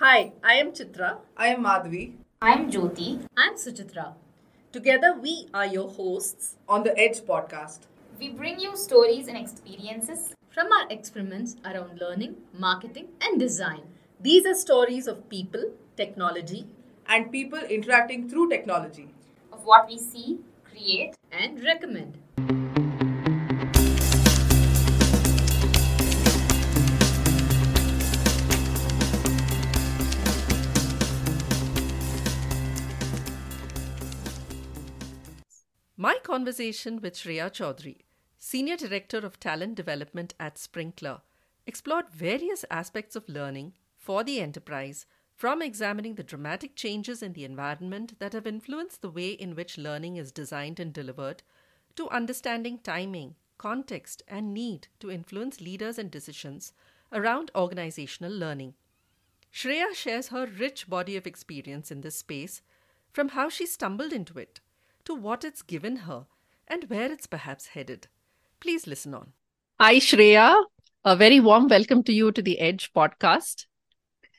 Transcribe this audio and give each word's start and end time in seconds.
Hi, 0.00 0.32
I 0.42 0.54
am 0.54 0.72
Chitra. 0.72 1.18
I 1.36 1.48
am 1.48 1.62
Madhvi. 1.62 2.14
I'm 2.40 2.70
Jyoti. 2.70 3.22
I'm 3.36 3.56
Suchitra. 3.56 4.14
Together, 4.72 5.14
we 5.20 5.48
are 5.52 5.66
your 5.66 5.90
hosts 5.90 6.56
on 6.66 6.84
the 6.84 6.98
Edge 6.98 7.20
podcast. 7.20 7.80
We 8.18 8.30
bring 8.30 8.58
you 8.58 8.78
stories 8.78 9.28
and 9.28 9.36
experiences 9.36 10.34
from 10.48 10.72
our 10.72 10.88
experiments 10.88 11.56
around 11.66 12.00
learning, 12.00 12.36
marketing, 12.58 13.08
and 13.20 13.38
design. 13.38 13.82
These 14.18 14.46
are 14.46 14.54
stories 14.54 15.06
of 15.06 15.28
people, 15.28 15.70
technology, 15.98 16.64
and 17.06 17.30
people 17.30 17.58
interacting 17.58 18.26
through 18.26 18.48
technology, 18.48 19.10
of 19.52 19.66
what 19.66 19.86
we 19.86 19.98
see, 19.98 20.38
create, 20.64 21.14
and 21.30 21.62
recommend. 21.62 22.16
My 36.02 36.16
conversation 36.22 37.02
with 37.02 37.12
Shreya 37.12 37.50
Choudhary, 37.50 37.98
Senior 38.38 38.78
Director 38.78 39.18
of 39.18 39.38
Talent 39.38 39.74
Development 39.74 40.32
at 40.40 40.54
Sprinklr, 40.54 41.20
explored 41.66 42.08
various 42.08 42.64
aspects 42.70 43.16
of 43.16 43.28
learning 43.28 43.74
for 43.98 44.24
the 44.24 44.40
enterprise, 44.40 45.04
from 45.34 45.60
examining 45.60 46.14
the 46.14 46.22
dramatic 46.22 46.74
changes 46.74 47.22
in 47.22 47.34
the 47.34 47.44
environment 47.44 48.18
that 48.18 48.32
have 48.32 48.46
influenced 48.46 49.02
the 49.02 49.10
way 49.10 49.32
in 49.32 49.54
which 49.54 49.76
learning 49.76 50.16
is 50.16 50.32
designed 50.32 50.80
and 50.80 50.94
delivered, 50.94 51.42
to 51.96 52.08
understanding 52.08 52.78
timing, 52.78 53.34
context, 53.58 54.22
and 54.26 54.54
need 54.54 54.88
to 55.00 55.10
influence 55.10 55.60
leaders 55.60 55.98
and 55.98 56.10
decisions 56.10 56.72
around 57.12 57.50
organizational 57.54 58.32
learning. 58.32 58.72
Shreya 59.52 59.94
shares 59.94 60.28
her 60.28 60.46
rich 60.46 60.88
body 60.88 61.18
of 61.18 61.26
experience 61.26 61.90
in 61.90 62.00
this 62.00 62.16
space, 62.16 62.62
from 63.12 63.28
how 63.28 63.50
she 63.50 63.66
stumbled 63.66 64.14
into 64.14 64.38
it 64.38 64.62
to 65.10 65.16
what 65.16 65.42
it's 65.42 65.62
given 65.62 65.96
her 66.06 66.24
and 66.68 66.84
where 66.88 67.10
it's 67.10 67.26
perhaps 67.26 67.66
headed. 67.68 68.06
Please 68.60 68.86
listen 68.86 69.12
on. 69.12 69.32
Hi, 69.80 69.96
Shreya. 69.96 70.62
A 71.04 71.16
very 71.16 71.40
warm 71.40 71.66
welcome 71.66 72.04
to 72.04 72.12
you 72.12 72.30
to 72.30 72.40
the 72.40 72.60
Edge 72.60 72.92
podcast. 72.92 73.64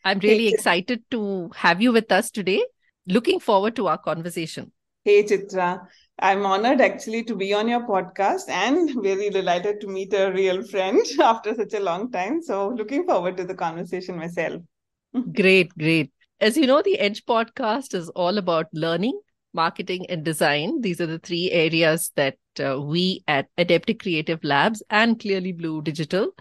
I'm 0.05 0.19
really 0.19 0.45
hey, 0.45 0.53
excited 0.53 1.03
to 1.11 1.51
have 1.55 1.81
you 1.81 1.91
with 1.91 2.09
us 2.09 2.31
today. 2.31 2.63
Looking 3.05 3.41
forward 3.41 3.75
to 3.75 3.87
our 3.87 3.97
conversation. 3.97 4.71
Hey, 5.03 5.23
Chitra. 5.23 5.87
I'm 6.19 6.45
honored 6.45 6.79
actually 6.79 7.25
to 7.25 7.35
be 7.35 7.53
on 7.53 7.67
your 7.67 7.85
podcast 7.85 8.47
and 8.47 9.03
very 9.03 9.29
delighted 9.29 9.81
to 9.81 9.87
meet 9.87 10.13
a 10.13 10.31
real 10.31 10.63
friend 10.63 11.05
after 11.19 11.53
such 11.53 11.73
a 11.73 11.81
long 11.81 12.11
time. 12.13 12.41
So, 12.41 12.69
looking 12.69 13.05
forward 13.05 13.35
to 13.37 13.43
the 13.43 13.55
conversation 13.55 14.15
myself. 14.15 14.61
great, 15.33 15.77
great. 15.77 16.13
As 16.39 16.55
you 16.55 16.65
know, 16.65 16.81
the 16.81 16.97
Edge 16.97 17.25
podcast 17.25 17.93
is 17.93 18.07
all 18.09 18.37
about 18.37 18.67
learning 18.71 19.19
marketing, 19.53 20.05
and 20.09 20.23
design. 20.23 20.81
These 20.81 21.01
are 21.01 21.05
the 21.07 21.19
three 21.19 21.51
areas 21.51 22.11
that 22.15 22.37
uh, 22.63 22.81
we 22.81 23.23
at 23.27 23.47
Adeptic 23.57 24.01
Creative 24.01 24.43
Labs 24.43 24.83
and 24.89 25.19
Clearly 25.19 25.51
Blue 25.51 25.81
Digital 25.81 26.31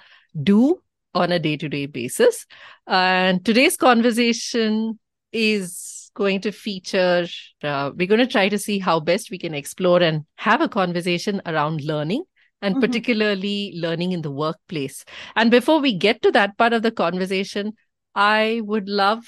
do 0.43 0.81
on 1.15 1.33
a 1.33 1.39
day 1.39 1.57
to 1.57 1.69
day 1.69 1.87
basis. 1.87 2.47
And 2.87 3.45
today's 3.45 3.77
conversation 3.77 4.99
is 5.33 6.11
going 6.15 6.41
to 6.43 6.53
feature, 6.53 7.27
uh, 7.63 7.91
we're 7.97 8.07
going 8.07 8.21
to 8.21 8.27
try 8.27 8.49
to 8.49 8.59
see 8.59 8.79
how 8.79 9.01
best 9.01 9.31
we 9.31 9.39
can 9.39 9.55
explore 9.55 10.03
and 10.03 10.25
have 10.37 10.61
a 10.61 10.69
conversation 10.69 11.41
around 11.47 11.83
learning 11.83 12.25
and 12.63 12.75
mm-hmm. 12.75 12.81
particularly 12.81 13.73
learning 13.77 14.13
in 14.13 14.23
the 14.23 14.31
workplace. 14.31 15.05
And 15.37 15.51
before 15.51 15.81
we 15.81 15.95
get 15.95 16.23
to 16.23 16.33
that 16.33 16.59
part 16.59 16.73
of 16.73 16.83
the 16.83 16.91
conversation, 16.91 17.75
I 18.15 18.61
would 18.65 18.89
love 18.89 19.25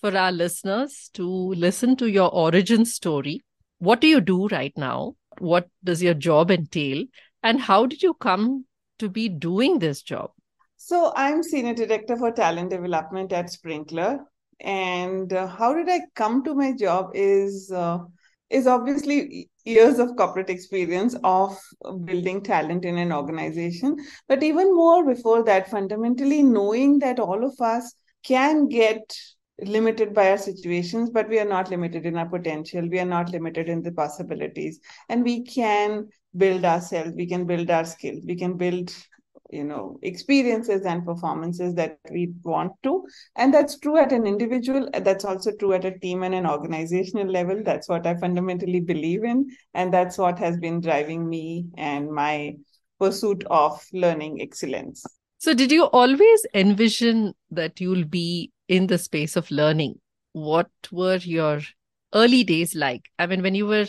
for 0.00 0.16
our 0.16 0.32
listeners 0.32 1.10
to 1.14 1.26
listen 1.26 1.96
to 1.96 2.06
your 2.06 2.32
origin 2.34 2.84
story. 2.84 3.42
What 3.78 4.00
do 4.00 4.06
you 4.06 4.20
do 4.20 4.48
right 4.48 4.72
now? 4.76 5.14
What 5.38 5.68
does 5.84 6.02
your 6.02 6.14
job 6.14 6.50
entail? 6.50 7.04
And 7.42 7.60
how 7.60 7.86
did 7.86 8.02
you 8.02 8.14
come 8.14 8.64
to 8.98 9.08
be 9.08 9.28
doing 9.28 9.78
this 9.78 10.02
job? 10.02 10.30
So, 10.76 11.12
I'm 11.16 11.42
Senior 11.42 11.74
Director 11.74 12.16
for 12.16 12.32
Talent 12.32 12.70
Development 12.70 13.32
at 13.32 13.46
Sprinklr. 13.46 14.20
And 14.60 15.32
uh, 15.32 15.46
how 15.46 15.74
did 15.74 15.88
I 15.88 16.00
come 16.14 16.44
to 16.44 16.54
my 16.54 16.72
job 16.72 17.10
is 17.14 17.70
uh, 17.70 17.98
is 18.50 18.66
obviously 18.66 19.50
years 19.64 19.98
of 19.98 20.16
corporate 20.16 20.48
experience 20.50 21.16
of 21.24 21.58
building 22.04 22.42
talent 22.42 22.84
in 22.84 22.96
an 22.96 23.12
organization 23.12 23.96
but 24.28 24.42
even 24.42 24.74
more 24.74 25.04
before 25.04 25.42
that 25.44 25.68
fundamentally 25.68 26.42
knowing 26.42 26.98
that 27.00 27.18
all 27.18 27.44
of 27.44 27.60
us 27.60 27.94
can 28.22 28.68
get 28.68 29.00
limited 29.60 30.14
by 30.14 30.30
our 30.30 30.38
situations, 30.38 31.10
but 31.10 31.28
we 31.28 31.38
are 31.38 31.48
not 31.48 31.70
limited 31.70 32.04
in 32.04 32.16
our 32.16 32.28
potential. 32.28 32.88
We 32.88 32.98
are 32.98 33.06
not 33.06 33.30
limited 33.30 33.68
in 33.68 33.82
the 33.82 33.92
possibilities. 33.92 34.80
And 35.08 35.24
we 35.24 35.44
can 35.44 36.08
build 36.36 36.64
ourselves, 36.64 37.12
we 37.14 37.26
can 37.26 37.46
build 37.46 37.70
our 37.70 37.84
skills, 37.84 38.24
we 38.26 38.36
can 38.36 38.56
build 38.56 38.92
you 39.50 39.62
know 39.62 39.96
experiences 40.02 40.84
and 40.84 41.04
performances 41.04 41.74
that 41.74 41.98
we 42.10 42.32
want 42.42 42.72
to. 42.82 43.04
And 43.36 43.52
that's 43.54 43.78
true 43.78 43.96
at 43.96 44.12
an 44.12 44.26
individual. 44.26 44.88
That's 44.92 45.24
also 45.24 45.52
true 45.52 45.72
at 45.72 45.84
a 45.84 45.98
team 45.98 46.22
and 46.22 46.34
an 46.34 46.46
organizational 46.46 47.28
level. 47.28 47.62
That's 47.64 47.88
what 47.88 48.06
i 48.06 48.16
fundamentally 48.16 48.80
believe 48.80 49.24
in. 49.24 49.48
And 49.74 49.92
that's 49.92 50.18
what 50.18 50.38
has 50.38 50.58
been 50.58 50.80
driving 50.80 51.28
me 51.28 51.66
and 51.76 52.10
my 52.10 52.56
pursuit 52.98 53.44
of 53.50 53.84
learning 53.92 54.40
excellence. 54.40 55.04
So 55.38 55.54
did 55.54 55.70
you 55.70 55.84
always 55.84 56.46
envision 56.54 57.34
that 57.50 57.80
you'll 57.80 58.06
be 58.06 58.50
in 58.68 58.86
the 58.86 58.98
space 58.98 59.36
of 59.36 59.50
learning, 59.50 60.00
what 60.32 60.70
were 60.90 61.16
your 61.16 61.60
early 62.14 62.44
days 62.44 62.74
like? 62.74 63.10
I 63.18 63.26
mean, 63.26 63.42
when 63.42 63.54
you 63.54 63.66
were 63.66 63.86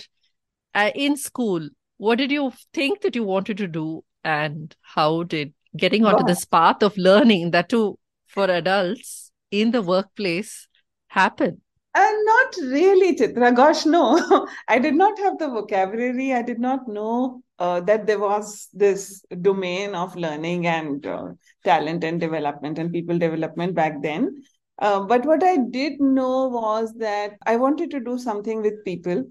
uh, 0.73 0.91
in 0.95 1.17
school, 1.17 1.67
what 1.97 2.17
did 2.17 2.31
you 2.31 2.51
think 2.73 3.01
that 3.01 3.15
you 3.15 3.23
wanted 3.23 3.57
to 3.57 3.67
do, 3.67 4.03
and 4.23 4.75
how 4.81 5.23
did 5.23 5.53
getting 5.75 6.05
onto 6.05 6.23
this 6.25 6.45
path 6.45 6.83
of 6.83 6.97
learning, 6.97 7.51
that 7.51 7.69
too 7.69 7.97
for 8.27 8.45
adults 8.45 9.31
in 9.51 9.71
the 9.71 9.81
workplace, 9.81 10.67
happen? 11.07 11.61
Uh, 11.95 12.11
not 12.23 12.55
really, 12.61 13.15
Chitra. 13.15 13.55
Gosh, 13.55 13.85
no. 13.85 14.47
I 14.67 14.77
did 14.77 14.93
not 14.93 15.17
have 15.17 15.39
the 15.39 15.47
vocabulary. 15.47 16.31
I 16.31 16.43
did 16.43 16.59
not 16.59 16.87
know 16.87 17.41
uh, 17.57 17.79
that 17.81 18.05
there 18.05 18.19
was 18.19 18.69
this 18.71 19.23
domain 19.41 19.95
of 19.95 20.15
learning 20.15 20.67
and 20.67 21.03
uh, 21.05 21.29
talent 21.63 22.03
and 22.03 22.19
development 22.19 22.77
and 22.77 22.91
people 22.91 23.17
development 23.17 23.73
back 23.73 24.03
then. 24.03 24.43
Uh, 24.79 25.01
but 25.01 25.25
what 25.25 25.43
I 25.43 25.57
did 25.57 25.99
know 25.99 26.47
was 26.47 26.93
that 26.95 27.33
I 27.45 27.55
wanted 27.55 27.91
to 27.91 27.99
do 27.99 28.17
something 28.17 28.61
with 28.61 28.83
people. 28.85 29.25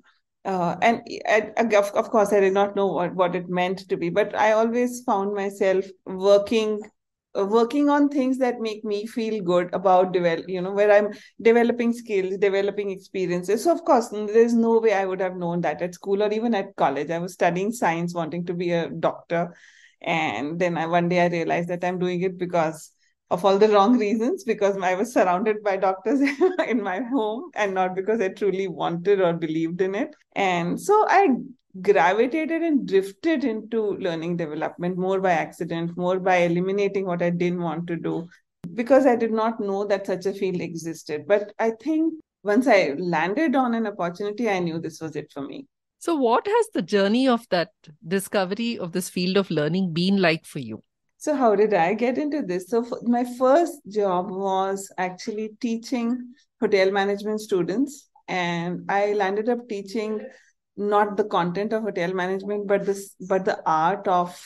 Uh, 0.45 0.77
and 0.81 1.03
of, 1.75 1.91
of 1.93 2.11
course, 2.11 2.33
I 2.33 2.41
did 2.41 2.53
not 2.53 2.77
know 2.77 2.87
what, 2.87 3.15
what 3.15 3.35
it 3.35 3.49
meant 3.49 3.89
to 3.89 3.97
be, 3.97 4.11
but 4.11 4.37
I 4.37 4.53
always 4.53 5.03
found 5.03 5.35
myself 5.35 5.85
working 6.05 6.81
uh, 7.37 7.45
working 7.45 7.91
on 7.91 8.09
things 8.09 8.39
that 8.39 8.61
make 8.61 8.85
me 8.85 9.07
feel 9.07 9.43
good 9.43 9.69
about 9.75 10.13
develop 10.13 10.49
you 10.49 10.61
know 10.61 10.73
where 10.73 10.91
i'm 10.91 11.13
developing 11.43 11.93
skills 11.93 12.39
developing 12.39 12.91
experiences. 12.91 13.65
So 13.65 13.73
of 13.73 13.85
course 13.85 14.09
there's 14.09 14.55
no 14.55 14.79
way 14.79 14.95
i 14.95 15.05
would 15.05 15.21
have 15.21 15.37
known 15.37 15.61
that 15.63 15.83
at 15.83 15.95
school 15.95 16.23
or 16.23 16.33
even 16.33 16.55
at 16.55 16.75
college. 16.77 17.11
I 17.11 17.19
was 17.19 17.35
studying 17.35 17.73
science 17.73 18.15
wanting 18.15 18.47
to 18.47 18.55
be 18.55 18.71
a 18.73 18.89
doctor. 18.89 19.55
And 20.01 20.59
then 20.59 20.79
I, 20.79 20.87
one 20.87 21.09
day 21.09 21.21
i 21.21 21.29
realized 21.29 21.69
that 21.69 21.85
i'm 21.85 21.99
doing 21.99 22.23
it 22.23 22.39
because 22.39 22.93
of 23.31 23.45
all 23.45 23.59
the 23.59 23.69
wrong 23.69 23.99
reasons 23.99 24.45
because 24.45 24.77
I 24.77 24.95
was 24.95 25.13
surrounded 25.13 25.63
by 25.63 25.77
doctors 25.77 26.21
in 26.69 26.83
my 26.83 27.01
home 27.01 27.51
and 27.55 27.75
not 27.75 27.95
because 27.95 28.21
I 28.21 28.29
truly 28.29 28.69
wanted 28.69 29.21
or 29.21 29.33
believed 29.33 29.81
in 29.81 29.95
it. 29.95 30.15
And 30.35 30.81
so 30.81 31.07
I 31.09 31.29
gravitated 31.81 32.63
and 32.63 32.87
drifted 32.87 33.45
into 33.45 33.97
learning 33.97 34.37
development 34.37 34.97
more 34.97 35.21
by 35.21 35.33
accident, 35.33 35.97
more 35.97 36.19
by 36.19 36.37
eliminating 36.37 37.07
what 37.07 37.23
I 37.23 37.31
didn't 37.31 37.63
want 37.63 37.87
to 37.89 37.97
do 37.97 38.29
because 38.75 39.07
I 39.07 39.17
did 39.17 39.33
not 39.33 39.61
know 39.61 39.85
that 39.87 40.07
such 40.07 40.27
a 40.27 40.33
field 40.33 40.61
existed. 40.61 41.25
But 41.27 41.53
I 41.59 41.73
think 41.81 42.15
once 42.43 42.67
I 42.67 42.95
landed 42.99 43.57
on 43.57 43.75
an 43.75 43.87
opportunity, 43.87 44.49
I 44.49 44.61
knew 44.61 44.79
this 44.79 45.01
was 45.01 45.17
it 45.17 45.33
for 45.33 45.43
me. 45.43 45.67
So, 45.99 46.15
what 46.15 46.47
has 46.47 46.69
the 46.73 46.83
journey 46.83 47.27
of 47.27 47.47
that 47.51 47.71
discovery 48.07 48.79
of 48.79 48.93
this 48.93 49.09
field 49.09 49.37
of 49.37 49.51
learning 49.51 49.93
been 49.93 50.21
like 50.21 50.45
for 50.45 50.59
you? 50.59 50.83
So, 51.19 51.35
how 51.35 51.55
did 51.57 51.73
I 51.75 51.95
get 51.95 52.19
into 52.19 52.43
this? 52.43 52.69
So, 52.69 52.85
my 53.03 53.25
first 53.39 53.81
job 53.89 54.31
was 54.31 54.93
actually 54.99 55.57
teaching 55.61 56.35
hotel 56.61 56.91
management 56.91 57.41
students, 57.41 58.09
and 58.29 58.85
I 58.89 59.13
landed 59.15 59.49
up 59.49 59.69
teaching 59.69 60.21
not 60.77 61.17
the 61.17 61.25
content 61.25 61.73
of 61.73 61.85
hotel 61.85 62.13
management, 62.13 62.67
but 62.67 62.85
this, 62.85 63.15
but 63.21 63.45
the 63.45 63.61
art 63.67 64.07
of 64.07 64.39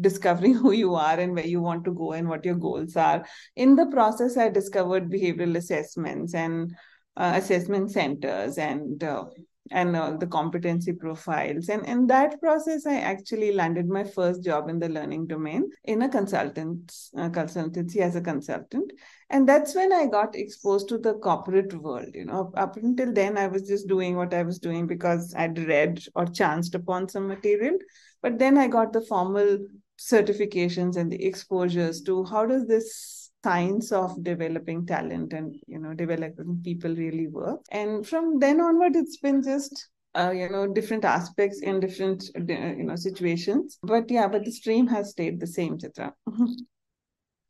discovering 0.00 0.54
who 0.62 0.72
you 0.72 0.94
are 0.94 1.18
and 1.18 1.34
where 1.34 1.46
you 1.46 1.60
want 1.60 1.84
to 1.84 1.92
go 1.92 2.12
and 2.12 2.28
what 2.28 2.44
your 2.44 2.56
goals 2.56 2.96
are. 2.96 3.24
In 3.56 3.76
the 3.76 3.86
process, 3.86 4.36
I 4.36 4.48
discovered 4.48 5.10
behavioral 5.10 5.56
assessments 5.56 6.34
and 6.34 6.72
uh, 7.16 7.32
assessment 7.36 7.90
centers 7.92 8.58
and 8.58 9.02
uh, 9.04 9.24
and 9.70 9.96
uh, 9.96 10.16
the 10.18 10.26
competency 10.26 10.92
profiles. 10.92 11.68
And 11.68 11.86
in 11.86 12.06
that 12.08 12.40
process, 12.40 12.86
I 12.86 13.00
actually 13.00 13.52
landed 13.52 13.88
my 13.88 14.04
first 14.04 14.44
job 14.44 14.68
in 14.68 14.78
the 14.78 14.88
learning 14.88 15.26
domain 15.26 15.70
in 15.84 16.02
a 16.02 16.08
consultant 16.08 16.92
uh, 17.16 17.30
consultancy 17.30 17.98
as 17.98 18.16
a 18.16 18.20
consultant. 18.20 18.92
And 19.30 19.48
that's 19.48 19.74
when 19.74 19.92
I 19.92 20.06
got 20.06 20.36
exposed 20.36 20.88
to 20.90 20.98
the 20.98 21.14
corporate 21.14 21.72
world. 21.74 22.10
You 22.14 22.26
know, 22.26 22.52
up 22.56 22.76
until 22.76 23.12
then, 23.12 23.38
I 23.38 23.46
was 23.46 23.62
just 23.62 23.88
doing 23.88 24.16
what 24.16 24.34
I 24.34 24.42
was 24.42 24.58
doing 24.58 24.86
because 24.86 25.34
I'd 25.36 25.58
read 25.58 26.04
or 26.14 26.26
chanced 26.26 26.74
upon 26.74 27.08
some 27.08 27.26
material. 27.26 27.78
But 28.22 28.38
then 28.38 28.58
I 28.58 28.68
got 28.68 28.92
the 28.92 29.00
formal 29.00 29.58
certifications 29.98 30.96
and 30.96 31.10
the 31.10 31.24
exposures 31.24 32.02
to 32.02 32.24
how 32.24 32.46
does 32.46 32.66
this 32.66 33.13
science 33.44 33.92
of 33.92 34.12
developing 34.24 34.86
talent 34.86 35.32
and 35.32 35.56
you 35.66 35.78
know 35.78 35.94
developing 35.94 36.60
people 36.64 36.94
really 36.94 37.28
work. 37.28 37.60
And 37.70 38.06
from 38.06 38.38
then 38.38 38.60
onward 38.60 38.96
it's 38.96 39.18
been 39.18 39.42
just 39.42 39.88
uh, 40.14 40.32
you 40.42 40.48
know 40.48 40.66
different 40.78 41.04
aspects 41.04 41.60
in 41.60 41.80
different 41.80 42.24
uh, 42.38 42.54
you 42.80 42.84
know 42.84 42.96
situations. 42.96 43.78
But 43.82 44.10
yeah 44.10 44.28
but 44.28 44.44
the 44.44 44.52
stream 44.60 44.86
has 44.88 45.10
stayed 45.10 45.40
the 45.40 45.52
same 45.58 45.78
chitra. 45.78 46.12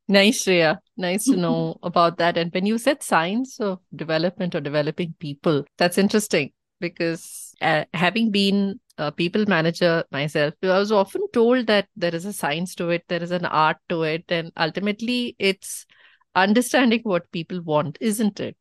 Nice 0.06 0.44
Shreya. 0.44 0.76
nice 0.98 1.24
to 1.24 1.36
know 1.36 1.78
about 1.82 2.18
that. 2.18 2.36
And 2.36 2.52
when 2.52 2.66
you 2.66 2.76
said 2.76 3.02
science 3.02 3.58
of 3.58 3.78
development 3.96 4.54
or 4.54 4.60
developing 4.60 5.14
people 5.18 5.64
that's 5.78 5.96
interesting 5.96 6.50
because 6.84 7.54
uh, 7.60 7.84
having 7.94 8.30
been 8.30 8.80
a 8.98 9.10
people 9.10 9.44
manager 9.48 10.04
myself, 10.12 10.54
I 10.62 10.78
was 10.78 10.92
often 10.92 11.26
told 11.32 11.66
that 11.66 11.88
there 11.96 12.14
is 12.14 12.24
a 12.24 12.32
science 12.32 12.74
to 12.76 12.90
it, 12.90 13.04
there 13.08 13.22
is 13.22 13.30
an 13.30 13.46
art 13.46 13.78
to 13.88 14.02
it, 14.02 14.24
and 14.28 14.52
ultimately 14.56 15.34
it's 15.38 15.86
understanding 16.34 17.00
what 17.04 17.32
people 17.32 17.62
want, 17.62 17.96
isn't 18.00 18.40
it? 18.40 18.56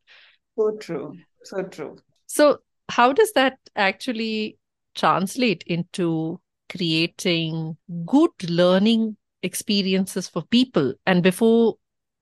So 0.57 0.71
true. 0.79 1.17
So 1.43 1.63
true. 1.63 1.97
So, 2.27 2.59
how 2.89 3.13
does 3.13 3.33
that 3.33 3.57
actually 3.75 4.57
translate 4.95 5.63
into 5.67 6.39
creating 6.69 7.77
good 8.05 8.49
learning 8.49 9.17
experiences 9.41 10.29
for 10.29 10.43
people? 10.43 10.93
And 11.05 11.23
before 11.23 11.75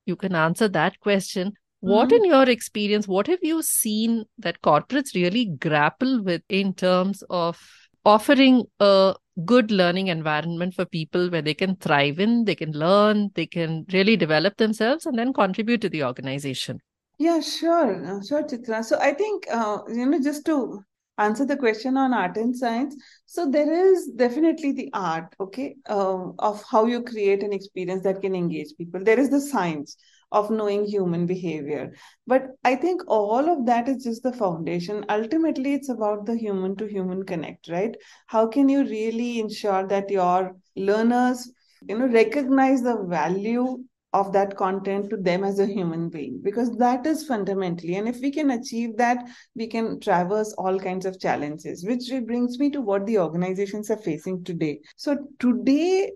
you 0.06 0.16
can 0.16 0.34
answer 0.34 0.68
that 0.68 0.98
question, 1.00 1.52
what, 1.82 2.10
mm-hmm. 2.10 2.24
in 2.24 2.24
your 2.26 2.48
experience, 2.48 3.08
what 3.08 3.26
have 3.26 3.40
you 3.42 3.60
seen 3.60 4.24
that 4.38 4.62
corporates 4.62 5.16
really 5.16 5.46
grapple 5.46 6.22
with 6.22 6.42
in 6.48 6.74
terms 6.74 7.24
of 7.28 7.58
offering 8.04 8.62
a 8.78 9.16
good 9.44 9.72
learning 9.72 10.06
environment 10.06 10.74
for 10.74 10.84
people 10.84 11.28
where 11.28 11.42
they 11.42 11.54
can 11.54 11.74
thrive 11.74 12.20
in, 12.20 12.44
they 12.44 12.54
can 12.54 12.70
learn, 12.70 13.32
they 13.34 13.46
can 13.46 13.84
really 13.92 14.16
develop 14.16 14.56
themselves 14.58 15.06
and 15.06 15.18
then 15.18 15.32
contribute 15.32 15.80
to 15.80 15.88
the 15.88 16.04
organization? 16.04 16.78
Yeah, 17.18 17.40
sure, 17.40 18.04
uh, 18.06 18.22
sure, 18.22 18.44
Chitra. 18.44 18.84
So 18.84 19.00
I 19.00 19.12
think, 19.12 19.46
uh, 19.50 19.78
you 19.88 20.06
know, 20.06 20.20
just 20.20 20.46
to 20.46 20.84
answer 21.18 21.44
the 21.44 21.56
question 21.56 21.96
on 21.96 22.14
art 22.14 22.36
and 22.36 22.56
science, 22.56 22.94
so 23.26 23.50
there 23.50 23.92
is 23.92 24.06
definitely 24.14 24.70
the 24.70 24.88
art, 24.92 25.34
okay, 25.40 25.74
uh, 25.88 26.30
of 26.38 26.62
how 26.70 26.86
you 26.86 27.02
create 27.02 27.42
an 27.42 27.52
experience 27.52 28.04
that 28.04 28.22
can 28.22 28.36
engage 28.36 28.68
people. 28.78 29.02
There 29.02 29.18
is 29.18 29.30
the 29.30 29.40
science 29.40 29.96
of 30.32 30.50
knowing 30.50 30.84
human 30.84 31.26
behavior. 31.26 31.92
But 32.26 32.48
I 32.64 32.74
think 32.74 33.02
all 33.06 33.48
of 33.48 33.66
that 33.66 33.88
is 33.88 34.04
just 34.04 34.22
the 34.22 34.32
foundation. 34.32 35.04
Ultimately, 35.08 35.74
it's 35.74 35.90
about 35.90 36.26
the 36.26 36.36
human 36.36 36.74
to 36.76 36.86
human 36.86 37.24
connect, 37.24 37.68
right? 37.68 37.94
How 38.26 38.46
can 38.48 38.68
you 38.68 38.82
really 38.82 39.38
ensure 39.38 39.86
that 39.86 40.10
your 40.10 40.56
learners, 40.74 41.52
you 41.88 41.98
know, 41.98 42.08
recognize 42.08 42.82
the 42.82 43.04
value 43.08 43.84
of 44.12 44.32
that 44.32 44.56
content 44.56 45.08
to 45.10 45.16
them 45.16 45.42
as 45.42 45.58
a 45.58 45.66
human 45.66 46.08
being 46.10 46.38
because 46.42 46.76
that 46.76 47.06
is 47.06 47.26
fundamentally 47.26 47.94
and 47.94 48.06
if 48.06 48.20
we 48.20 48.30
can 48.30 48.50
achieve 48.50 48.96
that 48.96 49.26
we 49.54 49.66
can 49.66 49.98
traverse 50.00 50.52
all 50.58 50.78
kinds 50.78 51.06
of 51.06 51.18
challenges 51.18 51.84
which 51.86 52.10
brings 52.26 52.58
me 52.58 52.68
to 52.68 52.82
what 52.82 53.06
the 53.06 53.18
organizations 53.18 53.90
are 53.90 53.96
facing 53.96 54.44
today 54.44 54.78
so 54.96 55.16
today 55.38 56.10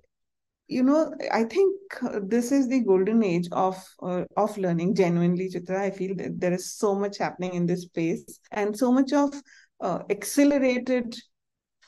you 0.68 0.82
know 0.82 1.14
i 1.32 1.44
think 1.44 1.74
this 2.22 2.50
is 2.50 2.68
the 2.68 2.80
golden 2.80 3.22
age 3.22 3.48
of 3.52 3.82
uh, 4.02 4.24
of 4.36 4.56
learning 4.58 4.94
genuinely 4.94 5.48
chitra. 5.48 5.78
I 5.78 5.90
feel 5.90 6.14
that 6.16 6.40
there 6.40 6.52
is 6.52 6.72
so 6.72 6.94
much 6.94 7.18
happening 7.18 7.54
in 7.54 7.66
this 7.66 7.82
space 7.82 8.40
and 8.50 8.76
so 8.76 8.92
much 8.92 9.12
of 9.12 9.32
uh, 9.80 10.00
accelerated 10.10 11.16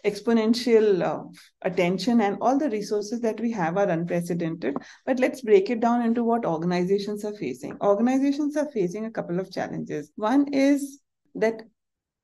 exponential 0.04 1.02
uh, 1.02 1.24
attention 1.62 2.20
and 2.20 2.38
all 2.40 2.58
the 2.58 2.70
resources 2.70 3.20
that 3.20 3.40
we 3.40 3.50
have 3.52 3.76
are 3.76 3.88
unprecedented. 3.88 4.76
But 5.04 5.18
let's 5.18 5.40
break 5.40 5.70
it 5.70 5.80
down 5.80 6.02
into 6.02 6.22
what 6.22 6.44
organizations 6.44 7.24
are 7.24 7.34
facing. 7.34 7.76
Organizations 7.80 8.56
are 8.56 8.70
facing 8.70 9.06
a 9.06 9.10
couple 9.10 9.40
of 9.40 9.50
challenges. 9.50 10.12
One 10.16 10.52
is 10.52 11.00
that 11.34 11.62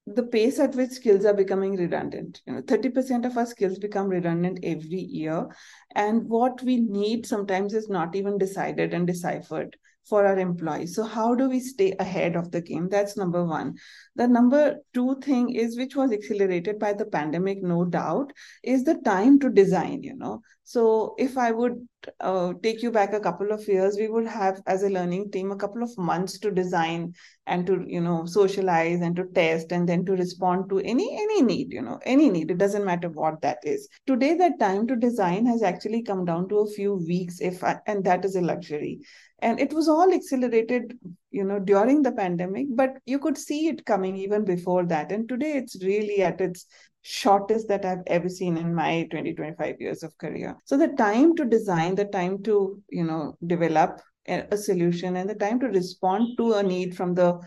the 0.06 0.22
pace 0.22 0.58
at 0.58 0.74
which 0.74 0.90
skills 0.90 1.24
are 1.24 1.34
becoming 1.34 1.76
redundant. 1.76 2.42
You 2.46 2.54
know, 2.54 2.62
30% 2.62 3.24
of 3.24 3.36
our 3.38 3.46
skills 3.46 3.78
become 3.78 4.08
redundant 4.08 4.58
every 4.62 5.00
year. 5.00 5.48
And 5.94 6.28
what 6.28 6.62
we 6.62 6.76
need 6.80 7.26
sometimes 7.26 7.72
is 7.72 7.88
not 7.88 8.14
even 8.14 8.36
decided 8.36 8.92
and 8.92 9.06
deciphered 9.06 9.76
for 10.04 10.26
our 10.26 10.38
employees. 10.38 10.94
So 10.94 11.04
how 11.04 11.34
do 11.34 11.48
we 11.48 11.60
stay 11.60 11.94
ahead 11.98 12.36
of 12.36 12.50
the 12.50 12.60
game? 12.60 12.88
That's 12.90 13.16
number 13.16 13.44
one. 13.44 13.76
The 14.16 14.28
number 14.28 14.76
two 14.92 15.18
thing 15.20 15.54
is, 15.54 15.78
which 15.78 15.96
was 15.96 16.12
accelerated 16.12 16.78
by 16.78 16.92
the 16.92 17.06
pandemic, 17.06 17.62
no 17.62 17.86
doubt, 17.86 18.32
is 18.62 18.84
the 18.84 18.96
time 18.96 19.38
to 19.40 19.48
design, 19.48 20.02
you 20.02 20.16
know. 20.16 20.42
So 20.64 21.14
if 21.18 21.36
I 21.36 21.50
would 21.50 21.86
uh, 22.20 22.54
take 22.62 22.82
you 22.82 22.90
back 22.90 23.12
a 23.12 23.20
couple 23.20 23.52
of 23.52 23.66
years, 23.68 23.96
we 23.98 24.08
would 24.08 24.26
have 24.26 24.60
as 24.66 24.82
a 24.82 24.88
learning 24.88 25.30
team 25.30 25.52
a 25.52 25.56
couple 25.56 25.82
of 25.82 25.96
months 25.98 26.38
to 26.38 26.50
design 26.50 27.12
and 27.46 27.66
to 27.66 27.84
you 27.86 28.00
know 28.00 28.24
socialize 28.24 29.02
and 29.02 29.14
to 29.16 29.24
test 29.34 29.72
and 29.72 29.86
then 29.86 30.06
to 30.06 30.12
respond 30.12 30.70
to 30.70 30.78
any 30.80 31.16
any 31.22 31.42
need, 31.42 31.70
you 31.70 31.82
know, 31.82 32.00
any 32.04 32.30
need. 32.30 32.50
It 32.50 32.58
doesn't 32.58 32.84
matter 32.84 33.10
what 33.10 33.42
that 33.42 33.58
is. 33.62 33.88
Today, 34.06 34.34
that 34.36 34.58
time 34.58 34.86
to 34.86 34.96
design 34.96 35.44
has 35.46 35.62
actually 35.62 36.02
come 36.02 36.24
down 36.24 36.48
to 36.48 36.60
a 36.60 36.70
few 36.70 36.94
weeks, 36.94 37.40
if 37.40 37.62
I, 37.62 37.78
and 37.86 38.02
that 38.04 38.24
is 38.24 38.34
a 38.34 38.40
luxury. 38.40 39.00
And 39.40 39.60
it 39.60 39.74
was 39.74 39.88
all 39.88 40.14
accelerated, 40.14 40.96
you 41.30 41.44
know, 41.44 41.58
during 41.58 42.02
the 42.02 42.12
pandemic, 42.12 42.68
but 42.70 42.92
you 43.04 43.18
could 43.18 43.36
see 43.36 43.68
it 43.68 43.84
coming 43.84 44.16
even 44.16 44.44
before 44.46 44.86
that. 44.86 45.12
And 45.12 45.28
today, 45.28 45.52
it's 45.58 45.82
really 45.84 46.22
at 46.22 46.40
its 46.40 46.64
shortest 47.06 47.68
that 47.68 47.84
I've 47.84 48.02
ever 48.06 48.30
seen 48.30 48.56
in 48.56 48.74
my 48.74 49.06
20, 49.10 49.34
25 49.34 49.76
years 49.78 50.02
of 50.02 50.16
career. 50.16 50.56
So 50.64 50.78
the 50.78 50.88
time 50.88 51.36
to 51.36 51.44
design, 51.44 51.94
the 51.94 52.06
time 52.06 52.42
to, 52.44 52.82
you 52.88 53.04
know, 53.04 53.36
develop 53.46 54.00
a 54.26 54.56
solution 54.56 55.16
and 55.16 55.28
the 55.28 55.34
time 55.34 55.60
to 55.60 55.66
respond 55.66 56.38
to 56.38 56.54
a 56.54 56.62
need 56.62 56.96
from 56.96 57.14
the 57.14 57.38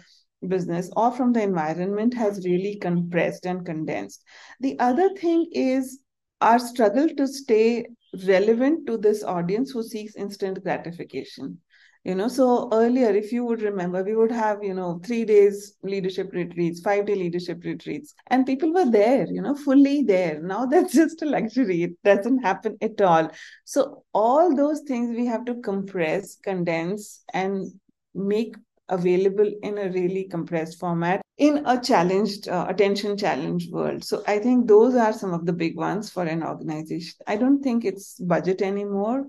business 0.48 0.92
or 0.96 1.12
from 1.12 1.34
the 1.34 1.42
environment 1.42 2.14
has 2.14 2.46
really 2.46 2.78
compressed 2.80 3.48
and 3.48 3.66
condensed. 3.66 4.24
The 4.60 4.78
other 4.78 5.10
thing 5.16 5.50
is 5.52 6.02
our 6.40 6.60
struggle 6.60 7.10
to 7.18 7.28
stay 7.28 7.88
relevant 8.28 8.86
to 8.86 8.98
this 8.98 9.24
audience 9.24 9.72
who 9.72 9.82
seeks 9.82 10.16
instant 10.16 10.64
gratification 10.64 11.60
you 12.08 12.16
know 12.16 12.30
so 12.30 12.70
earlier 12.72 13.10
if 13.10 13.34
you 13.34 13.44
would 13.44 13.62
remember 13.62 14.02
we 14.02 14.16
would 14.16 14.32
have 14.32 14.64
you 14.64 14.74
know 14.74 14.98
three 15.06 15.26
days 15.26 15.74
leadership 15.84 16.30
retreats 16.32 16.80
five 16.80 17.06
day 17.06 17.16
leadership 17.16 17.66
retreats 17.66 18.14
and 18.28 18.46
people 18.46 18.74
were 18.74 18.90
there 18.90 19.28
you 19.28 19.42
know 19.42 19.56
fully 19.56 20.04
there. 20.04 20.40
Now 20.42 20.66
that's 20.72 20.94
just 20.94 21.22
a 21.22 21.26
luxury. 21.26 21.84
It 21.84 22.02
doesn't 22.04 22.40
happen 22.40 22.78
at 22.82 23.02
all. 23.02 23.30
So 23.66 24.04
all 24.14 24.56
those 24.56 24.82
things 24.88 25.16
we 25.18 25.26
have 25.26 25.44
to 25.46 25.56
compress 25.56 26.38
condense 26.38 27.24
and 27.34 27.68
make 28.16 28.56
available 28.88 29.52
in 29.62 29.78
a 29.78 29.90
really 29.90 30.24
compressed 30.24 30.80
format 30.80 31.22
in 31.38 31.62
a 31.66 31.80
challenged 31.80 32.48
uh, 32.48 32.68
attention 32.70 33.18
challenged 33.18 33.70
world. 33.74 34.06
So 34.06 34.24
i 34.28 34.40
think 34.40 34.68
those 34.68 34.96
are 34.96 35.12
some 35.12 35.34
of 35.34 35.46
the 35.46 35.58
big 35.64 35.76
ones 35.76 36.10
for 36.10 36.24
an 36.24 36.42
organization. 36.42 37.16
I 37.28 37.36
don't 37.36 37.62
think 37.62 37.84
it's 37.84 38.14
budget 38.20 38.62
anymore. 38.62 39.26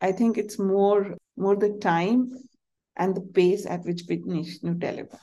I 0.00 0.12
think 0.12 0.36
it's 0.36 0.58
more 0.58 1.16
more 1.38 1.56
the 1.56 1.78
time 1.80 2.32
and 2.96 3.14
the 3.14 3.20
pace 3.20 3.66
at 3.66 3.84
which 3.84 4.02
we 4.08 4.20
need 4.24 4.46
to 4.60 4.74
deliver. 4.74 5.18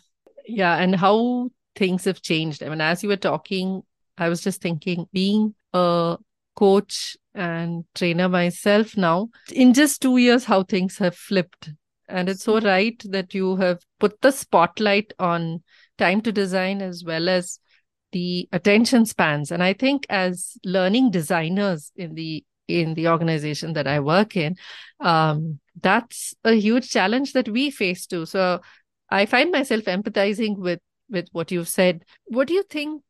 Yeah, 0.48 0.76
and 0.78 0.96
how 0.96 1.50
things 1.76 2.06
have 2.06 2.22
changed. 2.22 2.64
I 2.64 2.70
mean, 2.70 2.82
as 2.82 3.04
you 3.04 3.10
were 3.10 3.18
talking, 3.18 3.82
I 4.18 4.30
was 4.30 4.42
just 4.42 4.62
thinking, 4.62 5.08
being 5.12 5.56
a 5.74 6.18
coach 6.56 7.18
and 7.34 7.84
trainer 7.94 8.30
myself 8.30 8.96
now, 8.96 9.30
in 9.52 9.74
just 9.74 10.02
two 10.02 10.18
years, 10.18 10.46
how 10.46 10.64
things 10.64 10.98
have 11.00 11.16
flipped. 11.16 11.72
And 12.08 12.30
it's 12.30 12.44
so 12.44 12.60
right 12.60 13.02
that 13.10 13.34
you 13.34 13.56
have 13.58 13.80
put 14.00 14.22
the 14.22 14.32
spotlight 14.32 15.14
on 15.20 15.64
time 15.98 16.22
to 16.22 16.32
design 16.32 16.82
as 16.82 17.04
well 17.04 17.28
as 17.28 17.60
the 18.12 18.48
attention 18.54 19.06
spans. 19.06 19.52
And 19.52 19.64
I 19.64 19.74
think 19.74 20.06
as 20.10 20.58
learning 20.64 21.12
designers 21.12 21.92
in 21.96 22.14
the 22.14 22.44
in 22.68 22.96
the 22.96 23.10
organization 23.10 23.74
that 23.74 23.88
I 23.88 24.00
work 24.00 24.36
in, 24.36 24.56
um, 25.00 25.60
that's 25.82 26.34
a 26.44 26.54
huge 26.54 26.90
challenge 26.90 27.34
that 27.34 27.50
we 27.50 27.70
face 27.70 28.06
too. 28.06 28.26
So 28.26 28.62
I 29.10 29.26
find 29.26 29.52
myself 29.52 29.84
empathizing 29.84 30.58
with 30.58 30.80
with 31.10 31.28
what 31.32 31.52
you've 31.52 31.70
said. 31.70 32.04
What 32.26 32.48
do 32.48 32.54
you 32.54 32.64
think 32.64 33.04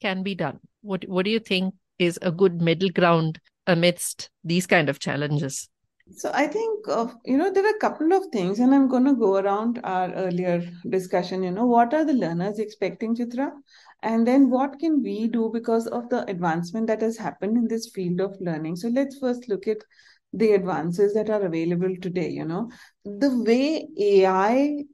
can 0.00 0.22
be 0.22 0.34
done? 0.34 0.60
What 0.82 1.04
What 1.08 1.24
do 1.24 1.30
you 1.30 1.40
think 1.40 1.74
is 1.98 2.18
a 2.22 2.32
good 2.32 2.60
middle 2.60 2.90
ground 2.90 3.40
amidst 3.66 4.30
these 4.44 4.66
kind 4.66 4.88
of 4.88 4.98
challenges? 4.98 5.68
So 6.16 6.30
I 6.32 6.46
think 6.46 6.88
uh, 6.88 7.08
you 7.26 7.36
know 7.36 7.52
there 7.52 7.66
are 7.66 7.76
a 7.76 7.78
couple 7.78 8.14
of 8.14 8.24
things, 8.32 8.60
and 8.60 8.74
I'm 8.74 8.88
going 8.88 9.04
to 9.04 9.14
go 9.14 9.36
around 9.36 9.80
our 9.84 10.10
earlier 10.14 10.66
discussion. 10.88 11.42
You 11.42 11.50
know, 11.50 11.66
what 11.66 11.92
are 11.92 12.04
the 12.04 12.14
learners 12.14 12.58
expecting, 12.58 13.14
Chitra, 13.14 13.50
and 14.02 14.26
then 14.26 14.48
what 14.48 14.78
can 14.78 15.02
we 15.02 15.28
do 15.28 15.50
because 15.52 15.86
of 15.86 16.08
the 16.08 16.24
advancement 16.30 16.86
that 16.86 17.02
has 17.02 17.18
happened 17.18 17.58
in 17.58 17.68
this 17.68 17.90
field 17.90 18.20
of 18.20 18.40
learning. 18.40 18.76
So 18.76 18.88
let's 18.88 19.18
first 19.18 19.48
look 19.48 19.68
at 19.68 19.78
the 20.32 20.52
advances 20.52 21.14
that 21.14 21.30
are 21.30 21.42
available 21.42 21.94
today. 22.00 22.28
You 22.30 22.44
know, 22.44 22.70
the 23.04 23.30
way 23.42 23.88
AI 23.98 24.84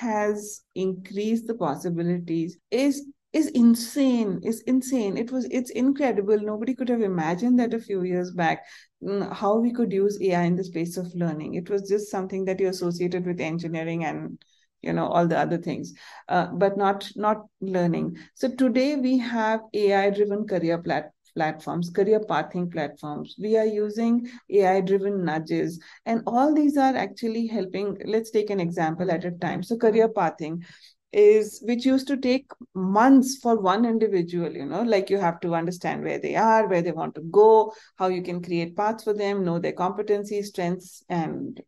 has 0.00 0.62
increased 0.74 1.46
the 1.46 1.54
possibilities 1.54 2.58
is 2.70 3.06
is 3.32 3.48
insane 3.48 4.40
is 4.44 4.60
insane. 4.62 5.16
It 5.16 5.32
was 5.32 5.46
it's 5.50 5.70
incredible. 5.70 6.38
Nobody 6.38 6.74
could 6.74 6.88
have 6.88 7.02
imagined 7.02 7.58
that 7.58 7.74
a 7.74 7.80
few 7.80 8.02
years 8.04 8.30
back 8.30 8.64
mm, 9.02 9.32
how 9.32 9.58
we 9.58 9.72
could 9.72 9.92
use 9.92 10.18
ai 10.22 10.42
in 10.44 10.56
the 10.56 10.64
space 10.64 10.96
of 10.96 11.12
learning. 11.14 11.54
It 11.54 11.68
was 11.68 11.88
just 11.88 12.10
something 12.10 12.44
that 12.44 12.60
you 12.60 12.68
associated 12.68 13.26
with 13.26 13.40
engineering 13.40 14.04
and 14.04 14.38
you 14.82 14.92
know 14.92 15.06
all 15.06 15.26
the 15.26 15.38
other 15.38 15.58
things 15.58 15.94
uh, 16.28 16.46
but 16.46 16.76
not 16.76 17.10
not 17.16 17.46
learning. 17.60 18.16
So 18.34 18.48
today 18.54 18.96
we 18.96 19.18
have 19.18 19.60
ai 19.74 20.10
driven 20.10 20.46
career 20.46 20.78
plat- 20.78 21.12
platforms 21.34 21.90
career 21.90 22.20
pathing 22.20 22.70
platforms. 22.70 23.34
We 23.38 23.56
are 23.56 23.66
using 23.66 24.28
ai 24.50 24.80
driven 24.80 25.24
nudges 25.24 25.80
and 26.06 26.22
all 26.26 26.54
these 26.54 26.76
are 26.76 26.96
actually 26.96 27.46
helping 27.46 27.98
let's 28.04 28.30
take 28.30 28.50
an 28.50 28.60
example 28.60 29.10
at 29.10 29.24
a 29.24 29.32
time. 29.32 29.62
So 29.62 29.76
career 29.76 30.08
pathing 30.08 30.64
is 31.12 31.62
which 31.64 31.84
used 31.84 32.08
to 32.08 32.16
take 32.16 32.50
months 32.74 33.36
for 33.36 33.60
one 33.60 33.84
individual 33.84 34.52
you 34.52 34.66
know 34.66 34.82
like 34.82 35.08
you 35.08 35.16
have 35.16 35.38
to 35.38 35.54
understand 35.54 36.02
where 36.02 36.18
they 36.18 36.34
are 36.34 36.66
where 36.66 36.82
they 36.82 36.90
want 36.90 37.14
to 37.14 37.20
go 37.30 37.72
how 37.94 38.08
you 38.08 38.20
can 38.20 38.42
create 38.42 38.76
paths 38.76 39.04
for 39.04 39.14
them 39.14 39.44
know 39.44 39.60
their 39.60 39.72
competencies 39.72 40.46
strengths 40.46 41.04
and 41.08 41.62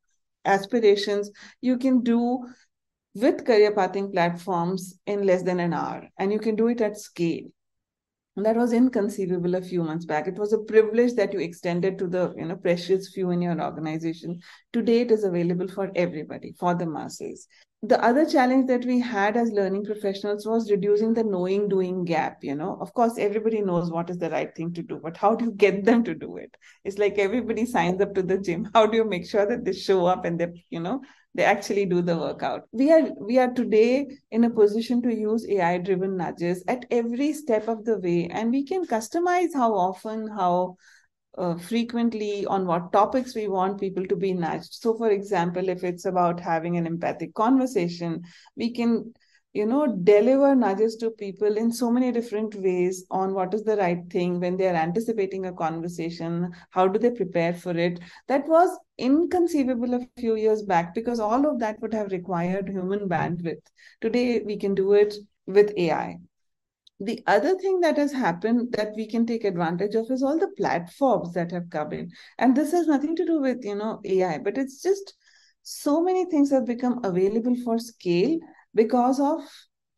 aspirations. 0.46 1.30
You 1.60 1.76
can 1.76 2.02
do 2.02 2.46
with 3.14 3.44
career 3.44 3.72
pathing 3.72 4.12
platforms 4.12 4.98
in 5.06 5.26
less 5.26 5.42
than 5.42 5.60
an 5.60 5.72
hour 5.72 6.08
and 6.18 6.32
you 6.32 6.38
can 6.38 6.54
do 6.54 6.68
it 6.68 6.80
at 6.80 6.98
scale 6.98 7.44
that 8.44 8.56
was 8.56 8.74
inconceivable 8.74 9.54
a 9.54 9.62
few 9.62 9.82
months 9.82 10.04
back. 10.04 10.28
It 10.28 10.38
was 10.38 10.52
a 10.52 10.58
privilege 10.58 11.14
that 11.14 11.32
you 11.32 11.40
extended 11.40 11.98
to 11.98 12.06
the 12.06 12.34
you 12.36 12.44
know 12.44 12.56
precious 12.56 13.08
few 13.14 13.30
in 13.30 13.40
your 13.40 13.58
organization. 13.60 14.40
Today 14.74 15.00
it 15.00 15.10
is 15.10 15.24
available 15.24 15.68
for 15.68 15.90
everybody 15.96 16.54
for 16.58 16.74
the 16.74 16.84
masses. 16.84 17.48
The 17.82 18.02
other 18.04 18.26
challenge 18.26 18.66
that 18.68 18.84
we 18.84 19.00
had 19.00 19.36
as 19.36 19.50
learning 19.52 19.84
professionals 19.84 20.46
was 20.46 20.70
reducing 20.70 21.14
the 21.14 21.24
knowing 21.24 21.68
doing 21.68 22.04
gap 22.04 22.38
you 22.42 22.54
know. 22.54 22.76
Of 22.80 22.92
course 22.92 23.16
everybody 23.18 23.62
knows 23.62 23.90
what 23.90 24.10
is 24.10 24.18
the 24.18 24.28
right 24.28 24.54
thing 24.54 24.74
to 24.74 24.82
do 24.82 25.00
but 25.02 25.16
how 25.16 25.34
do 25.34 25.46
you 25.46 25.52
get 25.52 25.84
them 25.84 26.04
to 26.04 26.14
do 26.14 26.36
it? 26.36 26.54
It's 26.84 26.98
like 26.98 27.16
everybody 27.18 27.64
signs 27.64 28.02
up 28.02 28.14
to 28.16 28.22
the 28.22 28.36
gym. 28.36 28.68
How 28.74 28.86
do 28.86 28.98
you 28.98 29.04
make 29.04 29.26
sure 29.26 29.46
that 29.46 29.64
they 29.64 29.72
show 29.72 30.04
up 30.04 30.26
and 30.26 30.38
they 30.38 30.64
you 30.68 30.80
know 30.80 31.00
they 31.36 31.44
actually 31.44 31.84
do 31.84 32.00
the 32.00 32.16
workout. 32.16 32.62
We 32.72 32.90
are 32.92 33.10
we 33.20 33.38
are 33.38 33.52
today 33.52 34.06
in 34.30 34.44
a 34.44 34.50
position 34.50 35.02
to 35.02 35.14
use 35.14 35.46
ai 35.48 35.78
driven 35.78 36.16
nudges 36.16 36.64
at 36.66 36.86
every 36.90 37.32
step 37.34 37.68
of 37.68 37.84
the 37.84 37.98
way 37.98 38.28
and 38.32 38.50
we 38.50 38.64
can 38.64 38.86
customize 38.86 39.54
how 39.54 39.74
often 39.74 40.28
how 40.28 40.76
uh, 41.36 41.56
frequently 41.58 42.46
on 42.46 42.66
what 42.66 42.92
topics 42.92 43.34
we 43.34 43.46
want 43.48 43.78
people 43.78 44.06
to 44.06 44.16
be 44.16 44.32
nudged. 44.32 44.72
So 44.72 44.96
for 44.96 45.10
example 45.10 45.68
if 45.68 45.84
it's 45.84 46.06
about 46.06 46.40
having 46.40 46.78
an 46.78 46.86
empathic 46.86 47.34
conversation 47.34 48.22
we 48.56 48.72
can 48.72 49.12
you 49.56 49.64
know, 49.64 49.86
deliver 49.86 50.54
nudges 50.54 50.96
to 50.96 51.10
people 51.10 51.56
in 51.56 51.72
so 51.72 51.90
many 51.90 52.12
different 52.12 52.54
ways 52.56 53.06
on 53.10 53.32
what 53.32 53.54
is 53.54 53.64
the 53.64 53.76
right 53.76 54.02
thing 54.10 54.38
when 54.38 54.58
they 54.58 54.68
are 54.68 54.74
anticipating 54.74 55.46
a 55.46 55.52
conversation. 55.52 56.52
How 56.70 56.86
do 56.86 56.98
they 56.98 57.10
prepare 57.10 57.54
for 57.54 57.70
it? 57.70 58.00
That 58.28 58.46
was 58.46 58.78
inconceivable 58.98 59.94
a 59.94 60.06
few 60.20 60.36
years 60.36 60.62
back 60.62 60.94
because 60.94 61.18
all 61.18 61.46
of 61.46 61.58
that 61.60 61.80
would 61.80 61.94
have 61.94 62.12
required 62.12 62.68
human 62.68 63.08
bandwidth. 63.08 63.62
Today, 64.02 64.42
we 64.44 64.58
can 64.58 64.74
do 64.74 64.92
it 64.92 65.14
with 65.46 65.72
AI. 65.78 66.18
The 67.00 67.22
other 67.26 67.56
thing 67.56 67.80
that 67.80 67.96
has 67.96 68.12
happened 68.12 68.72
that 68.72 68.92
we 68.94 69.06
can 69.06 69.24
take 69.24 69.44
advantage 69.44 69.94
of 69.94 70.10
is 70.10 70.22
all 70.22 70.38
the 70.38 70.52
platforms 70.58 71.32
that 71.32 71.50
have 71.52 71.70
come 71.70 71.92
in. 71.94 72.10
And 72.38 72.54
this 72.54 72.72
has 72.72 72.86
nothing 72.86 73.16
to 73.16 73.24
do 73.24 73.40
with, 73.40 73.64
you 73.64 73.74
know, 73.74 74.00
AI, 74.04 74.36
but 74.36 74.58
it's 74.58 74.82
just 74.82 75.14
so 75.62 76.02
many 76.02 76.26
things 76.26 76.50
have 76.50 76.66
become 76.66 77.00
available 77.04 77.56
for 77.64 77.78
scale 77.78 78.38
because 78.76 79.18
of 79.18 79.40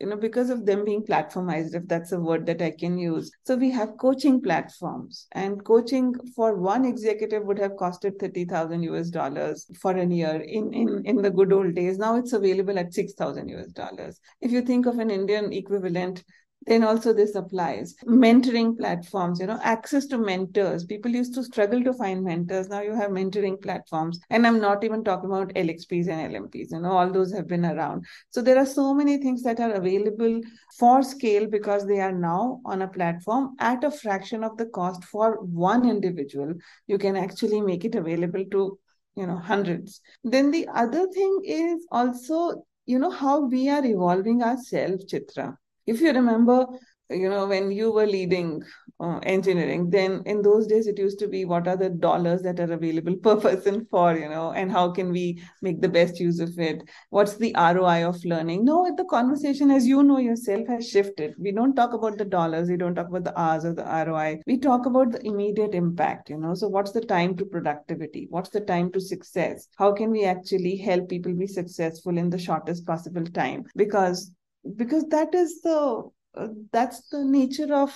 you 0.01 0.07
know 0.07 0.17
because 0.17 0.49
of 0.49 0.65
them 0.65 0.85
being 0.85 1.03
platformized 1.05 1.75
if 1.75 1.87
that's 1.89 2.13
a 2.13 2.21
word 2.21 2.47
that 2.47 2.63
i 2.63 2.71
can 2.71 2.97
use. 2.99 3.31
So 3.45 3.57
we 3.57 3.71
have 3.73 3.97
coaching 3.99 4.41
platforms 4.41 5.27
and 5.33 5.65
coaching 5.65 6.15
for 6.37 6.55
one 6.57 6.85
executive 6.85 7.45
would 7.45 7.59
have 7.59 7.73
costed 7.73 8.19
30000 8.21 8.85
us 8.85 9.11
dollars 9.11 9.67
for 9.83 9.97
a 9.97 10.07
year 10.07 10.41
in 10.41 10.73
in 10.73 11.05
in 11.05 11.17
the 11.17 11.31
good 11.31 11.53
old 11.53 11.75
days. 11.75 11.99
Now 11.99 12.17
it's 12.17 12.33
available 12.33 12.79
at 12.79 12.95
6000 12.95 13.51
us 13.51 13.73
dollars. 13.73 14.21
If 14.41 14.53
you 14.53 14.63
think 14.63 14.87
of 14.87 15.01
an 15.01 15.11
indian 15.11 15.53
equivalent 15.53 16.25
then 16.63 16.83
also 16.85 17.13
this 17.13 17.35
applies. 17.35 17.95
Mentoring 18.07 18.77
platforms 18.77 19.41
you 19.41 19.47
know 19.47 19.59
access 19.63 20.07
to 20.07 20.19
mentors. 20.19 20.85
People 20.85 21.11
used 21.11 21.35
to 21.35 21.45
struggle 21.45 21.83
to 21.85 21.93
find 21.93 22.25
mentors. 22.25 22.69
Now 22.69 22.81
you 22.83 22.95
have 22.95 23.11
mentoring 23.11 23.61
platforms. 23.61 24.21
And 24.31 24.47
i'm 24.47 24.61
not 24.61 24.85
even 24.85 25.05
talking 25.05 25.31
about 25.31 25.55
lxps 25.55 26.09
and 26.09 26.35
lmps 26.35 26.73
you 26.73 26.81
know 26.81 26.93
all 26.93 27.11
those 27.11 27.33
have 27.33 27.47
been 27.47 27.65
around. 27.65 28.05
So 28.31 28.43
there 28.43 28.59
are 28.59 28.67
so 28.67 28.93
many 28.95 29.19
things 29.19 29.43
that 29.43 29.61
are 29.61 29.73
available 29.73 30.41
for 30.79 31.03
scale 31.03 31.47
because 31.47 31.87
they 31.87 32.01
are 32.01 32.13
now 32.13 32.61
on 32.65 32.83
a 32.83 32.89
platform 32.89 33.55
at 33.59 33.85
a 33.85 33.91
fraction 33.91 34.45
of 34.45 34.57
the 34.57 34.67
cost 34.67 35.05
for 35.05 35.43
one 35.43 35.89
individual. 35.89 36.55
You 36.87 36.99
can 36.99 37.17
actually 37.17 37.61
make 37.61 37.85
it 37.85 37.95
available 37.95 38.45
to 38.51 38.79
you 39.17 39.27
know 39.27 39.37
hundreds. 39.37 40.01
Then 40.25 40.51
the 40.51 40.69
other 40.75 41.07
thing 41.09 41.41
is 41.45 41.87
also 41.91 42.65
you 42.87 42.99
know 42.99 43.11
how 43.11 43.41
we 43.41 43.69
are 43.69 43.85
evolving 43.85 44.43
ourselves 44.43 45.05
chitra 45.13 45.57
if 45.89 46.01
you 46.01 46.13
remember 46.13 46.67
you 47.11 47.29
know 47.29 47.47
when 47.47 47.71
you 47.71 47.91
were 47.91 48.07
leading 48.07 48.63
uh, 49.01 49.19
engineering 49.23 49.89
then 49.89 50.23
in 50.27 50.43
those 50.43 50.67
days 50.67 50.87
it 50.87 50.99
used 50.99 51.19
to 51.19 51.29
be 51.29 51.45
what 51.45 51.67
are 51.67 51.77
the 51.77 51.89
dollars 51.89 52.43
that 52.43 52.61
are 52.61 52.73
available 52.73 53.17
per 53.17 53.37
person 53.47 53.87
for 53.91 54.17
you 54.17 54.29
know 54.29 54.53
and 54.53 54.71
how 54.71 54.91
can 54.91 55.11
we 55.11 55.41
make 55.63 55.81
the 55.81 55.89
best 55.89 56.21
use 56.21 56.41
of 56.41 56.59
it? 56.59 56.83
What's 57.11 57.37
the 57.37 57.55
roi 57.57 58.07
of 58.07 58.23
learning? 58.25 58.65
No 58.65 58.93
the 58.97 59.05
conversation 59.05 59.71
as 59.71 59.87
you 59.87 60.03
know 60.03 60.19
yourself 60.19 60.67
has 60.69 60.89
shifted. 60.89 61.35
We 61.39 61.53
don't 61.53 61.75
talk 61.75 61.93
about 61.93 62.19
the 62.19 62.25
dollars. 62.25 62.69
We 62.69 62.77
don't 62.77 62.95
talk 62.95 63.09
about 63.09 63.25
the 63.25 63.41
hours 63.41 63.65
of 63.65 63.77
the 63.77 63.85
roi 64.07 64.41
we 64.47 64.59
talk 64.59 64.87
about 64.87 65.13
the 65.13 65.27
immediate 65.27 65.75
impact 65.75 66.29
you 66.29 66.37
know. 66.37 66.55
So 66.55 66.69
what's 66.69 66.93
the 66.93 67.01
time 67.01 67.37
to 67.37 67.47
productivity? 67.47 68.27
What's 68.31 68.51
the 68.51 68.61
time 68.61 68.93
to 68.93 69.01
success? 69.01 69.69
How 69.77 69.93
can 69.93 70.11
we 70.11 70.25
actually 70.25 70.77
help 70.77 71.09
people 71.09 71.33
be 71.35 71.47
successful 71.47 72.19
in 72.19 72.29
the 72.29 72.39
shortest 72.39 72.85
possible 72.85 73.25
time? 73.25 73.65
Because 73.77 74.31
because 74.77 75.05
that 75.09 75.35
is 75.35 75.61
the 75.63 76.09
uh, 76.35 76.49
that's 76.73 77.09
the 77.09 77.25
nature 77.25 77.75
of 77.75 77.93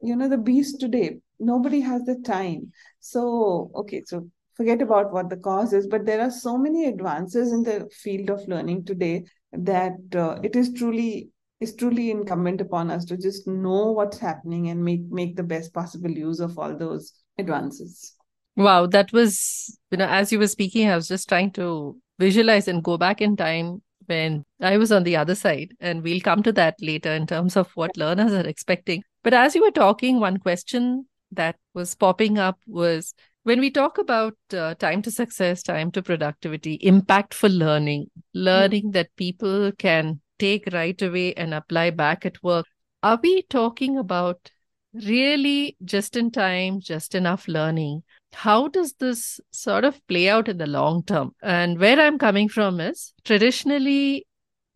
you 0.00 0.16
know 0.16 0.28
the 0.28 0.38
beast 0.38 0.80
today. 0.80 1.18
Nobody 1.40 1.80
has 1.80 2.04
the 2.04 2.16
time. 2.24 2.72
So 3.00 3.70
okay 3.74 4.02
so 4.06 4.28
forget 4.58 4.82
about 4.82 5.12
what 5.12 5.30
the 5.30 5.36
cause 5.36 5.72
is 5.72 5.86
but 5.86 6.04
there 6.04 6.20
are 6.20 6.32
so 6.32 6.58
many 6.58 6.86
advances 6.86 7.52
in 7.52 7.62
the 7.62 7.88
field 7.92 8.28
of 8.28 8.46
learning 8.48 8.84
today 8.84 9.24
that 9.52 9.96
uh, 10.16 10.36
it 10.42 10.56
is 10.56 10.72
truly 10.72 11.30
is 11.60 11.76
truly 11.76 12.10
incumbent 12.10 12.60
upon 12.60 12.90
us 12.90 13.04
to 13.04 13.16
just 13.16 13.46
know 13.46 13.92
what's 13.92 14.18
happening 14.18 14.68
and 14.68 14.84
make 14.84 15.02
make 15.10 15.36
the 15.36 15.42
best 15.44 15.72
possible 15.72 16.10
use 16.10 16.40
of 16.40 16.58
all 16.58 16.76
those 16.76 17.12
advances. 17.38 18.14
Wow 18.56 18.86
that 18.86 19.12
was 19.12 19.78
you 19.92 19.98
know 19.98 20.08
as 20.08 20.32
you 20.32 20.40
were 20.40 20.48
speaking 20.48 20.88
i 20.88 20.96
was 20.96 21.06
just 21.06 21.28
trying 21.28 21.52
to 21.52 21.96
visualize 22.18 22.66
and 22.66 22.82
go 22.82 22.98
back 22.98 23.20
in 23.20 23.36
time 23.36 23.80
when 24.08 24.44
I 24.60 24.76
was 24.76 24.90
on 24.90 25.04
the 25.04 25.16
other 25.16 25.34
side. 25.34 25.72
And 25.80 26.02
we'll 26.02 26.20
come 26.20 26.42
to 26.42 26.52
that 26.52 26.74
later 26.80 27.12
in 27.12 27.26
terms 27.26 27.56
of 27.56 27.70
what 27.74 27.96
learners 27.96 28.32
are 28.32 28.46
expecting. 28.46 29.02
But 29.22 29.34
as 29.34 29.54
you 29.54 29.62
were 29.62 29.70
talking, 29.70 30.20
one 30.20 30.38
question 30.38 31.06
that 31.32 31.56
was 31.74 31.94
popping 31.94 32.38
up 32.38 32.58
was 32.66 33.14
when 33.44 33.60
we 33.60 33.70
talk 33.70 33.98
about 33.98 34.36
uh, 34.52 34.74
time 34.74 35.02
to 35.02 35.10
success, 35.10 35.62
time 35.62 35.90
to 35.92 36.02
productivity, 36.02 36.78
impactful 36.78 37.56
learning, 37.56 38.10
learning 38.34 38.84
mm-hmm. 38.84 38.92
that 38.92 39.14
people 39.16 39.72
can 39.78 40.20
take 40.38 40.68
right 40.72 41.00
away 41.00 41.34
and 41.34 41.54
apply 41.54 41.90
back 41.90 42.26
at 42.26 42.42
work, 42.42 42.66
are 43.02 43.18
we 43.22 43.42
talking 43.42 43.98
about 43.98 44.50
really 44.92 45.76
just 45.84 46.16
in 46.16 46.30
time, 46.30 46.80
just 46.80 47.14
enough 47.14 47.48
learning? 47.48 48.02
How 48.32 48.68
does 48.68 48.94
this 48.94 49.40
sort 49.50 49.84
of 49.84 50.06
play 50.06 50.28
out 50.28 50.48
in 50.48 50.58
the 50.58 50.66
long 50.66 51.02
term? 51.04 51.34
And 51.42 51.78
where 51.78 52.00
I'm 52.00 52.18
coming 52.18 52.48
from 52.48 52.80
is 52.80 53.12
traditionally, 53.24 54.26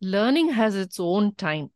learning 0.01 0.49
has 0.49 0.75
its 0.75 0.99
own 0.99 1.35
time. 1.35 1.69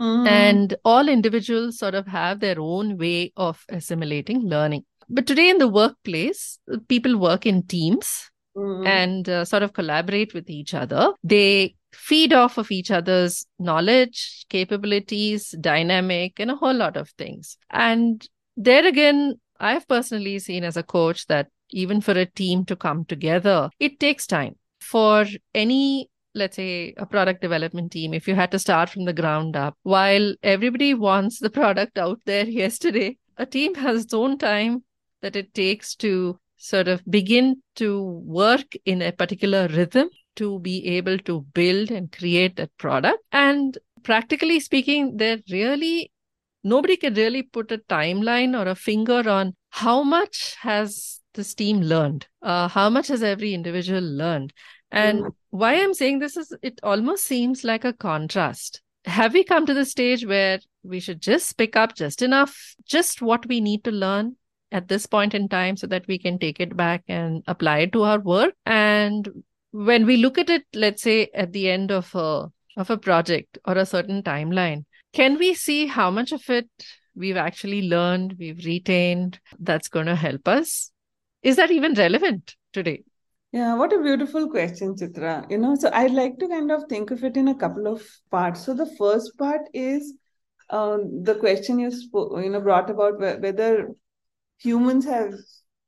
Mm. 0.00 0.26
And 0.26 0.74
all 0.84 1.08
individuals 1.08 1.78
sort 1.78 1.94
of 1.94 2.06
have 2.06 2.40
their 2.40 2.58
own 2.58 2.98
way 2.98 3.32
of 3.36 3.64
assimilating 3.68 4.40
learning. 4.42 4.84
But 5.08 5.26
today 5.26 5.50
in 5.50 5.58
the 5.58 5.68
workplace, 5.68 6.58
people 6.88 7.18
work 7.18 7.46
in 7.46 7.64
teams 7.64 8.30
mm. 8.56 8.86
and 8.86 9.28
uh, 9.28 9.44
sort 9.44 9.62
of 9.62 9.72
collaborate 9.72 10.34
with 10.34 10.48
each 10.48 10.74
other. 10.74 11.12
They 11.22 11.76
feed 11.92 12.32
off 12.32 12.58
of 12.58 12.70
each 12.70 12.90
other's 12.90 13.46
knowledge, 13.58 14.46
capabilities, 14.48 15.54
dynamic, 15.60 16.40
and 16.40 16.50
a 16.50 16.56
whole 16.56 16.74
lot 16.74 16.96
of 16.96 17.10
things. 17.10 17.56
And 17.70 18.26
there 18.56 18.86
again, 18.86 19.40
I've 19.60 19.86
personally 19.88 20.38
seen 20.38 20.64
as 20.64 20.76
a 20.76 20.82
coach 20.82 21.26
that 21.26 21.48
even 21.70 22.00
for 22.00 22.12
a 22.12 22.26
team 22.26 22.64
to 22.66 22.76
come 22.76 23.04
together, 23.04 23.70
it 23.78 24.00
takes 24.00 24.26
time. 24.26 24.56
For 24.80 25.26
any 25.54 26.10
let's 26.34 26.56
say 26.56 26.92
a 26.96 27.06
product 27.06 27.40
development 27.40 27.92
team, 27.92 28.12
if 28.12 28.26
you 28.26 28.34
had 28.34 28.50
to 28.50 28.58
start 28.58 28.90
from 28.90 29.04
the 29.04 29.12
ground 29.12 29.56
up, 29.56 29.76
while 29.82 30.34
everybody 30.42 30.92
wants 30.92 31.38
the 31.38 31.50
product 31.60 31.98
out 31.98 32.20
there 32.24 32.44
yesterday, 32.44 33.16
a 33.36 33.46
team 33.46 33.74
has 33.74 34.04
its 34.04 34.14
own 34.14 34.38
time 34.38 34.82
that 35.22 35.36
it 35.36 35.54
takes 35.54 35.94
to 35.96 36.38
sort 36.56 36.88
of 36.88 37.02
begin 37.08 37.62
to 37.76 38.00
work 38.24 38.74
in 38.84 39.02
a 39.02 39.12
particular 39.12 39.68
rhythm 39.68 40.08
to 40.36 40.58
be 40.60 40.86
able 40.86 41.18
to 41.18 41.42
build 41.54 41.90
and 41.90 42.10
create 42.12 42.56
that 42.56 42.76
product. 42.78 43.18
And 43.32 43.76
practically 44.02 44.60
speaking, 44.60 45.16
there 45.16 45.38
really 45.50 46.10
nobody 46.64 46.96
can 46.96 47.14
really 47.14 47.42
put 47.42 47.70
a 47.70 47.78
timeline 47.78 48.58
or 48.58 48.68
a 48.68 48.74
finger 48.74 49.28
on 49.28 49.54
how 49.70 50.02
much 50.02 50.56
has 50.60 51.20
this 51.34 51.54
team 51.54 51.80
learned, 51.80 52.26
uh, 52.42 52.68
how 52.68 52.88
much 52.88 53.08
has 53.08 53.22
every 53.22 53.54
individual 53.54 54.02
learned. 54.02 54.52
And 54.90 55.24
mm. 55.24 55.34
why 55.50 55.74
I'm 55.74 55.94
saying 55.94 56.18
this 56.18 56.36
is 56.36 56.52
it 56.62 56.80
almost 56.82 57.24
seems 57.24 57.64
like 57.64 57.84
a 57.84 57.92
contrast. 57.92 58.80
Have 59.04 59.34
we 59.34 59.44
come 59.44 59.66
to 59.66 59.74
the 59.74 59.84
stage 59.84 60.24
where 60.24 60.60
we 60.82 60.98
should 61.00 61.20
just 61.20 61.56
pick 61.58 61.76
up 61.76 61.94
just 61.94 62.22
enough, 62.22 62.74
just 62.86 63.20
what 63.20 63.46
we 63.46 63.60
need 63.60 63.84
to 63.84 63.90
learn 63.90 64.36
at 64.72 64.88
this 64.88 65.06
point 65.06 65.34
in 65.34 65.48
time 65.48 65.76
so 65.76 65.86
that 65.88 66.06
we 66.06 66.18
can 66.18 66.38
take 66.38 66.58
it 66.58 66.76
back 66.76 67.04
and 67.06 67.42
apply 67.46 67.78
it 67.80 67.92
to 67.92 68.02
our 68.04 68.18
work? 68.18 68.54
And 68.64 69.28
when 69.72 70.06
we 70.06 70.16
look 70.16 70.38
at 70.38 70.48
it, 70.48 70.64
let's 70.72 71.02
say 71.02 71.28
at 71.34 71.52
the 71.52 71.68
end 71.68 71.90
of 71.90 72.14
a 72.14 72.48
of 72.76 72.90
a 72.90 72.96
project 72.96 73.58
or 73.66 73.76
a 73.76 73.86
certain 73.86 74.22
timeline, 74.22 74.84
can 75.14 75.38
we 75.38 75.54
see 75.54 75.86
how 75.86 76.10
much 76.10 76.32
of 76.32 76.42
it 76.50 76.68
we've 77.14 77.36
actually 77.36 77.88
learned, 77.88 78.34
we've 78.38 78.64
retained, 78.64 79.38
that's 79.58 79.88
going 79.88 80.06
to 80.06 80.16
help 80.16 80.48
us? 80.48 80.90
Is 81.42 81.56
that 81.56 81.70
even 81.70 81.94
relevant 81.94 82.56
today? 82.72 83.04
Yeah, 83.52 83.76
what 83.76 83.92
a 83.92 84.02
beautiful 84.02 84.50
question, 84.50 84.96
Chitra. 84.96 85.48
You 85.48 85.58
know, 85.58 85.76
so 85.76 85.88
I'd 85.92 86.10
like 86.10 86.38
to 86.40 86.48
kind 86.48 86.72
of 86.72 86.84
think 86.88 87.12
of 87.12 87.22
it 87.22 87.36
in 87.36 87.46
a 87.46 87.54
couple 87.54 87.86
of 87.86 88.02
parts. 88.30 88.64
So 88.64 88.74
the 88.74 88.92
first 88.98 89.38
part 89.38 89.60
is 89.72 90.14
um, 90.70 91.22
the 91.22 91.36
question 91.36 91.78
you 91.78 91.92
you 92.12 92.50
know, 92.50 92.60
brought 92.60 92.90
about 92.90 93.20
whether 93.20 93.90
humans 94.58 95.04
have 95.04 95.34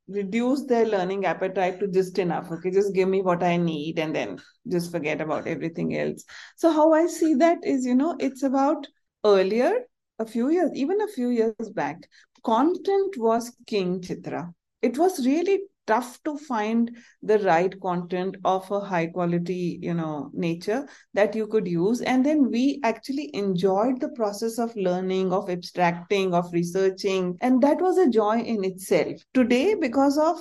reduced 0.07 0.69
their 0.69 0.85
learning 0.85 1.25
appetite 1.25 1.81
to 1.81 1.87
just 1.89 2.17
enough. 2.17 2.49
Okay, 2.49 2.71
just 2.71 2.93
give 2.93 3.09
me 3.09 3.21
what 3.21 3.43
I 3.43 3.57
need 3.57 3.99
and 3.99 4.15
then 4.15 4.39
just 4.69 4.89
forget 4.89 5.19
about 5.19 5.47
everything 5.47 5.97
else. 5.97 6.23
So 6.55 6.71
how 6.71 6.93
I 6.93 7.07
see 7.07 7.33
that 7.33 7.57
is, 7.63 7.85
you 7.85 7.95
know, 7.95 8.15
it's 8.19 8.43
about 8.43 8.87
earlier, 9.35 9.71
a 10.19 10.25
few 10.25 10.49
years, 10.49 10.71
even 10.73 11.01
a 11.01 11.07
few 11.07 11.29
years 11.29 11.69
back, 11.73 12.07
content 12.43 13.17
was 13.17 13.51
king, 13.67 14.01
Chitra. 14.01 14.53
It 14.81 14.97
was 14.97 15.25
really 15.25 15.61
tough 15.87 16.21
to 16.23 16.37
find 16.37 16.91
the 17.23 17.39
right 17.39 17.79
content 17.81 18.35
of 18.43 18.69
a 18.69 18.79
high 18.79 19.07
quality 19.07 19.79
you 19.81 19.93
know 19.93 20.29
nature 20.33 20.87
that 21.13 21.33
you 21.33 21.47
could 21.47 21.67
use. 21.67 22.01
And 22.01 22.25
then 22.25 22.51
we 22.51 22.79
actually 22.83 23.31
enjoyed 23.33 23.99
the 23.99 24.09
process 24.09 24.59
of 24.59 24.75
learning 24.75 25.33
of 25.33 25.49
abstracting 25.49 26.33
of 26.33 26.51
researching. 26.51 27.37
And 27.41 27.61
that 27.63 27.81
was 27.81 27.97
a 27.97 28.09
joy 28.09 28.39
in 28.39 28.63
itself. 28.63 29.21
Today 29.33 29.75
because 29.75 30.17
of 30.17 30.37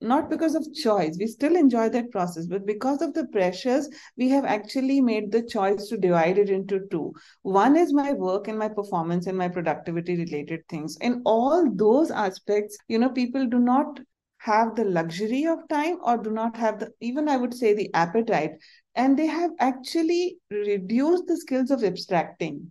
not 0.00 0.30
because 0.30 0.54
of 0.54 0.72
choice. 0.74 1.16
We 1.18 1.26
still 1.26 1.56
enjoy 1.56 1.88
that 1.90 2.10
process 2.10 2.46
but 2.46 2.66
because 2.66 3.02
of 3.02 3.14
the 3.14 3.26
pressures 3.26 3.88
we 4.16 4.28
have 4.30 4.44
actually 4.44 5.00
made 5.00 5.30
the 5.30 5.42
choice 5.42 5.88
to 5.88 5.96
divide 5.96 6.38
it 6.38 6.50
into 6.50 6.86
two. 6.90 7.12
One 7.42 7.76
is 7.76 7.92
my 7.92 8.12
work 8.12 8.48
and 8.48 8.58
my 8.58 8.68
performance 8.68 9.26
and 9.26 9.36
my 9.36 9.48
productivity 9.48 10.16
related 10.16 10.60
things. 10.68 10.96
In 11.00 11.22
all 11.24 11.70
those 11.72 12.10
aspects 12.10 12.76
you 12.88 12.98
know 12.98 13.10
people 13.10 13.46
do 13.46 13.58
not 13.58 14.00
have 14.38 14.74
the 14.74 14.84
luxury 14.84 15.44
of 15.44 15.68
time 15.68 15.98
or 16.02 16.16
do 16.16 16.30
not 16.30 16.56
have 16.56 16.78
the 16.78 16.90
even 17.00 17.28
i 17.28 17.36
would 17.36 17.52
say 17.52 17.74
the 17.74 17.92
appetite 17.92 18.52
and 18.94 19.18
they 19.18 19.26
have 19.26 19.50
actually 19.60 20.38
reduced 20.50 21.26
the 21.26 21.36
skills 21.36 21.70
of 21.70 21.84
abstracting 21.84 22.70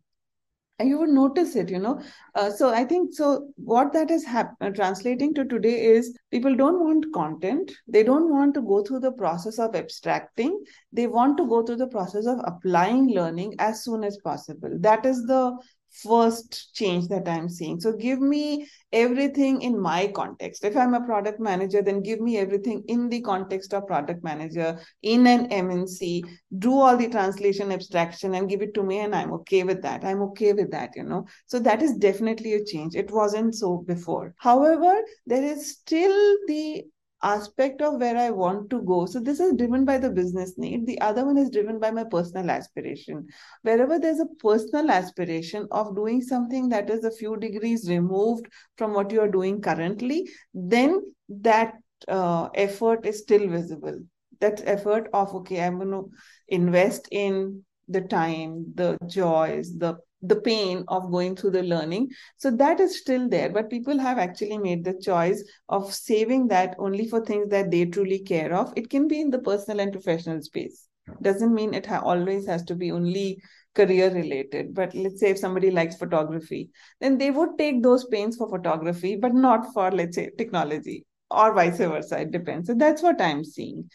you 0.82 0.98
would 0.98 1.10
notice 1.10 1.56
it 1.56 1.70
you 1.70 1.80
know. 1.80 2.02
Uh, 2.36 2.50
so 2.50 2.70
i 2.74 2.84
think 2.84 3.14
so 3.14 3.48
what 3.56 3.92
that 3.94 4.10
is 4.12 4.24
hap- 4.24 4.56
uh, 4.62 4.70
translating 4.70 5.34
to 5.34 5.46
today 5.46 5.86
is 5.86 6.18
people 6.32 6.56
don't 6.56 6.84
want 6.84 7.06
content. 7.14 7.72
They 7.88 8.04
don't 8.04 8.30
want 8.30 8.54
to 8.56 8.62
go 8.62 8.84
through 8.84 9.00
the 9.02 9.12
process 9.12 9.60
of 9.60 9.76
abstracting. 9.76 10.64
They 10.94 11.08
want 11.08 11.38
to 11.38 11.48
go 11.48 11.64
through 11.64 11.78
the 11.78 11.88
process 11.88 12.26
of 12.26 12.40
applying 12.46 13.10
learning 13.10 13.56
as 13.60 13.84
soon 13.84 14.04
as 14.04 14.18
possible. 14.24 14.70
That 14.80 15.06
is 15.06 15.26
the 15.26 15.58
first 15.92 16.74
change 16.74 17.08
that 17.08 17.28
I'm 17.28 17.50
seeing. 17.50 17.80
So 17.80 17.94
give 17.94 18.20
me 18.20 18.68
everything 18.92 19.62
in 19.62 19.80
my 19.80 20.08
context. 20.08 20.64
If 20.64 20.76
I'm 20.76 20.94
a 20.94 21.06
product 21.06 21.40
manager, 21.40 21.82
then 21.82 22.02
give 22.02 22.20
me 22.20 22.38
everything 22.38 22.84
in 22.88 23.10
the 23.10 23.22
context 23.22 23.74
of 23.74 23.88
product 23.88 24.24
manager 24.24 24.80
in 25.02 25.28
an 25.28 25.50
MNC. 25.50 26.24
Do 26.58 26.80
all 26.80 26.98
the 26.98 27.10
translation 27.10 27.72
abstraction 27.72 28.36
and 28.36 28.50
give 28.50 28.62
it 28.62 28.74
to 28.76 28.84
me, 28.84 29.00
and 29.00 29.16
I'm 29.16 29.34
okay 29.34 29.64
with 29.64 29.82
that. 29.84 30.04
I'm 30.04 30.22
okay 30.24 30.54
with 30.54 30.72
that, 30.72 30.92
you 30.96 31.04
know. 31.04 31.26
So 31.48 31.60
that 31.60 31.82
is 31.82 31.94
definitely 31.94 32.54
a 32.54 32.66
change. 32.66 32.96
It 32.96 33.12
wasn't 33.12 33.56
so 33.56 33.78
before. 33.78 34.34
However, 34.38 35.02
there 35.26 35.44
is 35.44 35.72
still 35.72 36.38
the 36.48 36.84
aspect 37.22 37.82
of 37.82 38.00
where 38.00 38.18
I 38.18 38.30
want 38.30 38.70
to 38.70 38.82
go. 38.82 39.06
So 39.06 39.20
this 39.20 39.40
is 39.40 39.56
driven 39.56 39.86
by 39.86 39.98
the 39.98 40.10
business 40.10 40.58
need. 40.58 40.86
The 40.86 41.00
other 41.02 41.26
one 41.26 41.38
is 41.38 41.50
driven 41.50 41.80
by 41.80 41.92
my 41.92 42.04
personal 42.04 42.50
aspiration. 42.50 43.28
Wherever 43.64 44.00
there's 44.00 44.20
a 44.20 44.36
personal 44.40 44.90
aspiration 44.90 45.68
of 45.72 45.96
doing 45.96 46.22
something 46.22 46.70
that 46.70 46.90
is 46.90 47.04
a 47.04 47.12
few 47.12 47.38
degrees 47.38 47.90
removed 47.90 48.48
from 48.78 48.94
what 48.94 49.12
you 49.12 49.22
are 49.22 49.32
doing 49.32 49.62
currently, 49.62 50.30
then 50.54 51.02
that 51.28 51.74
uh, 52.08 52.50
effort 52.56 53.06
is 53.06 53.20
still 53.20 53.48
visible. 53.50 54.00
That 54.40 54.62
effort 54.66 55.10
of, 55.14 55.36
okay, 55.36 55.62
I'm 55.62 55.78
going 55.78 55.92
to 55.92 56.10
invest 56.48 57.08
in 57.12 57.64
the 57.90 58.02
time, 58.02 58.72
the 58.76 58.98
joys, 59.08 59.78
the 59.78 59.98
the 60.22 60.36
pain 60.42 60.84
of 60.88 61.12
going 61.12 61.36
through 61.36 61.52
the 61.52 61.64
learning. 61.64 62.10
So 62.38 62.52
that 62.52 62.80
is 62.80 63.00
still 63.00 63.30
there, 63.30 63.50
but 63.50 63.70
people 63.70 63.98
have 63.98 64.18
actually 64.18 64.58
made 64.58 64.84
the 64.84 65.00
choice 65.02 65.44
of 65.70 65.94
saving 65.94 66.48
that 66.50 66.76
only 66.78 67.08
for 67.08 67.24
things 67.24 67.50
that 67.50 67.72
they 67.72 67.86
truly 67.86 68.20
care 68.20 68.54
of. 68.54 68.74
It 68.76 68.90
can 68.90 69.08
be 69.08 69.22
in 69.22 69.30
the 69.30 69.40
personal 69.40 69.80
and 69.80 69.92
professional 69.92 70.42
space. 70.42 70.88
Doesn't 71.22 71.54
mean 71.54 71.74
it 71.74 71.86
ha- 71.86 72.02
always 72.04 72.46
has 72.48 72.64
to 72.66 72.76
be 72.76 72.92
only 72.92 73.42
career 73.74 74.12
related. 74.12 74.74
But 74.74 74.94
let's 74.94 75.20
say 75.20 75.32
if 75.32 75.40
somebody 75.40 75.72
likes 75.72 75.96
photography, 75.96 76.70
then 77.00 77.18
they 77.18 77.32
would 77.32 77.58
take 77.58 77.82
those 77.82 78.06
pains 78.06 78.36
for 78.36 78.50
photography, 78.50 79.16
but 79.16 79.34
not 79.34 79.74
for, 79.74 79.92
let's 79.92 80.16
say, 80.16 80.30
technology 80.38 81.06
or 81.32 81.54
vice 81.54 81.78
versa. 81.78 82.22
It 82.22 82.32
depends. 82.32 82.68
So 82.68 82.74
that's 82.74 83.02
what 83.02 83.22
I'm 83.22 83.44
seeing. 83.44 83.90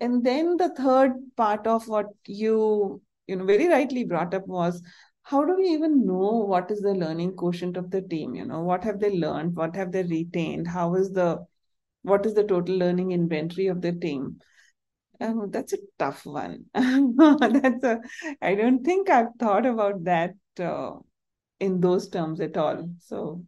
And 0.00 0.24
then 0.24 0.56
the 0.56 0.74
third 0.74 1.12
part 1.36 1.66
of 1.66 1.86
what 1.88 2.06
you 2.26 3.00
you 3.28 3.36
know 3.36 3.44
very 3.44 3.68
rightly 3.68 4.04
brought 4.04 4.34
up 4.34 4.46
was 4.48 4.82
how 5.22 5.44
do 5.44 5.56
we 5.56 5.68
even 5.68 6.06
know 6.06 6.44
what 6.52 6.70
is 6.70 6.80
the 6.80 6.94
learning 6.94 7.36
quotient 7.36 7.76
of 7.76 7.90
the 7.90 8.02
team 8.02 8.34
you 8.34 8.44
know? 8.44 8.60
What 8.62 8.84
have 8.84 9.00
they 9.00 9.10
learned? 9.10 9.56
What 9.56 9.76
have 9.76 9.92
they 9.92 10.02
retained? 10.02 10.68
How 10.68 10.94
is 10.94 11.12
the 11.12 11.46
what 12.02 12.26
is 12.26 12.34
the 12.34 12.44
total 12.44 12.76
learning 12.76 13.12
inventory 13.12 13.68
of 13.68 13.80
the 13.80 13.92
team? 13.92 14.40
Um, 15.20 15.50
that's 15.50 15.72
a 15.72 15.78
tough 15.98 16.26
one. 16.26 16.64
That's 16.74 17.84
a 17.84 18.00
i 18.40 18.54
don't 18.56 18.82
think 18.84 19.08
i've 19.08 19.32
thought 19.38 19.66
about 19.66 20.02
that 20.04 20.34
uh, 20.58 20.92
in 21.60 21.80
those 21.80 22.08
terms 22.08 22.40
at 22.40 22.56
all. 22.56 22.88
So 22.98 23.44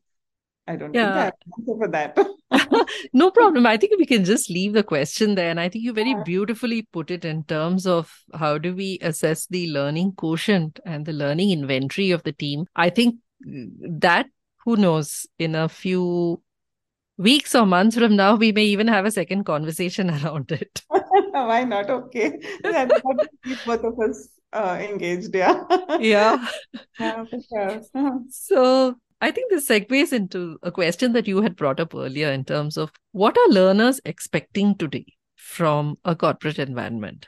i 0.66 0.76
don't 0.76 0.94
yeah. 0.94 1.06
think 1.06 1.16
i 1.16 1.24
have 1.24 1.34
answer 1.58 1.78
for 1.78 1.88
that 1.88 2.18
no 3.12 3.30
problem. 3.30 3.66
I 3.66 3.76
think 3.76 3.98
we 3.98 4.06
can 4.06 4.24
just 4.24 4.50
leave 4.50 4.72
the 4.72 4.82
question 4.82 5.34
there. 5.34 5.50
And 5.50 5.60
I 5.60 5.68
think 5.68 5.84
you 5.84 5.92
very 5.92 6.14
beautifully 6.24 6.82
put 6.92 7.10
it 7.10 7.24
in 7.24 7.44
terms 7.44 7.86
of 7.86 8.12
how 8.34 8.58
do 8.58 8.74
we 8.74 8.98
assess 9.02 9.46
the 9.46 9.70
learning 9.70 10.12
quotient 10.12 10.80
and 10.84 11.04
the 11.06 11.12
learning 11.12 11.50
inventory 11.50 12.10
of 12.10 12.22
the 12.22 12.32
team. 12.32 12.66
I 12.76 12.90
think 12.90 13.16
that, 13.40 14.26
who 14.64 14.76
knows, 14.76 15.26
in 15.38 15.54
a 15.54 15.68
few 15.68 16.42
weeks 17.16 17.54
or 17.54 17.66
months 17.66 17.96
from 17.96 18.16
now, 18.16 18.34
we 18.36 18.52
may 18.52 18.64
even 18.64 18.88
have 18.88 19.04
a 19.04 19.10
second 19.10 19.44
conversation 19.44 20.10
around 20.24 20.50
it. 20.52 20.82
Why 20.88 21.64
not? 21.64 21.90
Okay. 21.90 22.40
That's 22.62 23.00
what 23.02 23.28
both 23.66 23.84
of 23.84 23.98
us 24.00 24.28
uh, 24.52 24.78
engaged. 24.80 25.34
Yeah. 25.34 25.64
yeah. 25.98 26.48
yeah, 26.98 27.24
for 27.24 27.38
sure. 27.50 28.22
So 28.30 28.96
I 29.20 29.30
think 29.30 29.50
this 29.50 29.68
segues 29.68 30.12
into 30.12 30.58
a 30.62 30.70
question 30.70 31.12
that 31.12 31.26
you 31.26 31.40
had 31.42 31.56
brought 31.56 31.80
up 31.80 31.94
earlier 31.94 32.30
in 32.30 32.44
terms 32.44 32.76
of 32.76 32.90
what 33.12 33.36
are 33.36 33.48
learners 33.48 34.00
expecting 34.04 34.76
today 34.76 35.06
from 35.36 35.96
a 36.04 36.14
corporate 36.14 36.58
environment? 36.58 37.26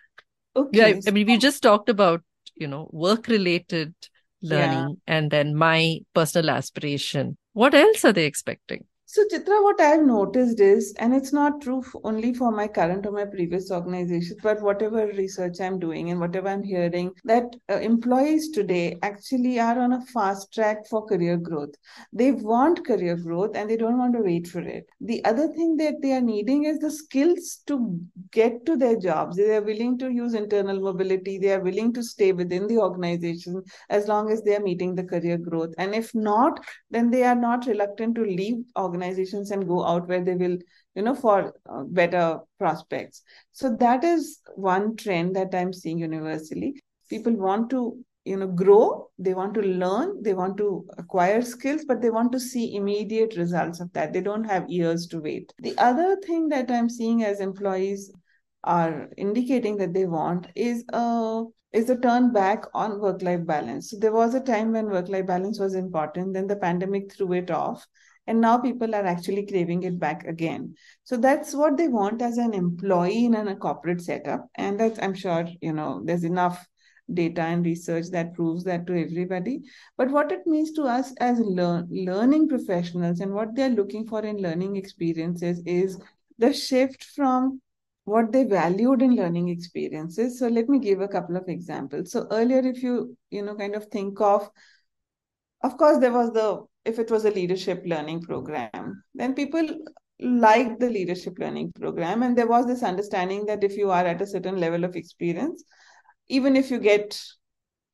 Okay. 0.54 0.78
Yeah, 0.78 1.00
I 1.06 1.10
mean, 1.10 1.26
we 1.26 1.38
just 1.38 1.62
talked 1.62 1.88
about, 1.88 2.22
you 2.54 2.66
know, 2.66 2.88
work 2.92 3.28
related 3.28 3.94
learning 4.42 4.96
yeah. 5.06 5.14
and 5.14 5.30
then 5.30 5.54
my 5.54 5.98
personal 6.14 6.50
aspiration. 6.50 7.36
What 7.52 7.74
else 7.74 8.04
are 8.04 8.12
they 8.12 8.24
expecting? 8.26 8.84
So, 9.08 9.22
Chitra, 9.32 9.62
what 9.62 9.80
I've 9.80 10.02
noticed 10.04 10.58
is, 10.58 10.92
and 10.98 11.14
it's 11.14 11.32
not 11.32 11.60
true 11.60 11.80
only 12.02 12.34
for 12.34 12.50
my 12.50 12.66
current 12.66 13.06
or 13.06 13.12
my 13.12 13.24
previous 13.24 13.70
organizations, 13.70 14.40
but 14.42 14.60
whatever 14.60 15.06
research 15.06 15.60
I'm 15.60 15.78
doing 15.78 16.10
and 16.10 16.18
whatever 16.18 16.48
I'm 16.48 16.64
hearing, 16.64 17.12
that 17.24 17.44
uh, 17.70 17.74
employees 17.74 18.50
today 18.50 18.98
actually 19.04 19.60
are 19.60 19.78
on 19.78 19.92
a 19.92 20.00
fast 20.06 20.52
track 20.52 20.88
for 20.90 21.06
career 21.06 21.36
growth. 21.36 21.76
They 22.12 22.32
want 22.32 22.84
career 22.84 23.14
growth 23.14 23.54
and 23.54 23.70
they 23.70 23.76
don't 23.76 23.96
want 23.96 24.14
to 24.14 24.22
wait 24.22 24.48
for 24.48 24.58
it. 24.58 24.88
The 25.00 25.24
other 25.24 25.52
thing 25.52 25.76
that 25.76 26.02
they 26.02 26.10
are 26.14 26.20
needing 26.20 26.64
is 26.64 26.80
the 26.80 26.90
skills 26.90 27.62
to 27.68 28.00
get 28.32 28.66
to 28.66 28.76
their 28.76 28.96
jobs. 28.96 29.36
They 29.36 29.54
are 29.54 29.62
willing 29.62 29.98
to 29.98 30.10
use 30.10 30.34
internal 30.34 30.80
mobility, 30.80 31.38
they 31.38 31.52
are 31.52 31.62
willing 31.62 31.92
to 31.92 32.02
stay 32.02 32.32
within 32.32 32.66
the 32.66 32.78
organization 32.78 33.62
as 33.88 34.08
long 34.08 34.32
as 34.32 34.42
they 34.42 34.56
are 34.56 34.60
meeting 34.60 34.96
the 34.96 35.04
career 35.04 35.38
growth. 35.38 35.74
And 35.78 35.94
if 35.94 36.12
not, 36.12 36.58
then 36.90 37.08
they 37.08 37.22
are 37.22 37.36
not 37.36 37.66
reluctant 37.66 38.16
to 38.16 38.22
leave 38.22 38.64
organizations 38.76 38.95
organizations 38.96 39.50
and 39.50 39.68
go 39.68 39.84
out 39.84 40.08
where 40.08 40.24
they 40.24 40.34
will 40.34 40.58
you 40.94 41.02
know 41.02 41.14
for 41.14 41.54
uh, 41.68 41.82
better 41.84 42.40
prospects. 42.58 43.22
So 43.52 43.76
that 43.80 44.04
is 44.04 44.40
one 44.54 44.96
trend 44.96 45.36
that 45.36 45.54
i'm 45.54 45.72
seeing 45.72 45.98
universally. 45.98 46.82
People 47.10 47.34
want 47.34 47.70
to 47.70 47.98
you 48.24 48.36
know 48.36 48.48
grow. 48.48 49.08
They 49.18 49.34
want 49.34 49.54
to 49.54 49.62
learn. 49.62 50.22
They 50.22 50.34
want 50.34 50.56
to 50.58 50.86
acquire 50.98 51.42
skills 51.42 51.84
but 51.86 52.00
they 52.00 52.10
want 52.10 52.32
to 52.32 52.40
see 52.40 52.76
immediate 52.76 53.36
results 53.36 53.80
of 53.80 53.92
that. 53.92 54.12
They 54.12 54.20
don't 54.20 54.44
have 54.44 54.68
years 54.68 55.06
to 55.08 55.20
wait. 55.20 55.52
The 55.58 55.76
other 55.78 56.16
thing 56.26 56.48
that 56.48 56.70
i'm 56.70 56.88
seeing 56.88 57.22
as 57.24 57.40
employees 57.40 58.10
are 58.64 59.08
indicating 59.16 59.76
that 59.76 59.94
they 59.94 60.06
want 60.06 60.48
is 60.56 60.84
a 60.92 61.44
is 61.72 61.90
a 61.90 61.98
turn 61.98 62.32
back 62.32 62.64
on 62.74 63.00
work 63.00 63.22
life 63.22 63.44
balance. 63.46 63.90
So 63.90 63.98
there 63.98 64.12
was 64.12 64.34
a 64.34 64.40
time 64.40 64.72
when 64.72 64.86
work 64.90 65.08
life 65.08 65.26
balance 65.26 65.60
was 65.60 65.74
important. 65.74 66.32
Then 66.32 66.46
the 66.46 66.56
pandemic 66.56 67.12
threw 67.12 67.34
it 67.34 67.50
off 67.50 67.86
and 68.26 68.40
now 68.40 68.58
people 68.58 68.94
are 68.94 69.06
actually 69.06 69.46
craving 69.46 69.82
it 69.84 69.98
back 69.98 70.26
again. 70.26 70.74
So 71.04 71.16
that's 71.16 71.54
what 71.54 71.76
they 71.76 71.88
want 71.88 72.22
as 72.22 72.38
an 72.38 72.54
employee 72.54 73.26
in 73.26 73.34
a 73.34 73.56
corporate 73.56 74.00
setup. 74.00 74.48
And 74.54 74.78
that's 74.80 74.98
i'm 75.00 75.14
sure 75.14 75.46
you 75.60 75.72
know 75.72 76.02
there's 76.04 76.24
enough 76.24 76.66
data 77.12 77.42
and 77.42 77.64
research 77.64 78.06
that 78.10 78.34
proves 78.34 78.64
that 78.64 78.86
to 78.86 79.00
everybody. 79.00 79.62
But 79.96 80.10
what 80.10 80.32
it 80.32 80.46
means 80.46 80.72
to 80.72 80.82
us 80.82 81.14
as 81.20 81.38
learn, 81.38 81.88
learning 81.90 82.48
professionals 82.48 83.20
and 83.20 83.32
what 83.32 83.54
they're 83.54 83.70
looking 83.70 84.06
for 84.06 84.24
in 84.24 84.38
learning 84.38 84.76
experiences 84.76 85.62
is 85.66 85.98
the 86.38 86.52
shift 86.52 87.04
from 87.04 87.60
what 88.04 88.32
they 88.32 88.44
valued 88.44 89.02
in 89.02 89.16
learning 89.16 89.48
experiences. 89.48 90.38
So 90.38 90.48
let 90.48 90.68
me 90.68 90.78
give 90.78 91.00
a 91.00 91.08
couple 91.08 91.36
of 91.36 91.48
examples. 91.48 92.12
So 92.12 92.26
earlier 92.30 92.60
if 92.60 92.82
you 92.82 93.16
you 93.30 93.42
know 93.42 93.54
kind 93.54 93.74
of 93.74 93.86
think 93.86 94.20
of 94.20 94.48
of 95.62 95.76
course 95.76 95.98
there 95.98 96.12
was 96.12 96.32
the 96.32 96.64
if 96.86 96.98
it 96.98 97.10
was 97.10 97.24
a 97.24 97.30
leadership 97.30 97.82
learning 97.84 98.22
program, 98.22 99.02
then 99.14 99.34
people 99.34 99.68
liked 100.20 100.80
the 100.80 100.88
leadership 100.88 101.38
learning 101.38 101.72
program. 101.72 102.22
And 102.22 102.38
there 102.38 102.46
was 102.46 102.66
this 102.66 102.82
understanding 102.82 103.44
that 103.46 103.64
if 103.64 103.76
you 103.76 103.90
are 103.90 104.06
at 104.06 104.22
a 104.22 104.26
certain 104.26 104.58
level 104.58 104.84
of 104.84 104.96
experience, 104.96 105.62
even 106.28 106.56
if 106.56 106.70
you 106.70 106.78
get 106.78 107.20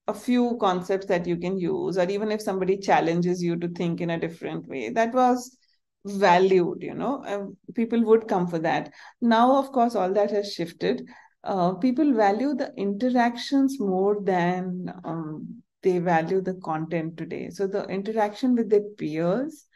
a 0.08 0.14
few 0.14 0.56
concepts 0.60 1.06
that 1.06 1.26
you 1.26 1.36
can 1.36 1.58
use, 1.58 1.96
or 1.96 2.08
even 2.08 2.30
if 2.30 2.42
somebody 2.42 2.76
challenges 2.76 3.42
you 3.42 3.56
to 3.56 3.68
think 3.68 4.00
in 4.00 4.10
a 4.10 4.20
different 4.20 4.66
way, 4.68 4.90
that 4.90 5.12
was 5.14 5.56
valued, 6.04 6.82
you 6.82 6.94
know, 6.94 7.22
um, 7.26 7.56
people 7.74 8.04
would 8.04 8.28
come 8.28 8.46
for 8.46 8.58
that. 8.58 8.92
Now, 9.20 9.56
of 9.56 9.72
course, 9.72 9.94
all 9.94 10.12
that 10.12 10.30
has 10.30 10.52
shifted. 10.52 11.08
Uh, 11.44 11.74
people 11.74 12.12
value 12.12 12.54
the 12.54 12.72
interactions 12.76 13.80
more 13.80 14.20
than 14.22 14.92
um, 15.04 15.62
they 15.82 15.98
value 15.98 16.40
the 16.40 16.54
content 16.54 17.16
today. 17.16 17.50
So 17.50 17.66
the 17.66 17.84
interaction 17.86 18.54
with 18.54 18.70
their 18.70 18.88
peers, 18.98 19.66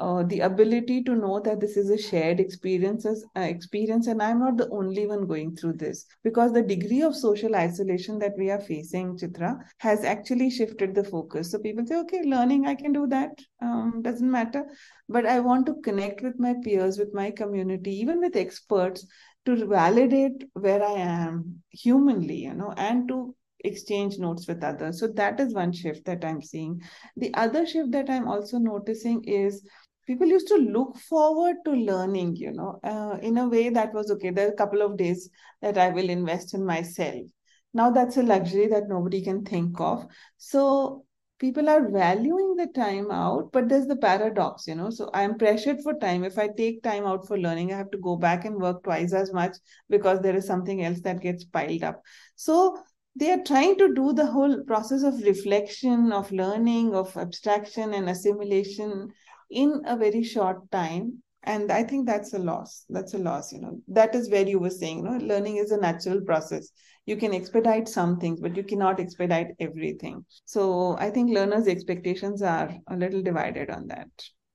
uh, 0.00 0.22
the 0.22 0.40
ability 0.40 1.02
to 1.02 1.14
know 1.14 1.40
that 1.40 1.60
this 1.60 1.76
is 1.76 1.90
a 1.90 1.98
shared 1.98 2.40
experiences 2.40 3.24
uh, 3.36 3.40
experience 3.40 4.06
and 4.06 4.22
i'm 4.22 4.38
not 4.40 4.56
the 4.56 4.68
only 4.70 5.06
one 5.06 5.26
going 5.26 5.54
through 5.54 5.74
this 5.74 6.06
because 6.24 6.52
the 6.52 6.62
degree 6.62 7.02
of 7.02 7.14
social 7.14 7.54
isolation 7.54 8.18
that 8.18 8.32
we 8.38 8.50
are 8.50 8.60
facing 8.60 9.16
chitra 9.18 9.58
has 9.78 10.04
actually 10.04 10.48
shifted 10.50 10.94
the 10.94 11.04
focus 11.04 11.50
so 11.50 11.58
people 11.58 11.84
say 11.84 11.96
okay 11.96 12.22
learning 12.24 12.66
i 12.66 12.74
can 12.74 12.92
do 12.92 13.06
that 13.06 13.30
um, 13.60 14.00
doesn't 14.02 14.30
matter 14.30 14.64
but 15.08 15.26
i 15.26 15.38
want 15.38 15.66
to 15.66 15.74
connect 15.82 16.22
with 16.22 16.38
my 16.38 16.54
peers 16.64 16.98
with 16.98 17.12
my 17.12 17.30
community 17.30 17.94
even 17.94 18.20
with 18.20 18.36
experts 18.36 19.06
to 19.44 19.66
validate 19.66 20.44
where 20.54 20.82
i 20.82 20.92
am 20.92 21.62
humanly 21.70 22.36
you 22.36 22.54
know 22.54 22.72
and 22.76 23.06
to 23.08 23.34
exchange 23.64 24.18
notes 24.18 24.46
with 24.46 24.62
others. 24.64 25.00
So 25.00 25.08
that 25.08 25.40
is 25.40 25.54
one 25.54 25.72
shift 25.72 26.04
that 26.06 26.24
I'm 26.24 26.42
seeing. 26.42 26.80
The 27.16 27.32
other 27.34 27.66
shift 27.66 27.92
that 27.92 28.10
I'm 28.10 28.28
also 28.28 28.58
noticing 28.58 29.24
is 29.24 29.66
people 30.06 30.26
used 30.26 30.48
to 30.48 30.56
look 30.56 30.96
forward 30.98 31.56
to 31.64 31.72
learning, 31.72 32.36
you 32.36 32.52
know, 32.52 32.80
uh, 32.82 33.18
in 33.22 33.38
a 33.38 33.48
way 33.48 33.68
that 33.70 33.92
was 33.94 34.10
okay. 34.10 34.30
There 34.30 34.48
are 34.48 34.52
a 34.52 34.56
couple 34.56 34.82
of 34.82 34.96
days 34.96 35.28
that 35.62 35.78
I 35.78 35.90
will 35.90 36.10
invest 36.10 36.54
in 36.54 36.64
myself. 36.64 37.26
Now 37.72 37.90
that's 37.90 38.16
a 38.16 38.22
luxury 38.22 38.66
that 38.68 38.88
nobody 38.88 39.22
can 39.22 39.44
think 39.44 39.80
of. 39.80 40.06
So 40.38 41.04
people 41.40 41.70
are 41.70 41.88
valuing 41.88 42.54
the 42.56 42.66
time 42.66 43.10
out 43.10 43.50
but 43.50 43.68
there's 43.68 43.86
the 43.86 43.96
paradox 43.96 44.66
you 44.66 44.74
know 44.74 44.90
so 44.90 45.08
i'm 45.14 45.38
pressured 45.38 45.80
for 45.82 45.94
time 45.94 46.22
if 46.22 46.38
i 46.38 46.46
take 46.56 46.82
time 46.82 47.06
out 47.06 47.26
for 47.26 47.38
learning 47.38 47.72
i 47.72 47.76
have 47.76 47.90
to 47.90 47.98
go 47.98 48.14
back 48.14 48.44
and 48.44 48.60
work 48.60 48.82
twice 48.84 49.14
as 49.14 49.32
much 49.32 49.56
because 49.88 50.20
there 50.20 50.36
is 50.36 50.46
something 50.46 50.84
else 50.84 51.00
that 51.00 51.22
gets 51.22 51.44
piled 51.44 51.82
up 51.82 52.02
so 52.36 52.78
they 53.16 53.30
are 53.32 53.42
trying 53.44 53.76
to 53.78 53.92
do 53.94 54.12
the 54.12 54.26
whole 54.26 54.62
process 54.64 55.02
of 55.02 55.22
reflection, 55.22 56.12
of 56.12 56.30
learning, 56.30 56.94
of 56.94 57.16
abstraction 57.16 57.94
and 57.94 58.08
assimilation 58.08 59.08
in 59.50 59.82
a 59.86 59.96
very 59.96 60.22
short 60.22 60.70
time. 60.70 61.22
And 61.42 61.72
I 61.72 61.82
think 61.84 62.06
that's 62.06 62.34
a 62.34 62.38
loss. 62.38 62.84
That's 62.90 63.14
a 63.14 63.18
loss, 63.18 63.52
you 63.52 63.60
know. 63.60 63.80
That 63.88 64.14
is 64.14 64.30
where 64.30 64.46
you 64.46 64.58
were 64.58 64.70
saying, 64.70 64.98
you 64.98 65.04
know, 65.04 65.16
learning 65.16 65.56
is 65.56 65.70
a 65.70 65.80
natural 65.80 66.20
process. 66.20 66.70
You 67.06 67.16
can 67.16 67.34
expedite 67.34 67.88
some 67.88 68.20
things, 68.20 68.40
but 68.40 68.56
you 68.56 68.62
cannot 68.62 69.00
expedite 69.00 69.48
everything. 69.58 70.24
So 70.44 70.96
I 70.98 71.10
think 71.10 71.30
learners' 71.30 71.66
expectations 71.66 72.42
are 72.42 72.70
a 72.88 72.96
little 72.96 73.22
divided 73.22 73.70
on 73.70 73.86
that. 73.88 74.08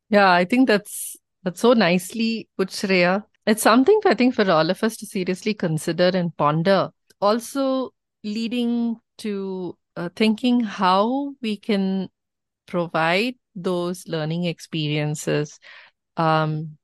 Yeah, 0.10 0.32
I 0.32 0.46
think 0.46 0.68
that's 0.68 1.18
that's 1.44 1.62
so 1.62 1.74
nicely 1.74 2.48
put, 2.58 2.70
Shreya. 2.70 3.24
It's 3.48 3.63
something 3.63 4.00
I 4.06 4.13
think 4.13 4.36
for 4.36 4.50
all 4.50 4.70
of 4.70 4.84
us 4.84 4.96
to 4.98 5.06
seriously 5.06 5.56
consider 5.56 6.12
and 6.13 6.36
ponder. 6.38 6.89
Also, 7.20 7.91
leading 8.26 8.98
to 9.20 9.78
uh, 9.96 10.10
thinking 10.16 10.60
how 10.60 11.34
we 11.42 11.56
can 11.56 12.10
provide 12.66 13.36
those 13.56 14.08
learning 14.08 14.44
experiences. 14.44 15.60
Um, 16.18 16.78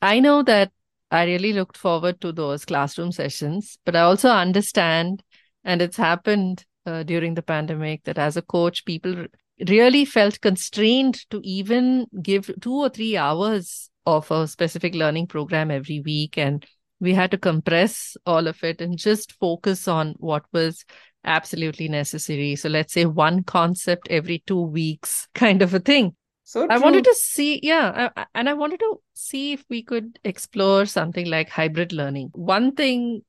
I 0.00 0.20
know 0.20 0.42
that 0.44 0.70
I 1.10 1.24
really 1.24 1.52
looked 1.52 1.76
forward 1.76 2.20
to 2.20 2.32
those 2.32 2.64
classroom 2.64 3.10
sessions, 3.10 3.78
but 3.84 3.96
I 3.96 4.00
also 4.00 4.28
understand, 4.28 5.22
and 5.64 5.82
it's 5.82 5.96
happened 5.96 6.64
uh, 6.86 7.02
during 7.02 7.34
the 7.34 7.42
pandemic, 7.42 8.04
that 8.04 8.18
as 8.18 8.36
a 8.36 8.42
coach, 8.42 8.84
people 8.84 9.26
really 9.68 10.04
felt 10.04 10.40
constrained 10.40 11.28
to 11.30 11.40
even 11.42 12.06
give 12.22 12.50
two 12.60 12.74
or 12.74 12.88
three 12.88 13.16
hours 13.16 13.90
of 14.06 14.30
a 14.30 14.46
specific 14.46 14.94
learning 14.94 15.26
program 15.26 15.70
every 15.70 16.00
week. 16.00 16.36
And 16.36 16.64
we 17.02 17.12
had 17.12 17.32
to 17.32 17.36
compress 17.36 18.16
all 18.26 18.46
of 18.46 18.62
it 18.62 18.80
and 18.80 18.96
just 18.96 19.32
focus 19.32 19.88
on 19.88 20.14
what 20.18 20.44
was 20.52 20.84
absolutely 21.24 21.88
necessary. 21.88 22.54
So 22.54 22.68
let's 22.68 22.92
say 22.92 23.06
one 23.06 23.42
concept 23.42 24.06
every 24.08 24.44
two 24.46 24.60
weeks, 24.60 25.26
kind 25.34 25.62
of 25.62 25.74
a 25.74 25.80
thing. 25.80 26.14
So 26.44 26.68
I 26.70 26.78
wanted 26.78 27.02
to 27.04 27.14
see, 27.16 27.58
yeah, 27.60 28.10
I, 28.14 28.26
and 28.36 28.48
I 28.48 28.54
wanted 28.54 28.78
to 28.80 29.00
see 29.14 29.52
if 29.52 29.64
we 29.68 29.82
could 29.82 30.20
explore 30.22 30.86
something 30.86 31.26
like 31.26 31.48
hybrid 31.48 31.92
learning. 31.92 32.30
One 32.34 32.72
thing 32.72 33.22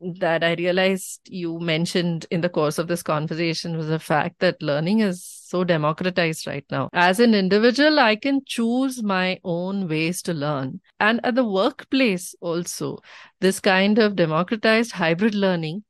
that 0.00 0.44
I 0.44 0.52
realized 0.54 1.20
you 1.30 1.58
mentioned 1.60 2.26
in 2.30 2.42
the 2.42 2.50
course 2.50 2.76
of 2.78 2.88
this 2.88 3.02
conversation 3.02 3.74
was 3.78 3.88
the 3.88 3.98
fact 3.98 4.40
that 4.40 4.60
learning 4.60 5.00
is 5.00 5.37
so 5.48 5.64
democratized 5.64 6.46
right 6.46 6.64
now. 6.70 6.90
As 6.92 7.20
an 7.20 7.34
individual, 7.34 7.98
I 7.98 8.16
can 8.16 8.42
choose 8.44 9.02
my 9.02 9.40
own 9.44 9.88
ways 9.88 10.20
to 10.22 10.34
learn. 10.34 10.80
And 11.00 11.20
at 11.24 11.34
the 11.34 11.44
workplace, 11.44 12.34
also, 12.40 12.98
this 13.40 13.60
kind 13.60 13.98
of 13.98 14.16
democratized 14.16 14.92
hybrid 14.92 15.34
learning, 15.34 15.84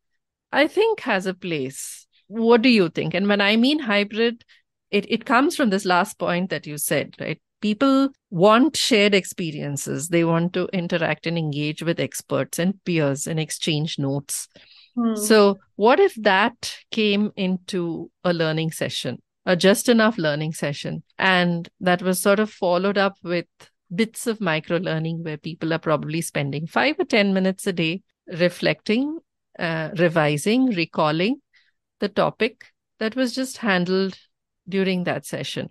I 0.52 0.68
think, 0.68 1.00
has 1.00 1.26
a 1.26 1.34
place. 1.34 2.06
What 2.28 2.62
do 2.62 2.68
you 2.68 2.88
think? 2.88 3.14
And 3.14 3.26
when 3.26 3.40
I 3.40 3.56
mean 3.56 3.80
hybrid, 3.80 4.44
it, 4.90 5.10
it 5.10 5.24
comes 5.24 5.56
from 5.56 5.70
this 5.70 5.84
last 5.84 6.18
point 6.18 6.50
that 6.50 6.66
you 6.66 6.78
said, 6.78 7.14
right? 7.20 7.40
People 7.60 8.10
want 8.30 8.76
shared 8.76 9.14
experiences. 9.14 10.08
They 10.08 10.24
want 10.24 10.52
to 10.52 10.68
interact 10.72 11.26
and 11.26 11.36
engage 11.36 11.82
with 11.82 11.98
experts 11.98 12.58
and 12.58 12.82
peers 12.84 13.26
and 13.26 13.40
exchange 13.40 13.98
notes. 13.98 14.48
Hmm. 14.94 15.16
So, 15.16 15.58
what 15.76 15.98
if 16.00 16.14
that 16.16 16.76
came 16.90 17.32
into 17.36 18.10
a 18.24 18.32
learning 18.32 18.72
session, 18.72 19.18
a 19.46 19.56
just 19.56 19.88
enough 19.88 20.18
learning 20.18 20.52
session, 20.52 21.02
and 21.18 21.68
that 21.80 22.02
was 22.02 22.20
sort 22.20 22.40
of 22.40 22.50
followed 22.50 22.98
up 22.98 23.16
with 23.22 23.46
bits 23.94 24.26
of 24.26 24.40
micro 24.40 24.76
learning 24.76 25.22
where 25.22 25.38
people 25.38 25.72
are 25.72 25.78
probably 25.78 26.20
spending 26.20 26.66
five 26.66 26.98
or 26.98 27.04
10 27.04 27.32
minutes 27.32 27.66
a 27.66 27.72
day 27.72 28.02
reflecting, 28.26 29.18
uh, 29.58 29.90
revising, 29.96 30.66
recalling 30.66 31.40
the 32.00 32.08
topic 32.08 32.66
that 32.98 33.16
was 33.16 33.34
just 33.34 33.58
handled 33.58 34.18
during 34.68 35.04
that 35.04 35.24
session. 35.24 35.70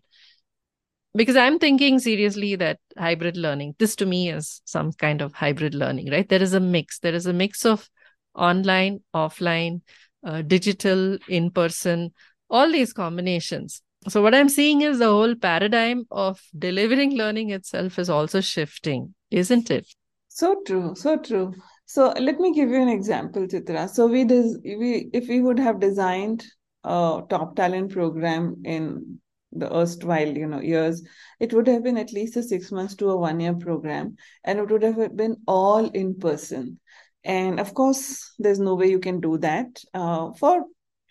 because 1.15 1.35
I'm 1.35 1.57
thinking 1.57 1.99
seriously 1.99 2.55
that 2.57 2.79
hybrid 2.97 3.37
learning, 3.37 3.75
this 3.79 3.95
to 3.97 4.05
me 4.05 4.29
is 4.29 4.61
some 4.65 4.91
kind 4.93 5.21
of 5.21 5.33
hybrid 5.33 5.73
learning, 5.73 6.11
right? 6.11 6.27
There 6.27 6.41
is 6.41 6.53
a 6.53 6.59
mix. 6.59 6.99
There 6.99 7.15
is 7.15 7.25
a 7.25 7.33
mix 7.33 7.65
of 7.65 7.89
online, 8.35 8.99
offline, 9.15 9.81
uh, 10.23 10.43
digital, 10.43 11.17
in 11.27 11.49
person, 11.49 12.13
all 12.49 12.71
these 12.71 12.93
combinations. 12.93 13.81
So, 14.07 14.21
what 14.21 14.35
I'm 14.35 14.49
seeing 14.49 14.81
is 14.81 14.99
the 14.99 15.07
whole 15.07 15.35
paradigm 15.35 16.05
of 16.11 16.41
delivering 16.57 17.17
learning 17.17 17.49
itself 17.49 17.99
is 17.99 18.09
also 18.09 18.41
shifting, 18.41 19.13
isn't 19.31 19.71
it? 19.71 19.87
So 20.29 20.61
true, 20.67 20.93
so 20.93 21.17
true. 21.17 21.55
So 21.87 22.13
let 22.19 22.39
me 22.39 22.53
give 22.53 22.69
you 22.69 22.79
an 22.79 22.89
example, 22.89 23.47
Chitra. 23.47 23.89
So 23.89 24.05
we 24.05 24.23
des- 24.23 24.59
we 24.63 25.09
if 25.11 25.27
we 25.27 25.41
would 25.41 25.57
have 25.57 25.79
designed 25.79 26.45
a 26.83 27.23
top 27.27 27.55
talent 27.55 27.91
program 27.91 28.61
in 28.63 29.19
the 29.51 29.75
erstwhile, 29.75 30.27
you 30.27 30.45
know, 30.45 30.59
years, 30.59 31.01
it 31.39 31.53
would 31.53 31.65
have 31.65 31.83
been 31.83 31.97
at 31.97 32.13
least 32.13 32.37
a 32.37 32.43
six 32.43 32.71
months 32.71 32.93
to 32.97 33.09
a 33.09 33.17
one 33.17 33.39
year 33.39 33.55
program, 33.55 34.15
and 34.43 34.59
it 34.59 34.69
would 34.69 34.83
have 34.83 35.15
been 35.15 35.37
all 35.47 35.89
in 35.89 36.13
person. 36.19 36.79
And 37.23 37.59
of 37.59 37.73
course, 37.73 38.33
there's 38.37 38.59
no 38.59 38.75
way 38.75 38.91
you 38.91 38.99
can 38.99 39.19
do 39.19 39.39
that 39.39 39.81
uh, 39.95 40.33
for 40.33 40.65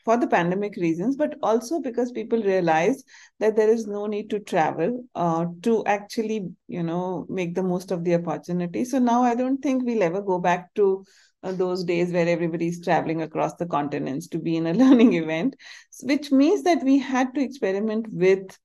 for 0.07 0.17
the 0.17 0.29
pandemic 0.29 0.77
reasons, 0.77 1.17
but 1.17 1.35
also 1.43 1.81
because 1.81 2.13
people 2.13 2.41
realize 2.41 3.03
that 3.41 3.57
there 3.57 3.69
is 3.69 3.89
no 3.89 4.07
need 4.07 4.31
to 4.31 4.39
travel 4.39 5.05
uh, 5.17 5.47
to 5.63 5.85
actually, 5.85 6.49
you 6.69 6.85
know, 6.85 7.27
make 7.29 7.57
the 7.57 7.63
most 7.65 7.91
of 7.91 8.05
the 8.05 8.15
opportunity. 8.15 8.85
So 8.85 9.01
now 9.01 9.25
I 9.25 9.35
don't 9.35 9.61
think 9.61 9.83
we'll 9.85 10.05
ever 10.05 10.23
go 10.23 10.39
back 10.39 10.73
to 10.77 11.05
uh, 11.43 11.51
those 11.51 11.83
days 11.83 12.13
where 12.13 12.29
everybody 12.29 12.69
is 12.69 12.81
traveling 12.81 13.23
across 13.23 13.55
the 13.55 13.67
continents 13.67 14.29
to 14.29 14.39
be 14.39 14.57
in 14.57 14.69
a 14.69 14.75
learning 14.83 15.15
event, 15.15 15.57
which 16.05 16.31
means 16.31 16.63
that 16.63 16.85
we 16.85 16.99
had 16.99 17.35
to 17.35 17.41
experiment 17.41 18.07
with 18.13 18.57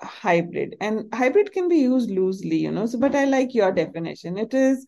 hybrid 0.00 0.76
and 0.80 1.04
hybrid 1.14 1.52
can 1.52 1.68
be 1.68 1.76
used 1.76 2.10
loosely 2.10 2.56
you 2.56 2.70
know 2.70 2.84
so 2.84 2.98
but 2.98 3.14
i 3.14 3.24
like 3.24 3.54
your 3.54 3.70
definition 3.70 4.36
it 4.36 4.52
is 4.52 4.84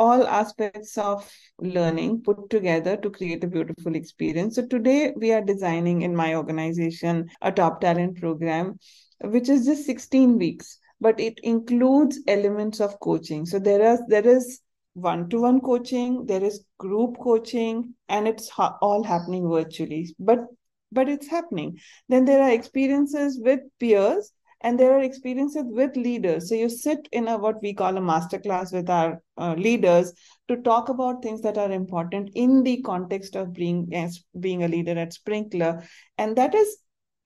all 0.00 0.26
aspects 0.26 0.96
of 0.96 1.30
learning 1.58 2.22
put 2.22 2.48
together 2.48 2.96
to 2.96 3.10
create 3.10 3.44
a 3.44 3.46
beautiful 3.46 3.94
experience. 3.94 4.54
So 4.56 4.66
today 4.66 5.12
we 5.14 5.32
are 5.32 5.42
designing 5.42 6.00
in 6.02 6.16
my 6.16 6.34
organization 6.36 7.28
a 7.42 7.52
top 7.52 7.82
talent 7.82 8.18
program, 8.18 8.78
which 9.22 9.50
is 9.50 9.66
just 9.66 9.84
16 9.84 10.38
weeks, 10.38 10.78
but 11.02 11.20
it 11.20 11.38
includes 11.42 12.18
elements 12.26 12.80
of 12.80 12.98
coaching. 13.00 13.44
So 13.44 13.58
there 13.58 13.92
is 13.92 14.00
there 14.08 14.26
is 14.26 14.62
one-to-one 14.94 15.60
coaching, 15.60 16.24
there 16.24 16.42
is 16.42 16.64
group 16.78 17.18
coaching, 17.18 17.94
and 18.08 18.26
it's 18.26 18.48
ha- 18.48 18.78
all 18.80 19.04
happening 19.04 19.48
virtually. 19.50 20.14
But 20.18 20.46
but 20.90 21.10
it's 21.10 21.28
happening. 21.28 21.78
Then 22.08 22.24
there 22.24 22.42
are 22.42 22.50
experiences 22.50 23.38
with 23.38 23.60
peers 23.78 24.32
and 24.62 24.78
there 24.78 24.92
are 24.92 25.02
experiences 25.02 25.64
with 25.66 25.96
leaders. 25.96 26.48
So 26.48 26.54
you 26.54 26.68
sit 26.68 27.08
in 27.12 27.28
a 27.28 27.38
what 27.38 27.62
we 27.62 27.72
call 27.72 27.96
a 27.96 28.00
master 28.00 28.38
class 28.38 28.72
with 28.72 28.90
our 28.90 29.22
uh, 29.38 29.54
leaders 29.54 30.12
to 30.48 30.56
talk 30.56 30.88
about 30.88 31.22
things 31.22 31.40
that 31.42 31.56
are 31.56 31.72
important 31.72 32.30
in 32.34 32.62
the 32.62 32.82
context 32.82 33.36
of 33.36 33.54
being 33.54 33.88
as 33.94 34.22
being 34.38 34.62
a 34.62 34.68
leader 34.68 34.98
at 34.98 35.14
Sprinklr 35.14 35.86
and 36.18 36.36
that 36.36 36.54
is 36.54 36.78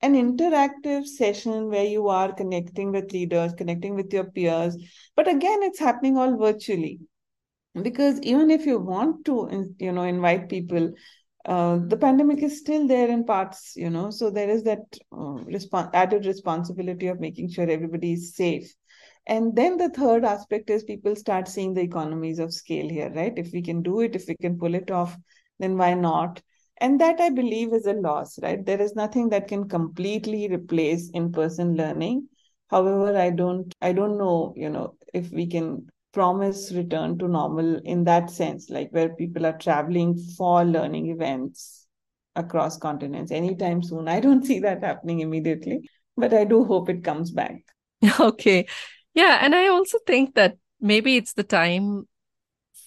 an 0.02 0.14
interactive 0.14 1.06
session 1.06 1.68
where 1.70 1.84
you 1.84 2.08
are 2.08 2.32
connecting 2.34 2.92
with 2.92 3.12
leaders 3.12 3.54
connecting 3.54 3.94
with 3.94 4.12
your 4.12 4.24
peers. 4.24 4.76
But 5.16 5.28
again 5.28 5.62
it's 5.62 5.80
happening 5.80 6.16
all 6.16 6.36
virtually. 6.36 7.00
Because 7.82 8.20
even 8.20 8.50
if 8.50 8.66
you 8.66 8.78
want 8.78 9.24
to 9.24 9.74
you 9.78 9.90
know 9.90 10.04
invite 10.04 10.48
people 10.48 10.92
uh, 11.44 11.78
the 11.88 11.96
pandemic 11.96 12.42
is 12.42 12.58
still 12.58 12.86
there 12.86 13.08
in 13.08 13.24
parts, 13.24 13.74
you 13.76 13.90
know, 13.90 14.10
so 14.10 14.30
there 14.30 14.48
is 14.48 14.62
that 14.64 14.80
uh, 15.12 15.44
respons- 15.46 15.90
added 15.92 16.26
responsibility 16.26 17.08
of 17.08 17.20
making 17.20 17.50
sure 17.50 17.68
everybody 17.68 18.14
is 18.14 18.34
safe. 18.34 18.74
And 19.26 19.54
then 19.56 19.76
the 19.76 19.90
third 19.90 20.24
aspect 20.24 20.70
is 20.70 20.84
people 20.84 21.16
start 21.16 21.48
seeing 21.48 21.74
the 21.74 21.80
economies 21.80 22.38
of 22.38 22.52
scale 22.52 22.88
here, 22.88 23.10
right? 23.14 23.32
If 23.36 23.52
we 23.52 23.62
can 23.62 23.82
do 23.82 24.00
it, 24.00 24.14
if 24.14 24.26
we 24.28 24.36
can 24.40 24.58
pull 24.58 24.74
it 24.74 24.90
off, 24.90 25.16
then 25.58 25.76
why 25.76 25.94
not? 25.94 26.42
And 26.78 27.00
that 27.00 27.20
I 27.20 27.30
believe 27.30 27.72
is 27.72 27.86
a 27.86 27.92
loss, 27.92 28.38
right? 28.42 28.64
There 28.64 28.80
is 28.80 28.94
nothing 28.94 29.28
that 29.30 29.48
can 29.48 29.68
completely 29.68 30.48
replace 30.48 31.10
in-person 31.10 31.76
learning. 31.76 32.28
However, 32.68 33.16
I 33.16 33.30
don't, 33.30 33.72
I 33.80 33.92
don't 33.92 34.18
know, 34.18 34.52
you 34.56 34.68
know, 34.68 34.96
if 35.12 35.30
we 35.30 35.46
can 35.46 35.86
promise 36.14 36.72
return 36.72 37.18
to 37.18 37.28
normal 37.28 37.76
in 37.84 38.04
that 38.04 38.30
sense, 38.30 38.70
like 38.70 38.90
where 38.92 39.10
people 39.10 39.44
are 39.44 39.58
traveling 39.58 40.16
for 40.38 40.64
learning 40.64 41.10
events 41.10 41.86
across 42.36 42.78
continents 42.78 43.32
anytime 43.32 43.82
soon. 43.82 44.08
I 44.08 44.20
don't 44.20 44.46
see 44.50 44.60
that 44.60 44.82
happening 44.82 45.20
immediately, 45.20 45.90
but 46.16 46.32
I 46.32 46.44
do 46.44 46.64
hope 46.64 46.88
it 46.88 47.04
comes 47.04 47.30
back. 47.30 47.62
Okay. 48.20 48.66
Yeah. 49.14 49.38
And 49.42 49.54
I 49.54 49.68
also 49.68 49.98
think 50.06 50.34
that 50.34 50.56
maybe 50.80 51.16
it's 51.16 51.34
the 51.34 51.42
time 51.42 52.08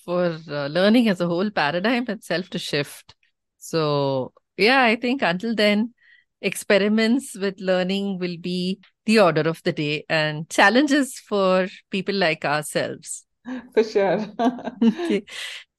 for 0.06 0.38
uh, 0.50 0.68
learning 0.68 1.10
as 1.10 1.22
a 1.22 1.28
whole 1.28 1.50
paradigm 1.50 2.06
itself 2.08 2.50
to 2.52 2.60
shift. 2.60 3.16
So, 3.58 4.34
yeah, 4.58 4.84
I 4.84 4.96
think 4.96 5.22
until 5.22 5.56
then, 5.56 5.94
experiments 6.42 7.36
with 7.36 7.60
learning 7.60 8.20
will 8.20 8.38
be 8.40 8.80
the 9.06 9.20
order 9.20 9.42
of 9.42 9.62
the 9.64 9.74
day 9.74 10.06
and 10.10 10.50
challenges 10.50 11.18
for 11.20 11.68
people 11.92 12.16
like 12.16 12.46
ourselves. 12.46 13.26
For 13.74 13.84
sure. 13.84 14.26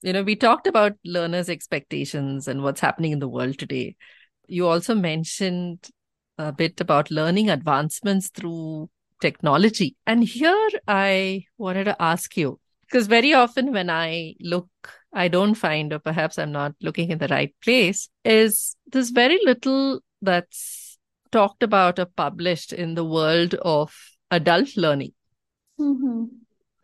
You 0.01 0.13
know, 0.13 0.23
we 0.23 0.37
talked 0.37 0.65
about 0.65 0.93
learners' 1.03 1.49
expectations 1.49 2.47
and 2.47 2.63
what's 2.63 2.79
happening 2.79 3.11
in 3.11 3.19
the 3.19 3.27
world 3.27 3.59
today. 3.59 3.97
You 4.47 4.67
also 4.67 4.95
mentioned 4.95 5.89
a 6.37 6.53
bit 6.53 6.79
about 6.79 7.11
learning 7.11 7.49
advancements 7.49 8.29
through 8.29 8.89
technology. 9.19 9.97
And 10.07 10.23
here 10.23 10.69
I 10.87 11.43
wanted 11.57 11.83
to 11.85 12.01
ask 12.01 12.37
you 12.37 12.61
because 12.89 13.07
very 13.07 13.33
often 13.33 13.73
when 13.73 13.89
I 13.89 14.35
look, 14.39 14.69
I 15.13 15.27
don't 15.27 15.55
find, 15.55 15.91
or 15.91 15.99
perhaps 15.99 16.39
I'm 16.39 16.53
not 16.53 16.75
looking 16.81 17.11
in 17.11 17.17
the 17.17 17.27
right 17.27 17.53
place, 17.61 18.09
is 18.23 18.77
there's 18.91 19.09
very 19.09 19.39
little 19.43 19.99
that's 20.21 20.97
talked 21.31 21.63
about 21.63 21.99
or 21.99 22.05
published 22.05 22.73
in 22.73 22.95
the 22.95 23.05
world 23.05 23.53
of 23.55 23.95
adult 24.31 24.75
learning. 24.75 25.13
Mm-hmm. 25.79 26.25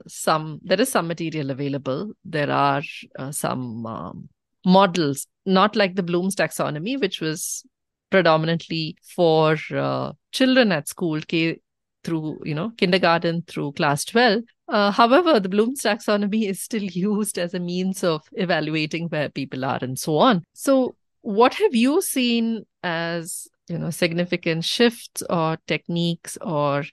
Some 0.08 0.60
there 0.64 0.80
is 0.80 0.90
some 0.90 1.08
material 1.08 1.52
available. 1.52 2.14
There 2.24 2.52
are 2.52 2.84
uh, 3.18 3.32
some 3.32 3.86
um, 3.86 4.30
models, 4.66 5.28
not 5.46 5.76
like 5.76 5.96
the 5.96 6.04
Bloom's 6.04 6.36
taxonomy, 6.36 7.00
which 7.00 7.22
was 7.22 7.66
predominantly 8.12 8.98
for 9.16 9.58
uh, 9.74 10.14
children 10.32 10.72
at 10.72 10.88
school, 10.88 11.22
K 11.22 11.60
through 12.06 12.40
you 12.46 12.56
know 12.56 12.70
kindergarten 12.78 13.42
through 13.48 13.72
class 13.74 14.06
12 14.06 14.44
uh, 14.70 14.92
however 14.92 15.40
the 15.40 15.50
bloom's 15.50 15.82
taxonomy 15.82 16.48
is 16.48 16.62
still 16.62 16.84
used 16.84 17.38
as 17.38 17.54
a 17.54 17.60
means 17.60 18.04
of 18.04 18.22
evaluating 18.34 19.08
where 19.08 19.30
people 19.30 19.66
are 19.66 19.80
and 19.82 20.00
so 20.00 20.18
on 20.18 20.44
so 20.54 20.96
what 21.26 21.56
have 21.56 21.74
you 21.74 22.02
seen 22.02 22.66
as 22.84 23.48
you 23.68 23.80
know 23.80 23.90
significant 23.90 24.64
shifts 24.64 25.24
or 25.28 25.58
techniques 25.66 26.38
or 26.40 26.84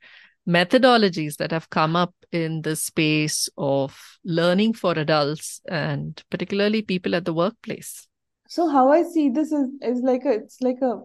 methodologies 0.49 1.37
that 1.37 1.53
have 1.53 1.68
come 1.68 1.95
up 1.95 2.14
in 2.33 2.62
the 2.62 2.75
space 2.75 3.51
of 3.59 4.18
learning 4.25 4.73
for 4.73 4.92
adults 4.99 5.61
and 5.68 6.23
particularly 6.31 6.81
people 6.81 7.14
at 7.14 7.27
the 7.27 7.35
workplace? 7.35 8.09
So 8.49 8.68
how 8.68 8.90
i 8.90 9.03
see 9.03 9.29
this 9.29 9.53
is, 9.53 9.68
is 9.83 10.01
like 10.01 10.25
a 10.25 10.33
it's 10.33 10.61
like 10.62 10.81
a 10.81 11.01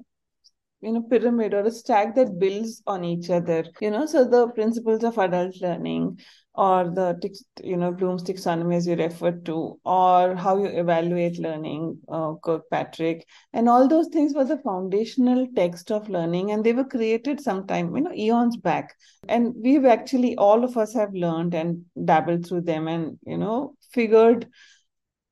you 0.82 0.92
know 0.92 1.02
pyramid 1.02 1.54
or 1.54 1.62
a 1.62 1.72
stack 1.72 2.14
that 2.16 2.38
builds 2.40 2.82
on 2.86 3.04
each 3.04 3.30
other 3.30 3.66
you 3.82 3.92
know? 3.92 4.06
So 4.06 4.26
the 4.26 4.48
principles 4.50 5.04
of 5.04 5.18
adult 5.18 5.56
learning 5.62 6.20
or 6.58 6.86
the 6.86 7.36
you 7.64 7.78
know 7.78 7.92
bloom's 7.92 8.24
taxonomy 8.24 8.76
as 8.76 8.88
you 8.88 8.96
referred 8.96 9.46
to 9.46 9.80
or 9.86 10.36
how 10.36 10.58
you 10.58 10.66
evaluate 10.66 11.38
learning 11.40 12.00
uh, 12.10 12.34
kirkpatrick 12.44 13.26
and 13.54 13.70
all 13.70 13.88
those 13.88 14.08
things 14.08 14.34
were 14.34 14.44
the 14.44 14.58
foundational 14.58 15.48
text 15.56 15.92
of 15.92 16.10
learning 16.10 16.52
and 16.52 16.64
they 16.64 16.74
were 16.74 16.84
created 16.84 17.40
sometime 17.40 17.96
you 17.96 18.02
know 18.02 18.14
eons 18.14 18.58
back. 18.58 18.96
And 19.30 19.54
we've 19.56 19.86
actually 19.86 20.36
all 20.38 20.64
of 20.64 20.78
us 20.78 20.94
have 20.94 21.14
learned 21.14 21.54
and 21.54 21.86
dabbled 22.06 22.48
through 22.48 22.62
them 22.62 22.88
and 22.88 23.20
you 23.26 23.38
know 23.38 23.76
figured 23.94 24.48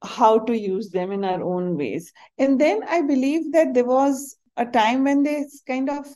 how 0.03 0.37
to 0.39 0.55
use 0.55 0.91
them 0.91 1.11
in 1.11 1.25
our 1.25 1.41
own 1.41 1.75
ways. 1.75 2.11
And 2.37 2.61
then 2.61 2.81
i 2.87 3.01
believe 3.01 3.51
that 3.53 3.73
there 3.73 3.85
was 3.85 4.37
a 4.57 4.65
time 4.65 5.03
when 5.03 5.23
they 5.23 5.45
kind 5.67 5.89
of 5.89 6.07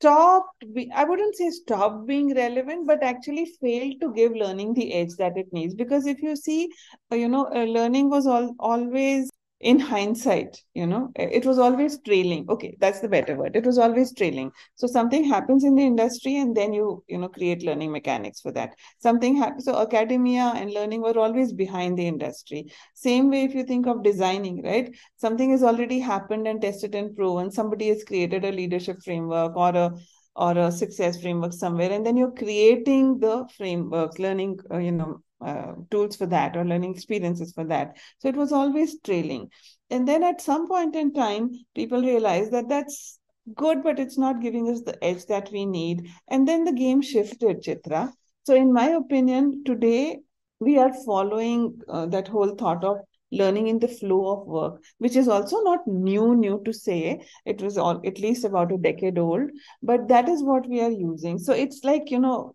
stopped 0.00 0.64
i 0.94 1.04
wouldn't 1.04 1.36
say 1.36 1.50
stopped 1.50 2.06
being 2.06 2.34
relevant 2.34 2.86
but 2.86 3.02
actually 3.02 3.44
failed 3.60 3.94
to 4.00 4.12
give 4.14 4.32
learning 4.32 4.72
the 4.74 4.92
edge 4.94 5.14
that 5.16 5.36
it 5.36 5.52
needs. 5.52 5.74
Because 5.74 6.06
if 6.06 6.22
you 6.22 6.36
see 6.36 6.70
uh, 7.12 7.16
you 7.16 7.28
know 7.28 7.46
uh, 7.54 7.64
learning 7.64 8.10
was 8.10 8.26
all 8.26 8.54
always 8.58 9.30
in 9.60 9.78
hindsight 9.78 10.56
you 10.74 10.86
know 10.86 11.10
it 11.16 11.44
was 11.44 11.58
always 11.58 11.98
trailing. 12.00 12.46
Okay 12.48 12.76
that's 12.80 13.00
the 13.00 13.08
better 13.08 13.36
word. 13.36 13.56
It 13.56 13.66
was 13.66 13.78
always 13.78 14.14
trailing. 14.14 14.50
So 14.74 14.86
something 14.86 15.24
happens 15.24 15.64
in 15.64 15.74
the 15.74 15.84
industry 15.84 16.36
and 16.38 16.56
then 16.56 16.72
you 16.72 17.04
you 17.08 17.18
know 17.18 17.28
create 17.28 17.62
learning 17.62 17.92
mechanics 17.92 18.40
for 18.40 18.52
that. 18.52 18.74
Something 18.98 19.36
happens 19.36 19.66
so 19.66 19.78
academia 19.80 20.52
and 20.56 20.72
learning 20.72 21.02
were 21.02 21.18
always 21.18 21.52
behind 21.52 21.98
the 21.98 22.06
industry. 22.06 22.66
Same 22.94 23.30
way 23.30 23.44
if 23.44 23.54
you 23.54 23.64
think 23.64 23.86
of 23.86 24.02
designing 24.02 24.62
right? 24.62 24.94
Something 25.16 25.50
has 25.50 25.62
already 25.62 25.98
happened 25.98 26.46
and 26.48 26.60
tested 26.60 26.94
and 26.94 27.14
proven. 27.14 27.50
Somebody 27.50 27.88
has 27.88 28.04
created 28.04 28.44
a 28.44 28.52
leadership 28.52 29.02
framework 29.04 29.56
or 29.56 29.76
a 29.76 29.92
or 30.40 30.56
a 30.56 30.72
success 30.72 31.20
framework 31.20 31.52
somewhere 31.52 31.92
and 31.92 32.04
then 32.04 32.16
you're 32.16 32.38
creating 32.44 33.18
the 33.20 33.46
framework 33.56 34.18
learning 34.18 34.58
uh, 34.72 34.78
you 34.78 34.90
know 34.90 35.20
uh, 35.44 35.72
tools 35.90 36.16
for 36.16 36.26
that 36.26 36.56
or 36.56 36.64
learning 36.64 36.92
experiences 36.92 37.52
for 37.52 37.64
that. 37.64 37.96
So 38.18 38.28
it 38.28 38.36
was 38.36 38.52
always 38.52 39.00
trailing. 39.00 39.48
And 39.90 40.06
then 40.06 40.22
at 40.22 40.40
some 40.40 40.68
point 40.68 40.94
in 40.96 41.12
time 41.12 41.50
people 41.74 42.02
realized 42.02 42.52
that 42.52 42.68
that's 42.68 43.18
good 43.54 43.82
but 43.82 43.98
it's 43.98 44.18
not 44.18 44.42
giving 44.42 44.68
us 44.70 44.82
the 44.82 45.02
edge 45.04 45.26
that 45.26 45.50
we 45.50 45.66
need. 45.66 46.08
And 46.28 46.48
then 46.48 46.64
the 46.64 46.72
game 46.72 47.02
shifted 47.02 47.62
chitra. 47.62 48.12
So 48.44 48.54
in 48.54 48.72
my 48.72 48.88
opinion 48.88 49.64
today 49.64 50.20
we 50.58 50.78
are 50.78 50.92
following 51.04 51.80
uh, 51.88 52.06
that 52.06 52.28
whole 52.28 52.54
thought 52.54 52.84
of 52.84 52.98
learning 53.32 53.68
in 53.68 53.78
the 53.78 53.88
flow 53.88 54.32
of 54.32 54.46
work 54.46 54.82
which 54.98 55.16
is 55.16 55.28
also 55.28 55.62
not 55.62 55.86
new 55.86 56.34
new 56.36 56.60
to 56.64 56.72
say. 56.72 57.24
It 57.46 57.62
was 57.62 57.78
all 57.78 58.00
at 58.04 58.18
least 58.18 58.44
about 58.44 58.72
a 58.72 58.78
decade 58.78 59.18
old 59.18 59.50
but 59.82 60.08
that 60.08 60.28
is 60.28 60.42
what 60.42 60.68
we 60.68 60.80
are 60.80 60.90
using. 60.90 61.38
So 61.38 61.52
it's 61.52 61.84
like 61.84 62.10
you 62.10 62.18
know 62.18 62.54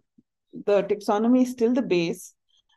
the 0.65 0.83
taxonomy 0.83 1.43
is 1.43 1.51
still 1.51 1.73
the 1.73 1.81
base 1.81 2.34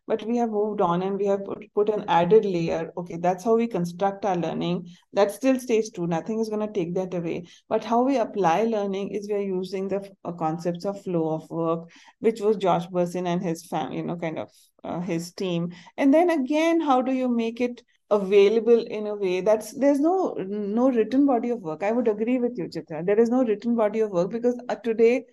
but 0.09 0.25
we 0.25 0.39
have 0.39 0.51
moved 0.51 0.81
on 0.81 1.03
and 1.03 1.19
we 1.19 1.27
have 1.27 1.45
put, 1.45 1.63
put 1.75 1.89
an 1.91 2.05
added 2.09 2.45
layer. 2.45 2.91
Okay 2.97 3.19
that's 3.19 3.45
how 3.45 3.55
we 3.57 3.67
construct 3.67 4.25
our 4.25 4.37
learning. 4.37 4.89
That 5.13 5.31
still 5.31 5.61
stays 5.61 5.91
true. 5.91 6.07
Nothing 6.07 6.41
is 6.41 6.49
going 6.49 6.67
to 6.67 6.73
take 6.73 6.95
that 6.95 7.13
away. 7.13 7.45
But 7.69 7.85
how 7.85 8.03
we 8.03 8.17
apply 8.17 8.65
learning 8.65 9.11
is 9.11 9.29
we're 9.29 9.41
using 9.41 9.89
the 9.89 10.11
uh, 10.25 10.33
concepts 10.33 10.87
of 10.87 11.03
flow 11.03 11.35
of 11.35 11.51
work 11.51 11.91
which 12.21 12.41
was 12.41 12.57
josh 12.57 12.87
bersin 12.87 13.27
and 13.27 13.43
his 13.43 13.67
family 13.67 13.99
you 13.99 14.03
know 14.03 14.17
kind 14.17 14.39
of 14.39 14.51
uh, 14.83 15.01
his 15.01 15.33
team. 15.33 15.73
And 15.99 16.13
then 16.13 16.31
again 16.31 16.81
how 16.81 17.03
do 17.03 17.13
you 17.13 17.29
make 17.29 17.61
it 17.61 17.83
available 18.11 18.83
in 18.85 19.07
a 19.07 19.15
way 19.15 19.43
that's 19.43 19.75
there's 19.79 20.01
no 20.01 20.35
no 20.39 20.91
written 20.91 21.27
body 21.27 21.51
of 21.51 21.61
work. 21.61 21.83
I 21.83 21.93
would 21.93 22.09
agree 22.09 22.39
with 22.39 22.57
you 22.57 22.69
chitra. 22.69 23.05
There 23.05 23.21
is 23.21 23.29
no 23.29 23.45
written 23.45 23.77
body 23.77 24.01
of 24.01 24.11
work 24.11 24.31
because 24.31 24.59
uh, 24.71 24.77
today 24.77 25.27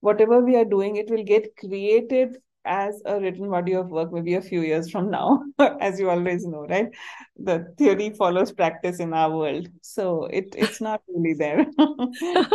whatever 0.00 0.40
we 0.40 0.54
are 0.54 0.64
doing 0.64 0.94
it 0.96 1.10
will 1.10 1.24
get 1.24 1.56
created 1.56 2.36
as 2.74 3.00
a 3.06 3.18
written 3.20 3.50
body 3.50 3.72
of 3.80 3.88
work 3.88 4.12
maybe 4.12 4.34
a 4.34 4.42
few 4.42 4.60
years 4.62 4.90
from 4.90 5.10
now 5.10 5.42
as 5.80 5.98
you 6.00 6.10
always 6.10 6.44
know 6.46 6.66
right? 6.68 6.88
The 7.50 7.56
theory 7.78 8.10
follows 8.10 8.52
practice 8.52 9.00
in 9.00 9.14
our 9.14 9.36
world. 9.36 9.68
So 9.82 10.26
it 10.26 10.54
it's 10.66 10.80
not 10.80 11.02
really 11.08 11.34
there. 11.34 11.66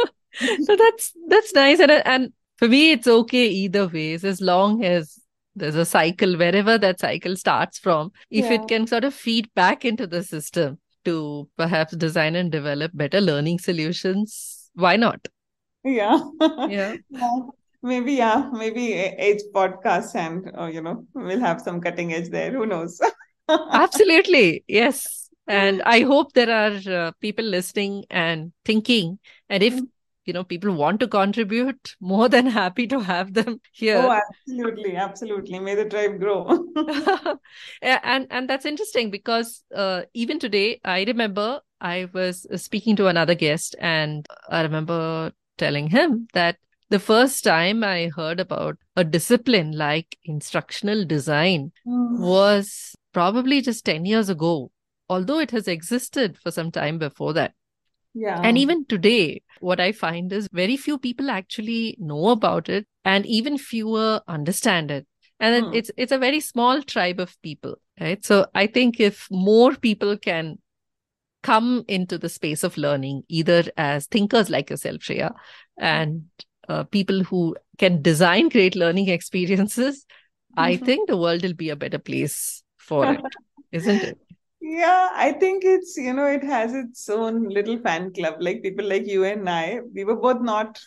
So 0.65 0.75
that's 0.75 1.11
that's 1.27 1.53
nice. 1.53 1.79
And 1.79 1.91
and 1.91 2.33
for 2.57 2.67
me 2.67 2.91
it's 2.91 3.07
okay 3.07 3.47
either 3.47 3.87
ways 3.87 4.23
as 4.25 4.41
long 4.41 4.83
as 4.83 5.19
there's 5.55 5.75
a 5.75 5.85
cycle 5.85 6.37
wherever 6.37 6.77
that 6.79 6.99
cycle 6.99 7.35
starts 7.35 7.77
from 7.77 8.11
if 8.31 8.45
Yeah. 8.45 8.53
it 8.53 8.67
can 8.67 8.87
sort 8.87 9.03
of 9.03 9.13
feed 9.13 9.49
back 9.53 9.85
into 9.85 10.07
the 10.07 10.23
system 10.23 10.79
to 11.05 11.47
perhaps 11.57 11.95
design 11.95 12.35
and 12.35 12.51
develop 12.51 12.91
better 12.95 13.21
learning 13.21 13.59
solutions 13.59 14.69
why 14.73 14.95
not? 14.95 15.27
Yeah. 15.83 16.17
Yeah. 16.69 16.95
Yeah. 17.09 17.39
Maybe 17.83 18.13
yeah 18.13 18.49
maybe 18.53 18.93
age 18.93 19.41
podcast 19.53 20.15
and 20.15 20.51
uh, 20.57 20.65
you 20.65 20.81
know 20.81 21.05
we'll 21.13 21.39
have 21.39 21.61
some 21.61 21.81
cutting 21.81 22.13
edge 22.13 22.29
there. 22.29 22.51
Who 22.51 22.65
knows? 22.65 22.99
Absolutely. 23.73 24.63
Yes. 24.67 25.29
And 25.45 25.81
i 25.85 26.01
hope 26.01 26.31
there 26.33 26.49
are 26.49 26.75
uh, 26.99 27.11
people 27.19 27.43
listening 27.43 28.05
and 28.09 28.53
thinking 28.63 29.19
and 29.49 29.61
if 29.61 29.73
Mm. 29.73 29.87
you 30.27 30.33
know 30.35 30.43
people 30.45 30.71
want 30.81 31.01
to 31.01 31.07
contribute 31.15 31.95
more 31.99 32.29
than 32.29 32.45
happy 32.45 32.87
to 32.87 32.99
have 33.01 33.33
them 33.33 33.59
here. 33.73 33.97
Oh 33.97 34.11
absolutely. 34.19 34.95
Absolutely. 34.95 35.59
May 35.59 35.75
the 35.75 35.85
tribe 35.89 36.17
grow. 36.21 36.65
And 37.81 38.27
and 38.29 38.49
that's 38.49 38.65
interesting 38.65 39.11
because 39.11 39.63
uh, 39.75 40.03
even 40.13 40.39
today 40.39 40.79
I 40.85 41.03
remember 41.03 41.59
I 41.81 42.07
was 42.13 42.45
uh, 42.49 42.57
speaking 42.57 42.95
to 42.97 43.07
another 43.07 43.35
guest 43.35 43.75
and 43.79 44.25
I 44.49 44.61
remember 44.61 45.33
telling 45.57 45.89
him 45.89 46.27
that 46.33 46.57
the 46.93 46.99
first 46.99 47.43
time 47.43 47.83
I 47.83 48.11
heard 48.15 48.39
about 48.39 48.77
a 48.95 49.03
discipline 49.03 49.71
like 49.71 50.17
instructional 50.23 51.05
design 51.05 51.71
was 51.85 52.95
probably 53.13 53.61
just 53.61 53.83
10 53.85 54.05
years 54.05 54.29
ago 54.29 54.71
although 55.09 55.39
it 55.39 55.51
has 55.51 55.67
existed 55.67 56.37
for 56.37 56.51
some 56.51 56.71
time 56.71 56.99
before 56.99 57.33
that 57.33 57.53
yeah 58.13 58.39
and 58.43 58.57
even 58.57 58.85
today, 58.85 59.41
what 59.59 59.79
I 59.79 59.91
find 59.91 60.31
is 60.31 60.47
very 60.51 60.77
few 60.77 60.97
people 60.97 61.29
actually 61.29 61.95
know 61.99 62.29
about 62.29 62.69
it, 62.69 62.85
and 63.03 63.25
even 63.25 63.57
fewer 63.57 64.21
understand 64.27 64.91
it. 64.91 65.07
And 65.39 65.65
Hmm. 65.65 65.73
it's 65.73 65.91
it's 65.97 66.11
a 66.11 66.17
very 66.17 66.39
small 66.39 66.83
tribe 66.83 67.19
of 67.19 67.41
people, 67.41 67.75
right? 67.99 68.23
So 68.23 68.45
I 68.53 68.67
think 68.67 68.99
if 68.99 69.27
more 69.31 69.75
people 69.75 70.17
can 70.17 70.59
come 71.41 71.83
into 71.87 72.17
the 72.17 72.29
space 72.29 72.63
of 72.63 72.77
learning, 72.77 73.23
either 73.29 73.63
as 73.77 74.07
thinkers 74.07 74.49
like 74.49 74.69
yourself, 74.69 75.01
Shreya, 75.01 75.31
and 75.77 76.23
uh, 76.69 76.83
people 76.85 77.23
who 77.23 77.55
can 77.77 78.01
design 78.01 78.49
great 78.49 78.75
learning 78.75 79.09
experiences, 79.09 80.05
I 80.57 80.77
Mhm. 80.77 80.77
think 80.77 81.07
the 81.07 81.17
world 81.17 81.43
will 81.43 81.53
be 81.53 81.69
a 81.69 81.75
better 81.75 81.99
place 81.99 82.63
for 82.77 83.09
it, 83.09 83.35
isn't 83.71 84.03
it? 84.03 84.17
Yeah, 84.61 85.09
I 85.13 85.33
think 85.33 85.63
it's, 85.65 85.97
you 85.97 86.13
know, 86.13 86.25
it 86.27 86.43
has 86.43 86.73
its 86.73 87.09
own 87.09 87.49
little 87.49 87.77
fan 87.79 88.13
club. 88.13 88.35
Like 88.39 88.63
people 88.63 88.87
like 88.87 89.05
you 89.07 89.25
and 89.25 89.49
I, 89.49 89.81
we 89.93 90.05
were 90.05 90.15
both 90.15 90.41
not 90.41 90.79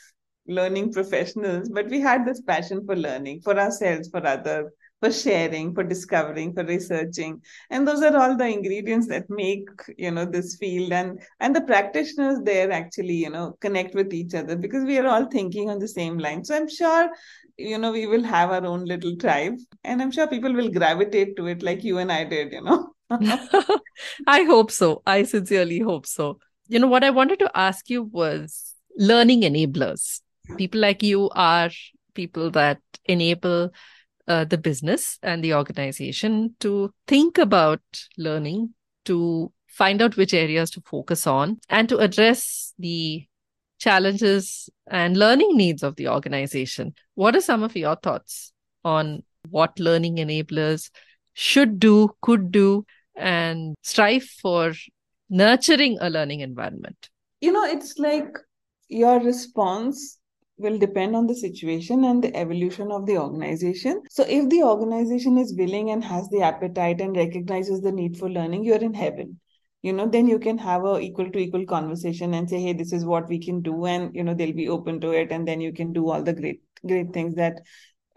learning 0.46 0.92
professionals, 0.92 1.68
but 1.68 1.88
we 1.88 2.00
had 2.00 2.24
this 2.24 2.40
passion 2.40 2.84
for 2.86 2.96
learning, 2.96 3.42
for 3.42 3.58
ourselves, 3.58 4.08
for 4.08 4.26
others, 4.26 4.72
for 5.00 5.12
sharing, 5.12 5.74
for 5.74 5.84
discovering, 5.84 6.54
for 6.54 6.64
researching. 6.64 7.42
And 7.70 7.86
those 7.86 8.02
are 8.02 8.16
all 8.16 8.36
the 8.36 8.46
ingredients 8.46 9.06
that 9.08 9.28
make, 9.28 9.68
you 9.96 10.10
know, 10.10 10.24
this 10.24 10.56
field 10.56 10.92
and 10.92 11.20
and 11.40 11.54
the 11.54 11.60
practitioners 11.60 12.38
there 12.42 12.70
actually, 12.72 13.14
you 13.14 13.30
know, 13.30 13.56
connect 13.60 13.94
with 13.94 14.14
each 14.14 14.34
other 14.34 14.56
because 14.56 14.84
we 14.84 14.98
are 14.98 15.06
all 15.06 15.26
thinking 15.26 15.70
on 15.70 15.78
the 15.78 15.88
same 15.88 16.18
line. 16.18 16.44
So 16.44 16.56
I'm 16.56 16.68
sure, 16.68 17.10
you 17.58 17.78
know, 17.78 17.92
we 17.92 18.06
will 18.06 18.22
have 18.22 18.50
our 18.50 18.64
own 18.64 18.84
little 18.84 19.16
tribe, 19.16 19.58
and 19.84 20.00
I'm 20.00 20.10
sure 20.10 20.26
people 20.26 20.52
will 20.52 20.70
gravitate 20.70 21.36
to 21.36 21.46
it 21.46 21.62
like 21.62 21.84
you 21.84 21.98
and 21.98 22.10
I 22.10 22.24
did, 22.24 22.52
you 22.52 22.62
know. 22.62 22.92
I 24.26 24.42
hope 24.44 24.70
so. 24.70 25.02
I 25.06 25.22
sincerely 25.22 25.78
hope 25.80 26.06
so. 26.06 26.38
You 26.68 26.80
know, 26.80 26.88
what 26.88 27.04
I 27.04 27.10
wanted 27.10 27.38
to 27.40 27.50
ask 27.54 27.88
you 27.88 28.02
was 28.02 28.74
learning 28.96 29.42
enablers. 29.42 30.20
People 30.56 30.80
like 30.80 31.02
you 31.02 31.30
are 31.34 31.70
people 32.14 32.50
that 32.50 32.80
enable 33.04 33.70
uh, 34.28 34.44
the 34.44 34.58
business 34.58 35.18
and 35.22 35.42
the 35.42 35.54
organization 35.54 36.54
to 36.60 36.92
think 37.06 37.38
about 37.38 37.80
learning, 38.18 38.74
to 39.04 39.52
find 39.68 40.02
out 40.02 40.16
which 40.16 40.34
areas 40.34 40.70
to 40.70 40.80
focus 40.80 41.26
on, 41.26 41.58
and 41.68 41.88
to 41.88 41.98
address 41.98 42.74
the 42.78 43.26
challenges 43.78 44.70
and 44.86 45.16
learning 45.16 45.56
needs 45.56 45.82
of 45.82 45.96
the 45.96 46.08
organization. 46.08 46.94
What 47.14 47.36
are 47.36 47.40
some 47.40 47.62
of 47.62 47.76
your 47.76 47.96
thoughts 47.96 48.52
on 48.84 49.22
what 49.50 49.78
learning 49.78 50.16
enablers 50.16 50.90
should 51.34 51.78
do, 51.78 52.10
could 52.22 52.50
do, 52.50 52.86
and 53.14 53.74
strive 53.82 54.24
for 54.24 54.72
nurturing 55.28 55.98
a 56.00 56.10
learning 56.10 56.40
environment? 56.40 57.10
You 57.40 57.52
know, 57.52 57.64
it's 57.64 57.98
like 57.98 58.38
your 58.88 59.20
response 59.20 60.18
will 60.58 60.78
depend 60.78 61.14
on 61.14 61.26
the 61.26 61.34
situation 61.34 62.04
and 62.04 62.22
the 62.22 62.34
evolution 62.36 62.90
of 62.90 63.06
the 63.06 63.18
organization. 63.18 64.02
So, 64.10 64.24
if 64.28 64.48
the 64.48 64.62
organization 64.62 65.38
is 65.38 65.54
willing 65.56 65.90
and 65.90 66.02
has 66.04 66.28
the 66.28 66.42
appetite 66.42 67.00
and 67.00 67.16
recognizes 67.16 67.80
the 67.80 67.92
need 67.92 68.16
for 68.16 68.30
learning, 68.30 68.64
you're 68.64 68.76
in 68.76 68.94
heaven. 68.94 69.40
You 69.82 69.92
know, 69.92 70.08
then 70.08 70.26
you 70.26 70.38
can 70.38 70.58
have 70.58 70.84
a 70.84 70.98
equal 70.98 71.30
to 71.30 71.38
equal 71.38 71.66
conversation 71.66 72.34
and 72.34 72.48
say, 72.50 72.60
hey, 72.60 72.72
this 72.72 72.92
is 72.92 73.04
what 73.04 73.28
we 73.28 73.38
can 73.38 73.60
do. 73.60 73.86
And, 73.86 74.14
you 74.14 74.24
know, 74.24 74.34
they'll 74.34 74.52
be 74.52 74.68
open 74.68 75.00
to 75.02 75.12
it. 75.12 75.30
And 75.30 75.46
then 75.46 75.60
you 75.60 75.72
can 75.72 75.92
do 75.92 76.10
all 76.10 76.22
the 76.22 76.32
great, 76.32 76.62
great 76.84 77.12
things 77.12 77.36
that 77.36 77.60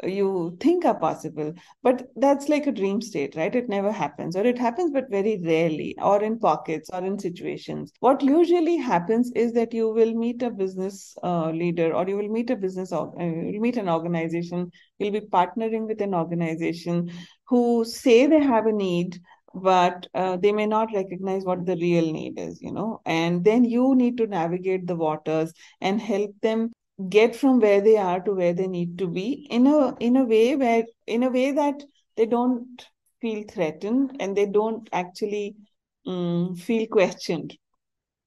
you 0.03 0.57
think 0.61 0.85
are 0.85 0.97
possible 0.97 1.53
but 1.83 2.07
that's 2.15 2.47
like 2.47 2.67
a 2.67 2.71
dream 2.71 3.01
state 3.01 3.35
right? 3.35 3.53
It 3.53 3.67
never 3.67 3.91
happens 3.91 4.35
or 4.35 4.45
it 4.45 4.57
happens 4.57 4.91
but 4.91 5.09
very 5.09 5.41
rarely 5.43 5.95
or 6.01 6.23
in 6.23 6.39
pockets 6.39 6.89
or 6.93 7.03
in 7.03 7.19
situations. 7.19 7.91
What 7.99 8.21
usually 8.23 8.77
happens 8.77 9.31
is 9.35 9.51
that 9.53 9.73
you 9.73 9.89
will 9.89 10.13
meet 10.13 10.41
a 10.41 10.49
business 10.49 11.15
uh, 11.23 11.49
leader 11.51 11.93
or 11.93 12.07
you 12.07 12.15
will 12.15 12.29
meet 12.29 12.49
a 12.49 12.55
business 12.55 12.91
or 12.91 13.13
uh, 13.19 13.25
you'll 13.25 13.61
meet 13.61 13.77
an 13.77 13.89
organization 13.89 14.71
you'll 14.99 15.11
be 15.11 15.21
partnering 15.21 15.87
with 15.87 16.01
an 16.01 16.13
organization 16.13 17.11
who 17.47 17.83
say 17.83 18.27
they 18.27 18.41
have 18.41 18.67
a 18.67 18.71
need 18.71 19.19
but 19.53 20.05
uh, 20.13 20.37
they 20.37 20.51
may 20.51 20.65
not 20.65 20.89
recognize 20.93 21.43
what 21.43 21.65
the 21.65 21.75
real 21.77 22.11
need 22.11 22.39
is 22.39 22.61
you 22.61 22.71
know? 22.71 23.01
And 23.05 23.43
then 23.43 23.65
you 23.65 23.95
need 23.95 24.17
to 24.17 24.27
navigate 24.27 24.87
the 24.87 24.95
waters 24.95 25.53
and 25.81 25.99
help 25.99 26.31
them 26.41 26.71
get 27.07 27.35
from 27.35 27.59
where 27.59 27.81
they 27.81 27.95
are 27.97 28.19
to 28.21 28.33
where 28.33 28.53
they 28.53 28.67
need 28.67 28.97
to 28.97 29.07
be 29.07 29.47
in 29.49 29.67
a 29.67 29.95
in 29.99 30.17
a 30.17 30.25
way 30.25 30.55
where 30.55 30.83
in 31.07 31.23
a 31.23 31.29
way 31.29 31.51
that 31.51 31.81
they 32.17 32.25
don't 32.25 32.85
feel 33.21 33.43
threatened 33.49 34.17
and 34.19 34.35
they 34.35 34.45
don't 34.45 34.89
actually 34.91 35.55
um, 36.05 36.55
feel 36.55 36.87
questioned. 36.87 37.57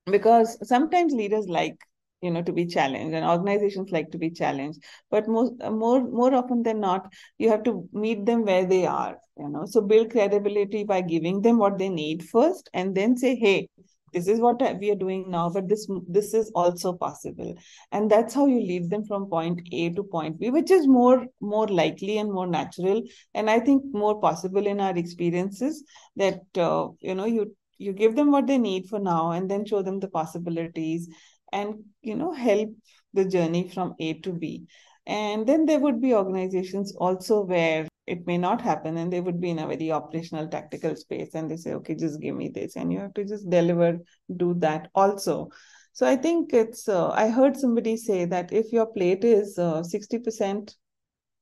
Because 0.07 0.57
sometimes 0.67 1.13
leaders 1.13 1.47
like 1.49 1.77
you 2.23 2.31
know 2.31 2.43
to 2.43 2.53
be 2.53 2.67
challenged 2.67 3.15
and 3.15 3.27
organizations 3.27 3.91
like 3.91 4.11
to 4.13 4.19
be 4.19 4.31
challenged 4.31 4.81
but 5.11 5.27
most 5.29 5.55
more 5.71 6.01
more 6.03 6.33
often 6.35 6.63
than 6.63 6.79
not 6.79 7.13
you 7.37 7.51
have 7.51 7.65
to 7.65 7.89
meet 7.93 8.25
them 8.25 8.45
where 8.45 8.65
they 8.65 8.87
are 8.87 9.19
you 9.37 9.49
know. 9.49 9.67
So 9.67 9.81
build 9.81 10.11
credibility 10.11 10.85
by 10.85 11.03
giving 11.03 11.43
them 11.43 11.59
what 11.59 11.79
they 11.79 11.89
need 11.89 12.23
first 12.29 12.71
and 12.73 12.95
then 12.95 13.17
say 13.17 13.35
hey 13.35 13.69
this 14.13 14.29
is 14.29 14.41
what 14.41 14.61
we 14.81 14.91
are 14.91 15.01
doing 15.03 15.31
now 15.31 15.49
but 15.49 15.69
this 15.69 15.89
this 16.09 16.35
is 16.35 16.51
also 16.55 16.93
possible. 16.93 17.55
And 17.91 18.11
that's 18.11 18.35
how 18.35 18.47
you 18.47 18.61
lead 18.61 18.91
them 18.91 19.05
from 19.05 19.29
point 19.29 19.61
a 19.73 19.91
to 19.91 20.03
point 20.03 20.39
b 20.39 20.51
which 20.51 20.71
is 20.71 20.87
more 20.87 21.27
more 21.41 21.67
likely 21.69 22.19
and 22.19 22.33
more 22.33 22.47
natural 22.47 23.03
and 23.35 23.51
i 23.51 23.59
think 23.59 23.83
more 23.93 24.21
possible 24.21 24.67
in 24.67 24.81
our 24.81 24.97
experiences 24.97 25.85
that 26.17 26.41
uh, 26.57 26.89
you 27.01 27.15
know 27.15 27.25
you 27.25 27.55
you 27.79 27.93
give 27.93 28.17
them 28.17 28.31
what 28.31 28.47
they 28.47 28.59
need 28.59 28.89
for 28.89 28.99
now 28.99 29.33
and 29.33 29.51
then 29.51 29.65
show 29.65 29.83
them 29.83 30.01
the 30.01 30.09
possibilities 30.09 31.09
and 31.53 31.85
you 32.03 32.15
know 32.15 32.33
help 32.33 32.71
the 33.15 33.25
journey 33.25 33.69
from 33.69 33.95
a 33.99 34.15
to 34.21 34.33
b. 34.33 34.67
And 35.07 35.47
then 35.47 35.67
there 35.67 35.81
would 35.81 36.01
be 36.01 36.15
organizations 36.15 36.95
also 36.97 37.41
where 37.43 37.89
it 38.07 38.27
may 38.27 38.37
not 38.37 38.61
happen 38.61 38.97
and 38.97 39.13
they 39.13 39.21
would 39.21 39.41
be 39.41 39.51
in 39.51 39.59
a 39.59 39.67
very 39.67 39.93
operational 39.93 40.49
tactical 40.49 40.97
space 40.97 41.35
and 41.35 41.51
they 41.51 41.57
say 41.57 41.75
okay 41.75 41.95
just 41.95 42.21
give 42.21 42.35
me 42.35 42.49
this 42.49 42.77
and 42.77 42.93
you 42.93 42.99
have 42.99 43.15
to 43.15 43.25
just 43.25 43.49
deliver 43.49 43.99
do 44.37 44.55
that 44.55 44.89
also. 44.95 45.49
So 45.95 46.07
i 46.07 46.17
think 46.17 46.55
it's 46.55 46.89
uh, 46.89 47.11
i 47.11 47.29
heard 47.29 47.57
somebody 47.57 47.97
say 47.97 48.25
that 48.25 48.53
if 48.53 48.73
your 48.73 48.87
plate 48.87 49.25
is 49.25 49.59
uh, 49.59 49.83
60% 49.83 50.75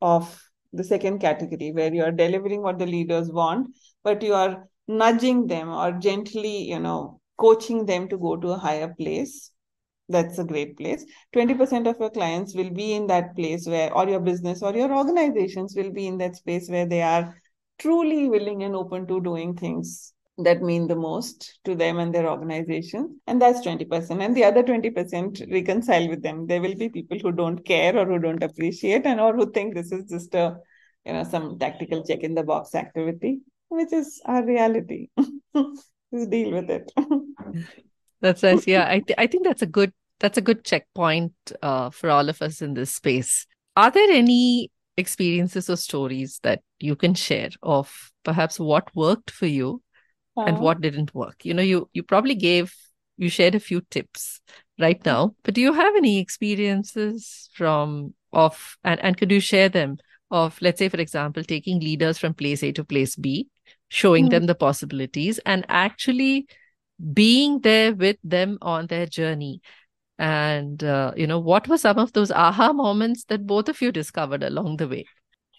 of 0.02 0.42
the 0.72 0.84
second 0.84 1.20
category 1.20 1.72
where 1.72 1.92
you 1.92 2.02
are 2.02 2.12
delivering 2.12 2.62
what 2.62 2.78
the 2.78 2.86
leaders 2.86 3.30
want 3.30 3.68
but 4.02 4.22
you 4.22 4.34
are 4.34 4.68
nudging 4.88 5.46
them 5.46 5.68
or 5.68 5.92
gently 5.92 6.68
you 6.68 6.78
know 6.78 7.20
coaching 7.36 7.86
them 7.86 8.08
to 8.08 8.18
go 8.18 8.36
to 8.36 8.48
a 8.48 8.58
higher 8.58 8.94
place 8.98 9.52
that's 10.11 10.38
a 10.38 10.44
great 10.44 10.76
place. 10.76 11.04
20% 11.32 11.86
of 11.86 11.98
your 11.98 12.11
clients 12.11 12.54
will 12.54 12.70
be 12.70 12.92
in 12.92 13.06
that 13.08 13.34
place 13.36 13.66
where 13.66 13.92
or 13.92 14.08
your 14.08 14.20
business 14.20 14.62
or 14.62 14.74
your 14.74 14.92
organizations 14.94 15.74
will 15.76 15.90
be 15.90 16.06
in 16.06 16.18
that 16.18 16.36
space 16.36 16.68
where 16.68 16.86
they 16.86 17.02
are 17.02 17.34
truly 17.78 18.28
willing 18.28 18.62
and 18.62 18.76
open 18.76 19.06
to 19.06 19.20
doing 19.20 19.56
things 19.56 20.12
that 20.44 20.62
mean 20.62 20.86
the 20.86 20.96
most 20.96 21.58
to 21.64 21.74
them 21.74 21.98
and 21.98 22.14
their 22.14 22.28
organization. 22.28 23.20
And 23.26 23.40
that's 23.40 23.61
20% 23.61 24.22
and 24.22 24.36
the 24.36 24.44
other 24.44 24.62
20% 24.62 25.50
reconcile 25.50 26.08
with 26.08 26.22
them. 26.22 26.46
There 26.46 26.61
will 26.61 26.74
be 26.74 26.88
people 26.88 27.18
who 27.18 27.32
don't 27.32 27.64
care 27.64 27.96
or 27.96 28.06
who 28.06 28.18
don't 28.18 28.42
appreciate 28.42 29.06
and 29.06 29.20
or 29.20 29.34
who 29.34 29.50
think 29.50 29.74
this 29.74 29.92
is 29.92 30.11
just 30.11 30.34
a 30.34 30.56
you 31.04 31.14
know 31.14 31.24
some 31.24 31.58
tactical 31.58 32.04
check 32.04 32.20
in 32.20 32.34
the 32.34 32.42
box 32.42 32.74
activity 32.74 33.40
which 33.68 33.92
is 33.92 34.20
our 34.24 34.44
reality. 34.44 35.08
Just 36.12 36.28
deal 36.28 36.50
with 36.50 36.70
it. 36.70 36.90
That's 38.20 38.42
nice. 38.42 38.66
Yeah 38.66 38.86
I, 38.86 38.98
th- 38.98 39.16
I 39.16 39.26
think 39.26 39.44
that's 39.44 39.62
a 39.62 39.66
good 39.66 39.92
that's 40.20 40.38
a 40.38 40.42
good 40.42 40.64
checkpoint 40.64 41.32
uh, 41.62 41.90
for 41.90 42.10
all 42.10 42.28
of 42.28 42.40
us 42.42 42.62
in 42.62 42.74
this 42.74 42.94
space. 42.94 43.46
Are 43.76 43.90
there 43.90 44.10
any 44.10 44.70
experiences 44.96 45.70
or 45.70 45.76
stories 45.76 46.38
that 46.42 46.60
you 46.78 46.94
can 46.94 47.14
share 47.14 47.48
of 47.62 48.12
perhaps 48.22 48.60
what 48.60 48.94
worked 48.94 49.30
for 49.30 49.46
you 49.46 49.82
uh-huh. 50.36 50.46
and 50.46 50.58
what 50.60 50.80
didn't 50.80 51.14
work? 51.14 51.44
You 51.44 51.54
know, 51.54 51.62
you 51.62 51.88
you 51.92 52.02
probably 52.02 52.34
gave 52.34 52.72
you 53.16 53.28
shared 53.28 53.54
a 53.54 53.60
few 53.60 53.82
tips 53.90 54.40
right 54.78 55.04
now, 55.04 55.34
but 55.42 55.54
do 55.54 55.60
you 55.60 55.72
have 55.72 55.96
any 55.96 56.18
experiences 56.18 57.50
from 57.54 58.14
of 58.32 58.76
and, 58.84 59.00
and 59.00 59.16
could 59.16 59.30
you 59.30 59.40
share 59.40 59.68
them 59.68 59.96
of 60.30 60.56
let's 60.60 60.78
say 60.78 60.88
for 60.88 61.00
example 61.00 61.42
taking 61.42 61.80
leaders 61.80 62.18
from 62.18 62.34
place 62.34 62.62
A 62.62 62.72
to 62.72 62.84
place 62.84 63.16
B, 63.16 63.48
showing 63.88 64.24
mm-hmm. 64.24 64.30
them 64.30 64.46
the 64.46 64.54
possibilities 64.54 65.38
and 65.46 65.64
actually 65.68 66.46
being 67.14 67.60
there 67.60 67.94
with 67.94 68.16
them 68.22 68.58
on 68.60 68.86
their 68.86 69.06
journey 69.06 69.62
and, 70.20 70.84
uh, 70.84 71.12
you 71.16 71.26
know, 71.26 71.38
what 71.38 71.66
were 71.66 71.78
some 71.78 71.98
of 71.98 72.12
those 72.12 72.30
aha 72.30 72.74
moments 72.74 73.24
that 73.24 73.46
both 73.46 73.70
of 73.70 73.80
you 73.80 73.90
discovered 73.90 74.42
along 74.42 74.76
the 74.76 74.86
way? 74.86 75.06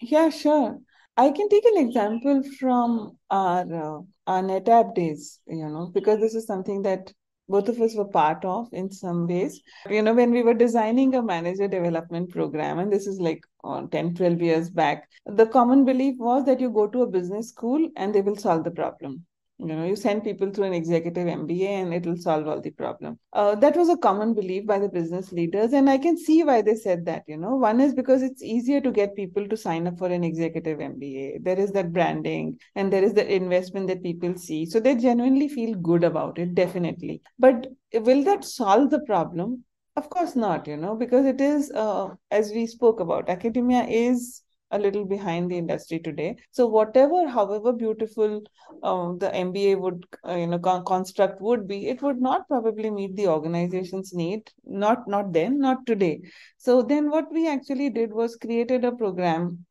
Yeah, 0.00 0.30
sure. 0.30 0.78
I 1.16 1.30
can 1.30 1.48
take 1.48 1.64
an 1.64 1.78
example 1.78 2.42
from 2.60 3.18
our, 3.28 3.62
uh, 3.62 4.00
our 4.28 4.42
NetApp 4.42 4.94
days, 4.94 5.40
you 5.48 5.68
know, 5.68 5.90
because 5.92 6.20
this 6.20 6.36
is 6.36 6.46
something 6.46 6.82
that 6.82 7.12
both 7.48 7.68
of 7.68 7.80
us 7.80 7.96
were 7.96 8.06
part 8.06 8.44
of 8.44 8.68
in 8.72 8.88
some 8.88 9.26
ways. 9.26 9.60
You 9.90 10.00
know, 10.00 10.14
when 10.14 10.30
we 10.30 10.44
were 10.44 10.54
designing 10.54 11.16
a 11.16 11.22
manager 11.22 11.66
development 11.66 12.30
program, 12.30 12.78
and 12.78 12.92
this 12.92 13.08
is 13.08 13.18
like 13.18 13.42
uh, 13.64 13.82
10, 13.90 14.14
12 14.14 14.40
years 14.40 14.70
back, 14.70 15.08
the 15.26 15.46
common 15.46 15.84
belief 15.84 16.14
was 16.20 16.44
that 16.44 16.60
you 16.60 16.70
go 16.70 16.86
to 16.86 17.02
a 17.02 17.10
business 17.10 17.48
school 17.48 17.90
and 17.96 18.14
they 18.14 18.20
will 18.20 18.36
solve 18.36 18.62
the 18.62 18.70
problem 18.70 19.26
you 19.68 19.76
know 19.76 19.84
you 19.84 19.96
send 19.96 20.24
people 20.24 20.50
through 20.50 20.64
an 20.64 20.72
executive 20.72 21.26
mba 21.26 21.68
and 21.82 21.94
it 21.94 22.06
will 22.06 22.16
solve 22.16 22.46
all 22.48 22.60
the 22.60 22.70
problem. 22.70 23.18
Uh, 23.32 23.54
that 23.56 23.76
was 23.76 23.88
a 23.88 23.96
common 23.96 24.34
belief 24.34 24.66
by 24.66 24.78
the 24.78 24.88
business 24.88 25.32
leaders 25.32 25.72
and 25.72 25.88
i 25.88 25.96
can 25.96 26.16
see 26.16 26.42
why 26.42 26.60
they 26.62 26.74
said 26.74 27.04
that 27.06 27.22
you 27.26 27.36
know. 27.36 27.56
One 27.56 27.80
is 27.80 27.94
because 27.94 28.22
it's 28.22 28.42
easier 28.42 28.80
to 28.80 28.90
get 28.90 29.14
people 29.16 29.48
to 29.48 29.56
sign 29.56 29.86
up 29.86 29.98
for 29.98 30.08
an 30.08 30.24
executive 30.24 30.78
mba 30.78 31.42
there 31.44 31.58
is 31.58 31.72
that 31.72 31.92
branding 31.92 32.58
and 32.74 32.92
there 32.92 33.04
is 33.04 33.14
the 33.14 33.34
investment 33.34 33.86
that 33.88 34.02
people 34.02 34.36
see. 34.36 34.66
So 34.66 34.80
they 34.80 34.96
genuinely 34.96 35.48
feel 35.48 35.74
good 35.74 36.04
about 36.04 36.38
it 36.38 36.54
definitely. 36.54 37.22
But 37.38 37.68
will 37.94 38.24
that 38.24 38.44
solve 38.44 38.90
the 38.90 39.00
problem? 39.00 39.64
Of 39.96 40.08
course 40.08 40.34
not 40.34 40.66
you 40.66 40.76
know 40.76 40.94
because 40.96 41.26
it 41.26 41.40
is 41.40 41.70
uh, 41.72 42.08
as 42.30 42.50
we 42.50 42.66
spoke 42.66 43.00
about 43.00 43.28
academia 43.28 43.84
is 43.84 44.42
a 44.72 44.78
little 44.78 45.04
behind 45.04 45.50
the 45.50 45.58
industry 45.58 46.00
today. 46.00 46.36
So 46.50 46.66
whatever, 46.66 47.28
however 47.28 47.72
beautiful 47.72 48.42
uh, 48.82 49.12
the 49.18 49.32
MBA 49.34 49.78
would, 49.78 50.04
uh, 50.26 50.34
you 50.34 50.46
know, 50.46 50.58
con- 50.58 50.84
construct 50.84 51.40
would 51.40 51.68
be, 51.68 51.88
it 51.88 52.02
would 52.02 52.20
not 52.20 52.48
probably 52.48 52.90
meet 52.90 53.14
the 53.14 53.28
organization's 53.28 54.12
need. 54.12 54.50
Not 54.64 55.06
not 55.06 55.32
then, 55.32 55.58
not 55.58 55.86
today. 55.86 56.22
So 56.56 56.82
then, 56.82 57.10
what 57.10 57.32
we 57.32 57.48
actually 57.48 57.90
did 57.90 58.12
was 58.12 58.36
created 58.36 58.84
a 58.84 58.92
program, 58.92 59.64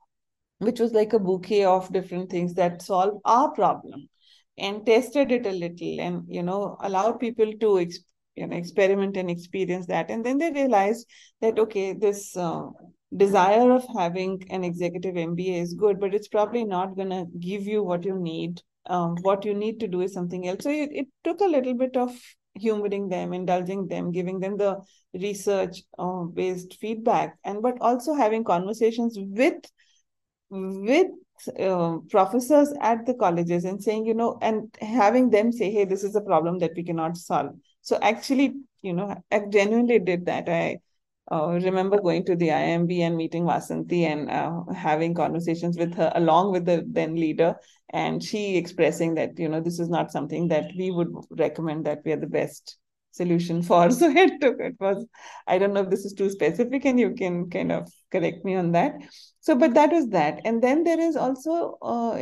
which 0.59 0.79
was 0.79 0.93
like 0.93 1.13
a 1.13 1.19
bouquet 1.19 1.65
of 1.65 1.91
different 1.91 2.29
things 2.29 2.53
that 2.53 2.81
solve 2.81 3.19
our 3.25 3.51
problem, 3.51 4.07
and 4.57 4.85
tested 4.85 5.31
it 5.31 5.45
a 5.45 5.51
little, 5.51 5.99
and 5.99 6.23
you 6.27 6.43
know, 6.43 6.77
allowed 6.81 7.19
people 7.19 7.51
to 7.59 7.79
you 8.35 8.47
know 8.47 8.55
experiment 8.55 9.17
and 9.17 9.29
experience 9.29 9.87
that 9.87 10.09
and 10.09 10.25
then 10.25 10.37
they 10.37 10.51
realized 10.51 11.05
that 11.41 11.59
okay 11.59 11.91
this 11.93 12.37
uh, 12.37 12.67
desire 13.15 13.71
of 13.71 13.85
having 13.95 14.43
an 14.49 14.63
executive 14.63 15.15
MBA 15.15 15.61
is 15.61 15.73
good, 15.73 15.99
but 15.99 16.13
it's 16.13 16.27
probably 16.27 16.63
not 16.63 16.95
going 16.95 17.09
to 17.09 17.25
give 17.39 17.67
you 17.67 17.83
what 17.83 18.05
you 18.05 18.17
need. 18.17 18.61
Um, 18.87 19.15
what 19.21 19.45
you 19.45 19.53
need 19.53 19.79
to 19.81 19.87
do 19.87 20.01
is 20.01 20.13
something 20.13 20.47
else. 20.47 20.63
So 20.63 20.71
it, 20.71 20.89
it 20.91 21.07
took 21.23 21.41
a 21.41 21.45
little 21.45 21.75
bit 21.75 21.95
of 21.95 22.17
humoring 22.55 23.09
them, 23.09 23.33
indulging 23.33 23.87
them, 23.87 24.11
giving 24.11 24.39
them 24.39 24.57
the 24.57 24.79
research 25.13 25.83
uh, 25.99 26.23
based 26.23 26.77
feedback, 26.79 27.37
and 27.43 27.61
but 27.61 27.77
also 27.81 28.13
having 28.13 28.43
conversations 28.43 29.17
with 29.19 29.61
with 30.49 31.07
uh, 31.59 31.97
professors 32.09 32.73
at 32.81 33.05
the 33.05 33.13
colleges 33.13 33.65
and 33.65 33.81
saying, 33.81 34.05
you 34.05 34.13
know, 34.13 34.37
and 34.41 34.75
having 34.81 35.29
them 35.29 35.51
say, 35.51 35.71
hey, 35.71 35.85
this 35.85 36.03
is 36.03 36.15
a 36.15 36.21
problem 36.21 36.59
that 36.59 36.71
we 36.75 36.83
cannot 36.83 37.17
solve. 37.17 37.51
So 37.81 37.97
actually, 38.01 38.53
you 38.81 38.93
know, 38.93 39.15
I 39.31 39.39
genuinely 39.49 39.99
did 39.99 40.25
that. 40.25 40.49
I 40.49 40.79
uh, 41.31 41.59
remember 41.63 41.99
going 42.01 42.25
to 42.25 42.35
the 42.35 42.49
IIMB 42.49 42.99
and 42.99 43.15
meeting 43.15 43.45
Vasanthi 43.45 44.03
and 44.03 44.29
uh, 44.29 44.63
having 44.73 45.13
conversations 45.13 45.77
with 45.77 45.93
her 45.95 46.11
along 46.15 46.51
with 46.51 46.65
the 46.65 46.83
then 46.87 47.15
leader, 47.15 47.55
and 47.89 48.21
she 48.21 48.57
expressing 48.57 49.15
that 49.15 49.39
you 49.39 49.47
know 49.47 49.61
this 49.61 49.79
is 49.79 49.89
not 49.89 50.11
something 50.11 50.49
that 50.49 50.71
we 50.77 50.91
would 50.91 51.13
recommend 51.31 51.85
that 51.85 51.99
we 52.05 52.11
are 52.11 52.17
the 52.17 52.27
best 52.27 52.77
solution 53.11 53.61
for. 53.61 53.89
So 53.99 54.09
it 54.09 54.41
took 54.41 54.59
it 54.59 54.75
was 54.79 55.05
I 55.47 55.57
don't 55.57 55.73
know 55.73 55.83
if 55.83 55.89
this 55.89 56.05
is 56.05 56.13
too 56.13 56.29
specific, 56.29 56.85
and 56.85 56.99
you 56.99 57.13
can 57.13 57.49
kind 57.49 57.71
of 57.71 57.89
correct 58.11 58.43
me 58.43 58.55
on 58.55 58.73
that. 58.73 58.95
So, 59.39 59.55
but 59.55 59.73
that 59.75 59.91
was 59.91 60.09
that, 60.09 60.41
and 60.43 60.61
then 60.61 60.83
there 60.83 60.99
is 60.99 61.15
also 61.15 61.77
uh, 61.81 62.19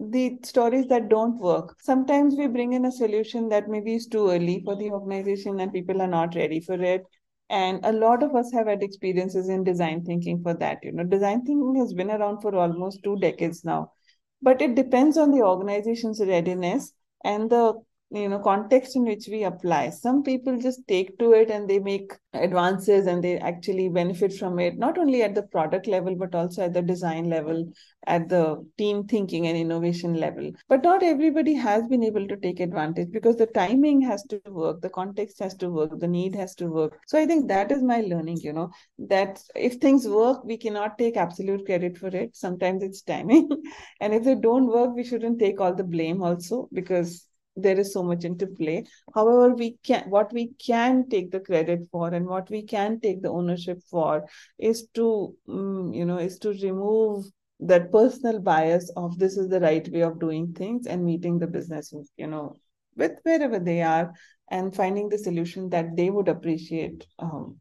the 0.00 0.38
stories 0.42 0.86
that 0.88 1.08
don't 1.08 1.38
work. 1.38 1.76
Sometimes 1.80 2.34
we 2.36 2.48
bring 2.48 2.72
in 2.72 2.86
a 2.86 2.92
solution 2.92 3.48
that 3.50 3.68
maybe 3.68 3.94
is 3.94 4.06
too 4.08 4.30
early 4.30 4.62
for 4.64 4.74
the 4.74 4.90
organization 4.90 5.60
and 5.60 5.72
people 5.72 6.02
are 6.02 6.08
not 6.08 6.34
ready 6.34 6.60
for 6.60 6.74
it 6.82 7.04
and 7.52 7.84
a 7.84 7.92
lot 7.92 8.22
of 8.22 8.34
us 8.34 8.50
have 8.52 8.66
had 8.66 8.82
experiences 8.82 9.50
in 9.50 9.62
design 9.62 10.02
thinking 10.04 10.42
for 10.42 10.54
that 10.54 10.78
you 10.82 10.90
know. 10.90 11.04
Design 11.04 11.44
thinking 11.44 11.76
has 11.76 11.92
been 11.92 12.10
around 12.10 12.40
for 12.40 12.54
almost 12.56 13.04
two 13.04 13.16
decades 13.16 13.62
now. 13.64 13.92
But 14.40 14.62
it 14.62 14.74
depends 14.74 15.18
on 15.18 15.30
the 15.30 15.42
organization's 15.42 16.20
readiness 16.20 16.92
and 17.22 17.50
the 17.50 17.74
you 18.14 18.28
know 18.28 18.38
context 18.38 18.94
in 18.94 19.04
which 19.04 19.26
we 19.30 19.44
apply. 19.44 19.88
Some 19.88 20.22
people 20.22 20.58
just 20.58 20.86
take 20.86 21.18
to 21.18 21.32
it 21.32 21.50
and 21.50 21.68
they 21.68 21.78
make 21.78 22.12
advances 22.34 23.06
and 23.06 23.24
they 23.24 23.38
actually 23.38 23.88
benefit 23.88 24.34
from 24.34 24.58
it 24.58 24.78
not 24.78 24.98
only 24.98 25.22
at 25.22 25.34
the 25.34 25.44
product 25.44 25.86
level 25.86 26.14
but 26.14 26.34
also 26.34 26.62
at 26.62 26.74
the 26.74 26.82
design 26.82 27.28
level 27.30 27.70
at 28.06 28.28
the 28.28 28.64
team 28.76 29.04
thinking 29.04 29.46
and 29.46 29.56
innovation 29.56 30.14
level. 30.14 30.50
But 30.68 30.82
not 30.82 31.02
everybody 31.02 31.54
has 31.54 31.88
been 31.88 32.02
able 32.02 32.28
to 32.28 32.36
take 32.36 32.60
advantage 32.60 33.10
because 33.10 33.36
the 33.36 33.46
timing 33.46 34.02
has 34.02 34.22
to 34.24 34.40
work 34.46 34.82
the 34.82 34.90
context 34.90 35.38
has 35.38 35.54
to 35.56 35.70
work 35.70 35.98
the 35.98 36.08
need 36.08 36.34
has 36.34 36.54
to 36.56 36.66
work. 36.66 36.98
So 37.06 37.18
i 37.18 37.24
think 37.24 37.48
that 37.48 37.72
is 37.72 37.82
my 37.82 38.00
learning 38.02 38.38
you 38.42 38.52
know 38.52 38.70
that 38.98 39.42
if 39.56 39.76
things 39.76 40.06
work 40.06 40.44
we 40.44 40.58
cannot 40.58 40.98
take 40.98 41.16
absolute 41.16 41.64
credit 41.64 41.96
for 41.96 42.08
it. 42.08 42.36
Sometimes 42.36 42.82
it's 42.82 43.02
timing. 43.02 43.48
And 44.00 44.12
if 44.12 44.24
they 44.24 44.34
don't 44.34 44.66
work 44.66 44.94
we 44.94 45.04
shouldn't 45.04 45.38
take 45.38 45.60
all 45.60 45.74
the 45.74 45.84
blame 45.84 46.22
also 46.22 46.68
because 46.72 47.26
there 47.56 47.78
is 47.78 47.92
so 47.92 48.02
much 48.02 48.24
into 48.24 48.46
play 48.46 48.84
however 49.14 49.54
we 49.54 49.76
can 49.82 50.08
what 50.08 50.32
we 50.32 50.52
can 50.64 51.08
take 51.08 51.30
the 51.30 51.40
credit 51.40 51.80
for 51.90 52.08
and 52.08 52.26
what 52.26 52.48
we 52.50 52.62
can 52.62 52.98
take 53.00 53.22
the 53.22 53.28
ownership 53.28 53.78
for 53.90 54.24
is 54.58 54.86
to 54.94 55.34
um, 55.48 55.92
you 55.92 56.04
know 56.04 56.18
is 56.18 56.38
to 56.38 56.50
remove 56.62 57.24
that 57.60 57.92
personal 57.92 58.40
bias 58.40 58.90
of 58.96 59.18
this 59.18 59.36
is 59.36 59.48
the 59.48 59.60
right 59.60 59.88
way 59.92 60.00
of 60.00 60.18
doing 60.18 60.52
things 60.52 60.86
and 60.86 61.04
meeting 61.04 61.38
the 61.38 61.46
business 61.46 61.94
you 62.16 62.26
know 62.26 62.56
with 62.96 63.12
wherever 63.22 63.58
they 63.58 63.82
are 63.82 64.12
and 64.50 64.74
finding 64.74 65.08
the 65.08 65.18
solution 65.18 65.68
that 65.70 65.96
they 65.96 66.10
would 66.10 66.28
appreciate 66.28 67.06
um, 67.18 67.56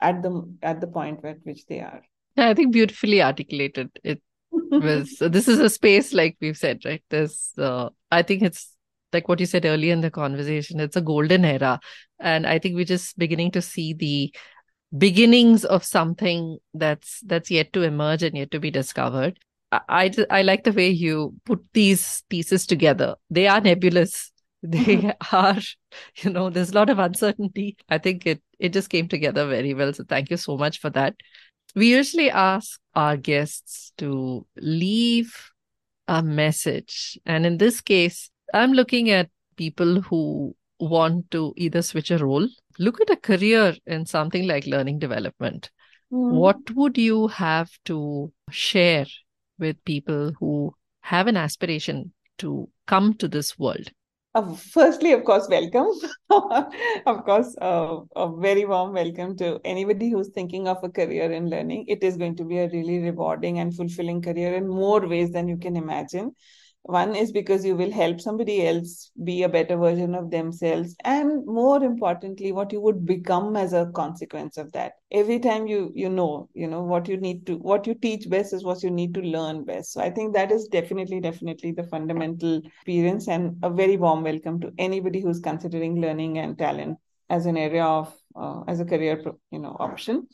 at 0.00 0.22
the 0.22 0.52
at 0.62 0.80
the 0.80 0.86
point 0.86 1.24
at 1.24 1.38
which 1.44 1.64
they 1.66 1.80
are. 1.80 2.02
I 2.36 2.54
think 2.54 2.72
beautifully 2.72 3.22
articulated. 3.22 3.90
It 4.02 4.20
was 4.50 5.18
this 5.20 5.48
is 5.48 5.60
a 5.60 5.70
space 5.70 6.12
like 6.12 6.36
we've 6.40 6.56
said, 6.56 6.84
right? 6.84 7.02
There's 7.08 7.52
uh, 7.56 7.90
I 8.10 8.22
think 8.22 8.42
it's 8.42 8.71
like 9.12 9.28
what 9.28 9.40
you 9.40 9.46
said 9.46 9.64
earlier 9.64 9.92
in 9.92 10.00
the 10.00 10.10
conversation. 10.10 10.80
It's 10.80 10.96
a 10.96 11.00
golden 11.00 11.44
era, 11.44 11.80
and 12.18 12.46
I 12.46 12.58
think 12.58 12.74
we're 12.74 12.84
just 12.84 13.18
beginning 13.18 13.50
to 13.52 13.62
see 13.62 13.92
the 13.94 14.32
beginnings 14.96 15.64
of 15.64 15.84
something 15.84 16.58
that's 16.74 17.20
that's 17.20 17.50
yet 17.50 17.72
to 17.72 17.82
emerge 17.82 18.22
and 18.22 18.36
yet 18.36 18.50
to 18.50 18.60
be 18.60 18.70
discovered. 18.70 19.38
I, 19.70 19.80
I, 19.88 20.26
I 20.30 20.42
like 20.42 20.64
the 20.64 20.72
way 20.72 20.88
you 20.88 21.34
put 21.44 21.64
these 21.72 22.22
pieces 22.28 22.66
together. 22.66 23.16
They 23.30 23.48
are 23.48 23.60
nebulous. 23.60 24.30
They 24.64 24.98
mm-hmm. 24.98 25.36
are, 25.36 25.58
you 26.22 26.30
know, 26.30 26.48
there's 26.48 26.70
a 26.70 26.74
lot 26.74 26.88
of 26.88 27.00
uncertainty. 27.00 27.76
I 27.88 27.98
think 27.98 28.24
it 28.26 28.40
it 28.60 28.72
just 28.72 28.90
came 28.90 29.08
together 29.08 29.48
very 29.48 29.74
well. 29.74 29.92
So 29.92 30.04
thank 30.04 30.30
you 30.30 30.36
so 30.36 30.56
much 30.56 30.78
for 30.78 30.88
that. 30.90 31.16
We 31.74 31.90
usually 31.90 32.30
ask 32.30 32.78
our 32.94 33.16
guests 33.16 33.92
to 33.98 34.46
leave 34.56 35.34
a 36.06 36.22
message, 36.22 37.18
and 37.26 37.44
in 37.44 37.58
this 37.58 37.80
case, 37.80 38.30
I'm 38.52 38.72
looking 38.72 39.10
at 39.10 39.30
people 39.56 40.00
who 40.02 40.54
want 40.78 41.30
to 41.30 41.54
either 41.56 41.80
switch 41.80 42.10
a 42.10 42.18
role, 42.18 42.46
look 42.78 43.00
at 43.00 43.10
a 43.10 43.16
career 43.16 43.74
in 43.86 44.04
something 44.04 44.46
like 44.46 44.66
learning 44.66 44.98
development. 44.98 45.70
Mm. 46.12 46.32
What 46.32 46.70
would 46.72 46.98
you 46.98 47.28
have 47.28 47.70
to 47.86 48.32
share 48.50 49.06
with 49.58 49.82
people 49.84 50.32
who 50.38 50.74
have 51.00 51.28
an 51.28 51.36
aspiration 51.36 52.12
to 52.38 52.68
come 52.86 53.14
to 53.14 53.28
this 53.28 53.58
world? 53.58 53.90
Uh, 54.34 54.54
firstly, 54.54 55.12
of 55.12 55.24
course, 55.24 55.46
welcome. 55.48 55.88
of 57.06 57.24
course, 57.24 57.54
uh, 57.60 57.98
a 58.16 58.34
very 58.36 58.64
warm 58.64 58.94
welcome 58.94 59.36
to 59.36 59.60
anybody 59.64 60.10
who's 60.10 60.30
thinking 60.30 60.68
of 60.68 60.78
a 60.82 60.88
career 60.88 61.30
in 61.32 61.50
learning. 61.50 61.84
It 61.86 62.02
is 62.02 62.16
going 62.16 62.36
to 62.36 62.44
be 62.44 62.58
a 62.58 62.68
really 62.68 62.98
rewarding 62.98 63.58
and 63.58 63.74
fulfilling 63.74 64.22
career 64.22 64.54
in 64.54 64.68
more 64.68 65.06
ways 65.06 65.32
than 65.32 65.48
you 65.48 65.58
can 65.58 65.76
imagine. 65.76 66.32
One 66.84 67.14
is 67.14 67.30
because 67.30 67.64
you 67.64 67.76
will 67.76 67.92
help 67.92 68.20
somebody 68.20 68.66
else 68.66 69.10
be 69.22 69.44
a 69.44 69.48
better 69.48 69.76
version 69.76 70.16
of 70.16 70.30
themselves. 70.30 70.96
And 71.04 71.46
more 71.46 71.82
importantly, 71.84 72.50
what 72.50 72.72
you 72.72 72.80
would 72.80 73.06
become 73.06 73.54
as 73.56 73.72
a 73.72 73.90
consequence 73.94 74.56
of 74.56 74.72
that. 74.72 74.94
Every 75.12 75.38
time 75.38 75.66
you 75.68 75.92
you 75.94 76.08
know, 76.08 76.48
you 76.54 76.66
know, 76.66 76.82
what 76.82 77.08
you 77.08 77.16
need 77.16 77.46
to 77.46 77.56
what 77.56 77.86
you 77.86 77.94
teach 77.94 78.28
best 78.28 78.52
is 78.52 78.64
what 78.64 78.82
you 78.82 78.90
need 78.90 79.14
to 79.14 79.20
learn 79.20 79.64
best. 79.64 79.92
So 79.92 80.00
I 80.00 80.10
think 80.10 80.34
that 80.34 80.50
is 80.50 80.66
definitely, 80.66 81.20
definitely 81.20 81.72
the 81.72 81.84
fundamental 81.84 82.62
experience 82.64 83.28
and 83.28 83.56
a 83.62 83.70
very 83.70 83.96
warm 83.96 84.24
welcome 84.24 84.60
to 84.60 84.72
anybody 84.78 85.20
who's 85.20 85.40
considering 85.40 86.00
learning 86.00 86.38
and 86.38 86.58
talent 86.58 86.98
as 87.30 87.46
an 87.46 87.56
area 87.56 87.84
of 87.84 88.14
uh, 88.36 88.62
as 88.66 88.80
a 88.80 88.84
career 88.84 89.22
you 89.50 89.58
know 89.58 89.76
option 89.78 90.26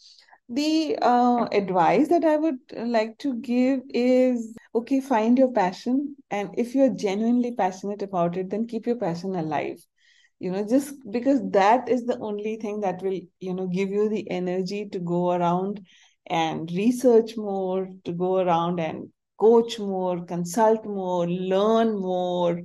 the 0.48 0.96
uh, 1.02 1.46
advice 1.52 2.08
that 2.08 2.24
I 2.24 2.36
would 2.36 2.58
like 2.76 3.18
to 3.18 3.34
give 3.34 3.80
is 3.90 4.54
okay, 4.74 5.00
find 5.00 5.38
your 5.38 5.52
passion. 5.52 6.16
And 6.30 6.50
if 6.56 6.74
you're 6.74 6.94
genuinely 6.94 7.54
passionate 7.54 8.02
about 8.02 8.36
it, 8.36 8.50
then 8.50 8.66
keep 8.66 8.86
your 8.86 8.96
passion 8.96 9.34
alive. 9.34 9.84
You 10.38 10.52
know, 10.52 10.66
just 10.66 10.94
because 11.10 11.40
that 11.50 11.88
is 11.88 12.04
the 12.04 12.18
only 12.20 12.56
thing 12.56 12.80
that 12.80 13.02
will, 13.02 13.20
you 13.40 13.54
know, 13.54 13.66
give 13.66 13.90
you 13.90 14.08
the 14.08 14.30
energy 14.30 14.88
to 14.92 14.98
go 15.00 15.32
around 15.32 15.84
and 16.26 16.70
research 16.70 17.36
more, 17.36 17.88
to 18.04 18.12
go 18.12 18.38
around 18.38 18.78
and 18.78 19.08
coach 19.38 19.78
more, 19.78 20.24
consult 20.24 20.84
more, 20.84 21.28
learn 21.28 21.98
more, 21.98 22.62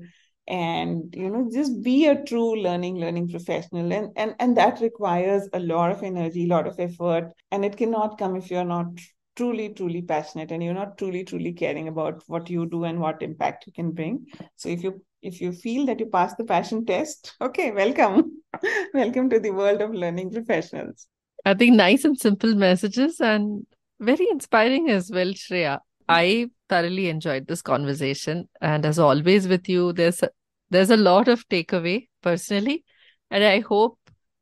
and 0.48 1.14
you 1.16 1.30
know 1.30 1.50
just 1.52 1.82
be 1.82 2.08
a 2.08 2.24
true 2.24 2.56
learning 2.62 2.98
learning 2.98 3.30
professional. 3.30 3.92
And 3.92 4.12
and 4.16 4.36
and 4.40 4.58
that 4.58 4.82
requires 4.82 5.48
a 5.54 5.60
lot 5.60 5.92
of 5.92 6.04
energy 6.04 6.46
a 6.46 6.48
lot 6.48 6.68
of 6.68 6.80
effort. 6.80 7.32
And 7.52 7.64
it 7.64 7.78
cannot 7.78 8.18
come 8.18 8.36
if 8.36 8.52
you're 8.52 8.66
not 8.66 8.88
truly 9.36 9.70
truly 9.70 10.02
passionate 10.02 10.52
and 10.52 10.64
you're 10.64 10.74
not 10.74 10.98
truly 10.98 11.24
truly 11.24 11.54
caring 11.54 11.88
about 11.88 12.22
what 12.28 12.50
you 12.50 12.68
do 12.68 12.84
and 12.84 13.00
what 13.00 13.22
impact 13.22 13.66
you 13.66 13.74
can 13.74 13.92
bring. 13.92 14.26
So 14.56 14.70
if 14.70 14.84
you 14.84 15.02
if 15.22 15.40
you 15.40 15.54
feel 15.54 15.86
that 15.86 16.00
you 16.00 16.08
pass 16.08 16.36
the 16.36 16.44
passion 16.44 16.86
test 16.86 17.36
okay 17.42 17.72
welcome. 17.72 18.40
Welcome 18.94 19.32
to 19.32 19.40
the 19.40 19.50
world 19.50 19.82
of 19.82 19.94
learning 19.94 20.32
professionals. 20.32 21.08
I 21.44 21.56
think 21.56 21.76
nice 21.76 22.06
and 22.06 22.18
simple 22.18 22.54
messages 22.54 23.20
and 23.20 23.66
very 24.00 24.28
inspiring 24.30 24.90
as 24.90 25.10
well 25.12 25.28
shreya. 25.28 25.80
I 26.08 26.50
thoroughly 26.74 27.08
enjoyed 27.10 27.48
this 27.48 27.62
conversation. 27.62 28.50
And 28.60 28.86
as 28.86 28.98
always 28.98 29.48
with 29.48 29.70
you, 29.70 29.94
there's 29.94 30.24
a, 30.24 30.30
there's 30.72 30.90
a 30.90 30.98
lot 30.98 31.28
of 31.28 31.48
takeaway 31.48 32.08
personally. 32.22 32.84
And 33.30 33.44
I 33.44 33.60
hope 33.60 34.00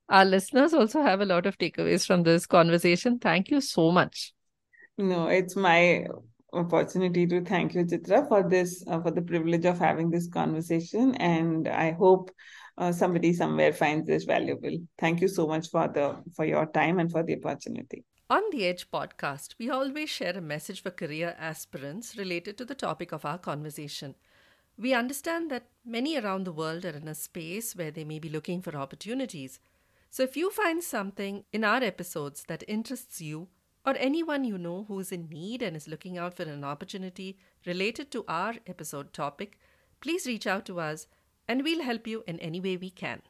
our 0.07 0.23
listeners 0.23 0.73
also 0.73 1.01
have 1.01 1.19
a 1.21 1.25
lot 1.25 1.45
of 1.45 1.57
takeaways 1.57 2.05
from 2.07 2.23
this 2.23 2.45
conversation. 2.45 3.19
Thank 3.19 3.51
you 3.51 3.59
so 3.59 3.91
much. 3.91 4.33
No, 4.97 5.27
it's 5.27 5.57
my 5.57 6.05
opportunity 6.53 7.27
to 7.27 7.43
thank 7.43 7.73
you, 7.73 7.83
Chitra, 7.85 8.27
for 8.27 8.47
this, 8.47 8.83
uh, 8.87 9.01
for 9.01 9.11
the 9.11 9.21
privilege 9.21 9.65
of 9.65 9.79
having 9.79 10.09
this 10.09 10.27
conversation. 10.27 11.15
And 11.15 11.67
I 11.67 11.91
hope 11.91 12.31
uh, 12.77 12.91
somebody 12.93 13.33
somewhere 13.33 13.73
finds 13.73 14.07
this 14.07 14.23
valuable. 14.23 14.77
Thank 14.97 15.21
you 15.21 15.27
so 15.27 15.47
much 15.47 15.69
for 15.69 15.87
the 15.87 16.23
for 16.35 16.45
your 16.45 16.65
time 16.65 16.99
and 16.99 17.11
for 17.11 17.23
the 17.23 17.35
opportunity. 17.35 18.05
On 18.31 18.43
the 18.49 18.65
Edge 18.65 18.89
podcast, 18.89 19.55
we 19.59 19.69
always 19.69 20.09
share 20.09 20.37
a 20.37 20.39
message 20.39 20.81
for 20.81 20.89
career 20.89 21.35
aspirants 21.37 22.15
related 22.15 22.57
to 22.57 22.63
the 22.63 22.73
topic 22.73 23.11
of 23.11 23.25
our 23.25 23.37
conversation. 23.37 24.15
We 24.77 24.93
understand 24.93 25.51
that 25.51 25.67
many 25.83 26.17
around 26.17 26.45
the 26.45 26.53
world 26.53 26.85
are 26.85 26.95
in 26.95 27.09
a 27.09 27.13
space 27.13 27.75
where 27.75 27.91
they 27.91 28.05
may 28.05 28.19
be 28.19 28.29
looking 28.29 28.61
for 28.61 28.73
opportunities. 28.73 29.59
So 30.11 30.23
if 30.23 30.37
you 30.37 30.49
find 30.49 30.81
something 30.81 31.43
in 31.51 31.65
our 31.65 31.83
episodes 31.83 32.45
that 32.47 32.63
interests 32.69 33.19
you, 33.19 33.49
or 33.85 33.95
anyone 33.97 34.45
you 34.45 34.57
know 34.57 34.85
who 34.87 34.99
is 34.99 35.11
in 35.11 35.27
need 35.27 35.61
and 35.61 35.75
is 35.75 35.89
looking 35.89 36.17
out 36.17 36.35
for 36.35 36.43
an 36.43 36.63
opportunity 36.63 37.37
related 37.65 38.11
to 38.11 38.23
our 38.29 38.53
episode 38.65 39.11
topic, 39.11 39.59
please 39.99 40.25
reach 40.25 40.47
out 40.47 40.65
to 40.67 40.79
us 40.79 41.05
and 41.49 41.65
we'll 41.65 41.83
help 41.83 42.07
you 42.07 42.23
in 42.25 42.39
any 42.39 42.61
way 42.61 42.77
we 42.77 42.91
can. 42.91 43.23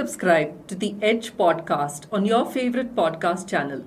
Subscribe 0.00 0.66
to 0.66 0.74
the 0.74 0.94
Edge 1.02 1.36
podcast 1.36 2.06
on 2.10 2.24
your 2.24 2.46
favorite 2.50 2.94
podcast 2.96 3.46
channel. 3.46 3.84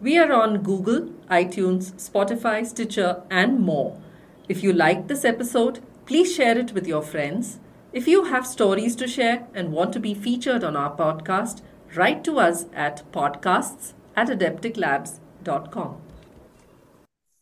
We 0.00 0.16
are 0.16 0.32
on 0.32 0.62
Google, 0.62 1.10
iTunes, 1.30 1.92
Spotify, 2.04 2.64
Stitcher, 2.66 3.22
and 3.30 3.60
more. 3.60 4.00
If 4.48 4.62
you 4.62 4.72
liked 4.72 5.08
this 5.08 5.22
episode, 5.22 5.80
please 6.06 6.34
share 6.34 6.56
it 6.56 6.72
with 6.72 6.86
your 6.86 7.02
friends. 7.02 7.58
If 7.92 8.08
you 8.08 8.24
have 8.24 8.46
stories 8.46 8.96
to 8.96 9.06
share 9.06 9.48
and 9.52 9.70
want 9.70 9.92
to 9.92 10.00
be 10.00 10.14
featured 10.14 10.64
on 10.64 10.76
our 10.76 10.96
podcast, 10.96 11.60
write 11.94 12.24
to 12.24 12.38
us 12.38 12.64
at 12.72 13.04
podcasts 13.12 13.92
at 14.16 14.28
adepticlabs.com. 14.28 16.09